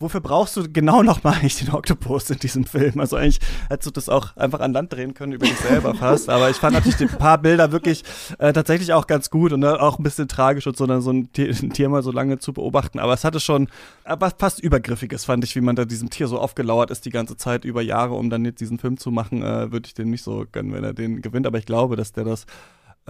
[0.00, 2.98] wofür brauchst du genau noch mal eigentlich den Oktopus in diesem Film?
[2.98, 6.28] Also eigentlich hättest du das auch einfach an Land drehen können über dich selber fast,
[6.30, 8.02] aber ich fand natürlich die paar Bilder wirklich
[8.38, 11.12] äh, tatsächlich auch ganz gut und äh, auch ein bisschen tragisch und so, dann so
[11.12, 13.68] ein Tier, ein Tier mal so lange zu beobachten, aber es hatte schon
[14.04, 17.36] was fast übergriffiges, fand ich, wie man da diesem Tier so aufgelauert ist die ganze
[17.36, 20.24] Zeit über Jahre, um dann jetzt diesen Film zu machen, äh, würde ich den nicht
[20.24, 22.46] so gönnen, wenn er den gewinnt, aber ich glaube, dass der das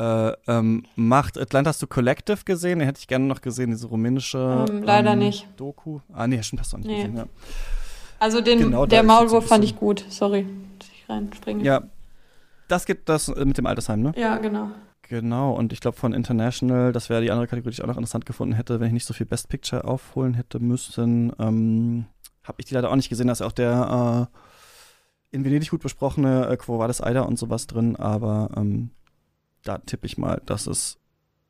[0.00, 1.38] äh, ähm, macht.
[1.38, 2.78] Atlanta hast du Collective gesehen?
[2.78, 5.46] Den hätte ich gerne noch gesehen, diese rumänische Ähm, leider nicht.
[5.56, 6.00] Doku.
[6.12, 6.96] Ah, nee, stimmt, hast du auch nicht Nee.
[7.02, 7.26] gesehen, ja.
[8.18, 10.04] Also den, Genau, der Maulwurf fand ich gut.
[10.08, 10.46] Sorry,
[10.78, 11.62] dass ich reinspringe.
[11.64, 11.82] Ja,
[12.68, 14.12] das gibt das äh, mit dem Altersheim, ne?
[14.16, 14.70] ja genau.
[15.02, 17.96] Genau, und ich glaube von International, das wäre die andere Kategorie, die ich auch noch
[17.96, 21.32] interessant gefunden hätte, wenn ich nicht so viel Best Picture aufholen hätte müssen.
[21.40, 22.04] Ähm,
[22.44, 25.82] habe ich die leider auch nicht gesehen, da ist auch der äh, in Venedig gut
[25.82, 28.90] besprochene äh, Quo Vadis Eider und sowas drin, aber ähm,
[29.64, 30.98] da tippe ich mal, dass es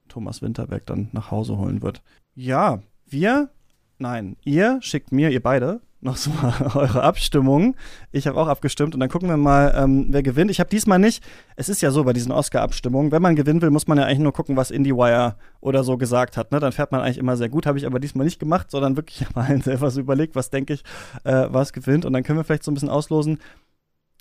[0.08, 2.02] Thomas Winterberg dann nach Hause holen wird.
[2.34, 3.50] Ja, wir,
[3.98, 6.30] nein, ihr schickt mir, ihr beide, noch so
[6.74, 7.76] eure Abstimmung.
[8.12, 10.50] Ich habe auch abgestimmt und dann gucken wir mal, ähm, wer gewinnt.
[10.50, 11.22] Ich habe diesmal nicht,
[11.56, 14.20] es ist ja so bei diesen Oscar-Abstimmungen, wenn man gewinnen will, muss man ja eigentlich
[14.20, 16.52] nur gucken, was IndieWire oder so gesagt hat.
[16.52, 16.60] Ne?
[16.60, 19.26] Dann fährt man eigentlich immer sehr gut, habe ich aber diesmal nicht gemacht, sondern wirklich
[19.34, 20.82] mal selber so überlegt, was denke ich,
[21.24, 22.04] äh, was gewinnt.
[22.04, 23.38] Und dann können wir vielleicht so ein bisschen auslosen.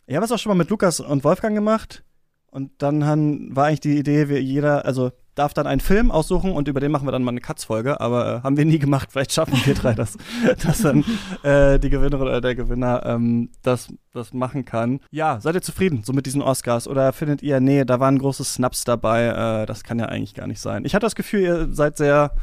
[0.05, 2.03] Ich habe es auch schon mal mit Lukas und Wolfgang gemacht.
[2.51, 6.51] Und dann han, war eigentlich die Idee, wir jeder, also darf dann einen Film aussuchen
[6.51, 9.09] und über den machen wir dann mal eine Katz-Folge, aber äh, haben wir nie gemacht.
[9.11, 10.17] Vielleicht schaffen wir drei das,
[10.63, 11.05] dass dann
[11.43, 14.99] äh, die Gewinnerin oder der Gewinner ähm, das, das machen kann.
[15.11, 18.43] Ja, seid ihr zufrieden so mit diesen Oscars oder findet ihr, nee, da waren große
[18.43, 20.83] Snaps dabei, äh, das kann ja eigentlich gar nicht sein.
[20.83, 22.35] Ich hatte das Gefühl, ihr seid sehr,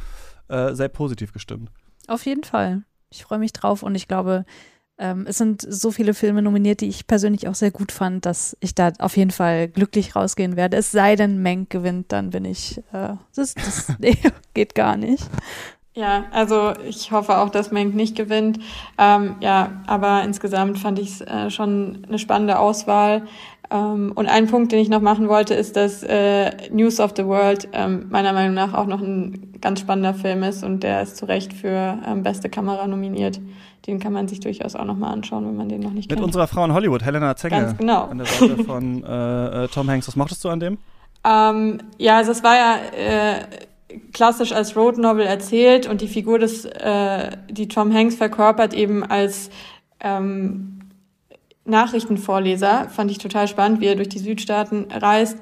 [0.47, 1.69] äh, sehr positiv gestimmt.
[2.07, 2.83] Auf jeden Fall.
[3.11, 4.45] Ich freue mich drauf und ich glaube,
[4.99, 8.57] ähm, es sind so viele Filme nominiert, die ich persönlich auch sehr gut fand, dass
[8.59, 10.77] ich da auf jeden Fall glücklich rausgehen werde.
[10.77, 14.17] Es sei denn, Menk gewinnt, dann bin ich, äh, das, das nee,
[14.53, 15.29] geht gar nicht.
[15.93, 18.59] Ja, also ich hoffe auch, dass Menk nicht gewinnt.
[18.99, 23.23] Ähm, ja, aber insgesamt fand ich es äh, schon eine spannende Auswahl.
[23.69, 27.25] Ähm, und ein Punkt, den ich noch machen wollte, ist, dass äh, News of the
[27.25, 31.17] World ähm, meiner Meinung nach auch noch ein ganz spannender Film ist und der ist
[31.17, 33.39] zu Recht für ähm, beste Kamera nominiert.
[33.85, 36.17] Den kann man sich durchaus auch noch mal anschauen, wenn man den noch nicht Mit
[36.17, 36.25] kennt.
[36.25, 37.61] unserer Frau in Hollywood, Helena Zengel.
[37.61, 38.05] Ganz genau.
[38.05, 40.07] An der Seite von äh, äh, Tom Hanks.
[40.07, 40.77] Was mochtest du an dem?
[41.25, 46.39] Ähm, ja, also es war ja äh, klassisch als Road Novel erzählt und die Figur
[46.39, 49.49] des, äh, die Tom Hanks verkörpert eben als
[49.99, 50.76] ähm,
[51.67, 55.37] Nachrichtenvorleser, fand ich total spannend, wie er durch die Südstaaten reist.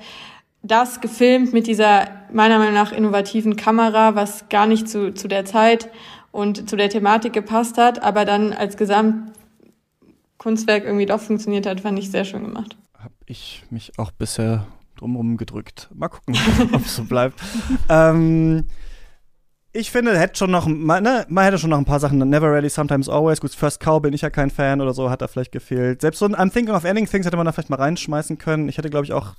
[0.61, 5.45] Das gefilmt mit dieser meiner Meinung nach innovativen Kamera, was gar nicht zu, zu der
[5.45, 5.89] Zeit
[6.31, 11.99] und zu der Thematik gepasst hat, aber dann als Gesamtkunstwerk irgendwie doch funktioniert hat, fand
[11.99, 12.75] ich sehr schön gemacht.
[12.97, 14.65] Hab ich mich auch bisher
[14.97, 15.89] drumherum gedrückt.
[15.93, 16.35] Mal gucken,
[16.73, 17.39] ob es so bleibt.
[17.89, 18.65] ähm,
[19.75, 22.17] ich finde, hätte schon noch, man, ne, man hätte schon noch ein paar Sachen.
[22.17, 23.41] Never Really, Sometimes Always.
[23.41, 25.99] Gut, First Cow bin ich ja kein Fan oder so, hat da vielleicht gefehlt.
[25.99, 28.69] Selbst so ein I'm Thinking of Ending Things hätte man da vielleicht mal reinschmeißen können.
[28.69, 29.35] Ich hätte, glaube ich, auch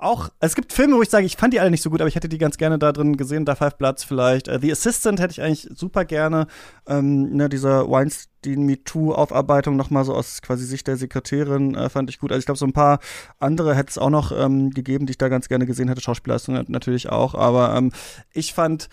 [0.00, 2.06] auch, es gibt Filme, wo ich sage, ich fand die alle nicht so gut, aber
[2.06, 4.46] ich hätte die ganz gerne da drin gesehen, da Five Bloods vielleicht.
[4.46, 6.46] Uh, The Assistant hätte ich eigentlich super gerne.
[6.86, 11.88] Ähm, ne, dieser Weinstein Me Too Aufarbeitung nochmal so aus quasi Sicht der Sekretärin äh,
[11.88, 12.30] fand ich gut.
[12.30, 13.00] Also ich glaube, so ein paar
[13.40, 16.00] andere hätte es auch noch ähm, gegeben, die ich da ganz gerne gesehen hätte.
[16.00, 17.90] Schauspielleistung natürlich auch, aber ähm,
[18.32, 18.88] ich fand,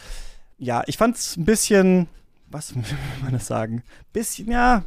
[0.58, 2.08] ja, ich fand es ein bisschen,
[2.50, 2.84] was will
[3.24, 3.84] man das sagen?
[4.14, 4.84] Bisschen, ja,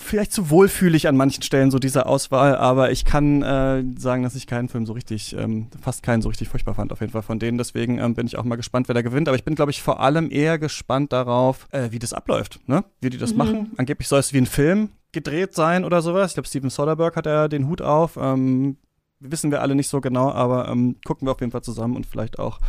[0.00, 4.36] vielleicht zu wohlfühlig an manchen Stellen, so diese Auswahl, aber ich kann äh, sagen, dass
[4.36, 7.22] ich keinen Film so richtig, ähm, fast keinen so richtig furchtbar fand, auf jeden Fall
[7.22, 7.58] von denen.
[7.58, 9.26] Deswegen ähm, bin ich auch mal gespannt, wer da gewinnt.
[9.28, 12.84] Aber ich bin, glaube ich, vor allem eher gespannt darauf, äh, wie das abläuft, ne?
[13.00, 13.38] Wie die das Mhm.
[13.38, 13.72] machen.
[13.76, 16.30] Angeblich soll es wie ein Film gedreht sein oder sowas.
[16.30, 18.16] Ich glaube, Steven Soderbergh hat ja den Hut auf.
[18.20, 18.76] Ähm,
[19.18, 22.06] wissen wir alle nicht so genau, aber ähm, gucken wir auf jeden Fall zusammen und
[22.06, 22.60] vielleicht auch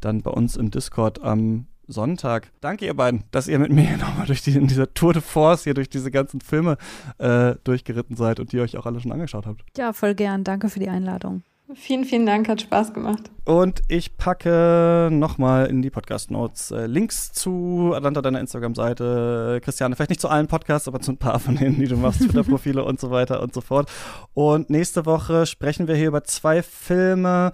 [0.00, 2.50] dann bei uns im Discord am Sonntag.
[2.60, 5.22] Danke ihr beiden, dass ihr mit mir hier nochmal durch die, in dieser Tour de
[5.22, 6.76] Force hier durch diese ganzen Filme
[7.18, 9.64] äh, durchgeritten seid und die euch auch alle schon angeschaut habt.
[9.76, 10.44] Ja, voll gern.
[10.44, 11.42] Danke für die Einladung.
[11.72, 13.30] Vielen, vielen Dank, hat Spaß gemacht.
[13.46, 19.60] Und ich packe nochmal in die Podcast-Notes äh, Links zu Atlanta, deiner Instagram-Seite.
[19.64, 22.20] Christiane, vielleicht nicht zu allen Podcasts, aber zu ein paar von denen, die du machst,
[22.20, 23.90] Twitter-Profile und so weiter und so fort.
[24.34, 27.50] Und nächste Woche sprechen wir hier über zwei Filme,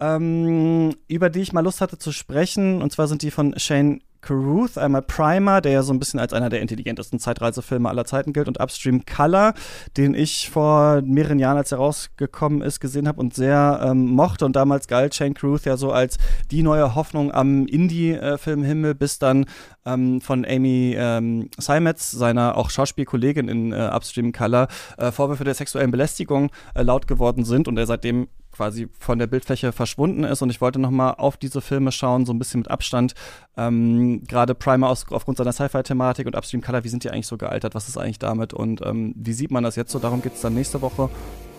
[0.00, 2.82] ähm, über die ich mal Lust hatte zu sprechen.
[2.82, 6.32] Und zwar sind die von Shane Carruth, einmal Primer, der ja so ein bisschen als
[6.32, 9.54] einer der intelligentesten Zeitreisefilme aller Zeiten gilt, und Upstream Color,
[9.96, 14.44] den ich vor mehreren Jahren, als er rausgekommen ist, gesehen habe und sehr ähm, mochte.
[14.44, 16.18] Und damals galt Shane Carruth ja so als
[16.50, 19.46] die neue Hoffnung am Indie-Filmhimmel, bis dann
[19.86, 25.54] ähm, von Amy ähm, Seimetz, seiner auch Schauspielkollegin in äh, Upstream Color, äh, Vorwürfe der
[25.54, 28.28] sexuellen Belästigung äh, laut geworden sind und er seitdem
[28.58, 32.26] quasi von der Bildfläche verschwunden ist und ich wollte noch mal auf diese Filme schauen,
[32.26, 33.14] so ein bisschen mit Abstand.
[33.56, 37.38] Ähm, Gerade Primer aus, aufgrund seiner Sci-Fi-Thematik und Upstream Color, wie sind die eigentlich so
[37.38, 37.76] gealtert?
[37.76, 38.52] Was ist eigentlich damit?
[38.52, 40.00] Und ähm, wie sieht man das jetzt so?
[40.00, 41.08] Darum geht es dann nächste Woche.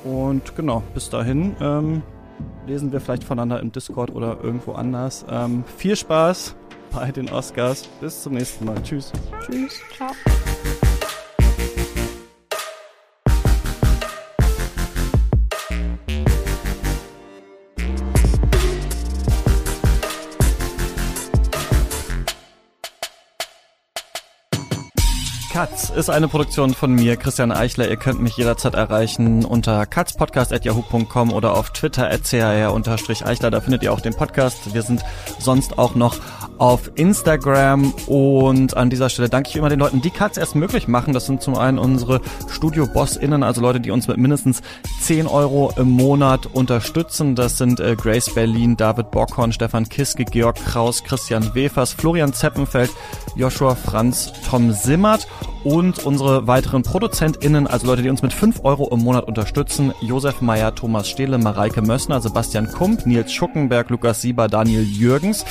[0.04, 2.04] Und genau, bis dahin ähm,
[2.68, 5.26] lesen wir vielleicht voneinander im Discord oder irgendwo anders.
[5.30, 6.56] Ähm, viel Spaß
[6.92, 7.88] bei den Oscars.
[8.02, 8.76] Bis zum nächsten Mal.
[8.84, 9.14] Tschüss.
[9.46, 9.80] Tschüss.
[9.96, 10.12] Ciao.
[25.52, 27.90] Katz ist eine Produktion von mir, Christian Eichler.
[27.90, 33.50] Ihr könnt mich jederzeit erreichen unter katzpodcast.yahoo.com oder auf Twitter car-eichler.
[33.50, 34.76] Da findet ihr auch den Podcast.
[34.76, 35.02] Wir sind
[35.40, 36.18] sonst auch noch
[36.60, 40.88] auf Instagram und an dieser Stelle danke ich immer den Leuten, die Katz erst möglich
[40.88, 41.14] machen.
[41.14, 44.62] Das sind zum einen unsere Studio-BossInnen, also Leute, die uns mit mindestens
[45.02, 47.36] 10 Euro im Monat unterstützen.
[47.36, 52.92] Das sind äh, Grace Berlin, David Bockhorn, Stefan Kiske, Georg Kraus, Christian Wefers, Florian Zeppenfeld,
[53.36, 55.28] Joshua Franz, Tom Simmert
[55.64, 60.40] Und unsere weiteren ProduzentInnen, also Leute, die uns mit 5 Euro im Monat unterstützen, Josef
[60.42, 65.46] Meyer, Thomas Stehle, Mareike Mössner, Sebastian Kump, Nils Schuckenberg, Lukas Sieber, Daniel Jürgens,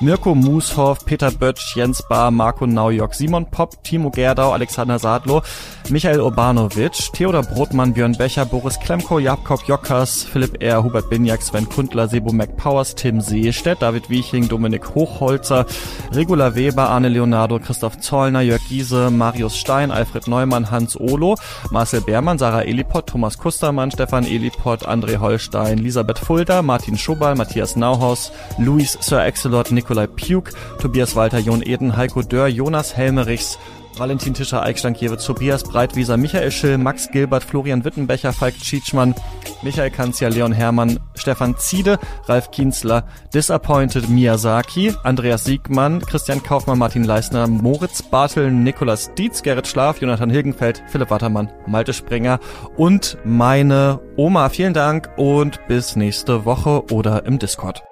[0.00, 5.42] Mirko Mushoff, Peter Bötsch, Jens Bahr, Marco Naujok, Simon Popp, Timo Gerdau, Alexander Sadlo,
[5.90, 11.68] Michael Urbanovic, Theodor Brotmann, Björn Becher, Boris Klemko, Jakob Jockers, Philipp R., Hubert Binjak, Sven
[11.68, 15.66] Kundler, Sebo McPowers, Tim Seestedt, David Wieching, Dominik Hochholzer,
[16.12, 21.34] Regula Weber, Arne Leonardo, Christoph Zollner, Jörg Giese, Marius Stein, Alfred Neumann, Hans Olo,
[21.72, 27.74] Marcel Beermann, Sarah Elipott, Thomas Kustermann, Stefan Elipott, André Holstein, Elisabeth Fulda, Martin Schobal, Matthias
[27.74, 30.06] Nauhaus, Luis Sir Excelot, Nikolai
[30.44, 33.58] Puke, Tobias Walter, Jon Eden, Heiko Dörr, Jonas Helmerichs,
[33.96, 39.14] Valentin Tischer, Eichstankjewitz, Tobias Breitwieser, Michael Schill, Max Gilbert, Florian Wittenbecher, Falk Tschitschmann,
[39.62, 47.04] Michael Kanzia, Leon Hermann, Stefan Ziede, Ralf Kienzler, Disappointed Miyazaki, Andreas Siegmann, Christian Kaufmann, Martin
[47.04, 52.40] Leisner, Moritz Bartel, Nikolas Dietz, Gerrit Schlaf, Jonathan Hilgenfeld, Philipp Wattermann, Malte Springer
[52.76, 54.48] und meine Oma.
[54.48, 57.84] Vielen Dank und bis nächste Woche oder im Discord.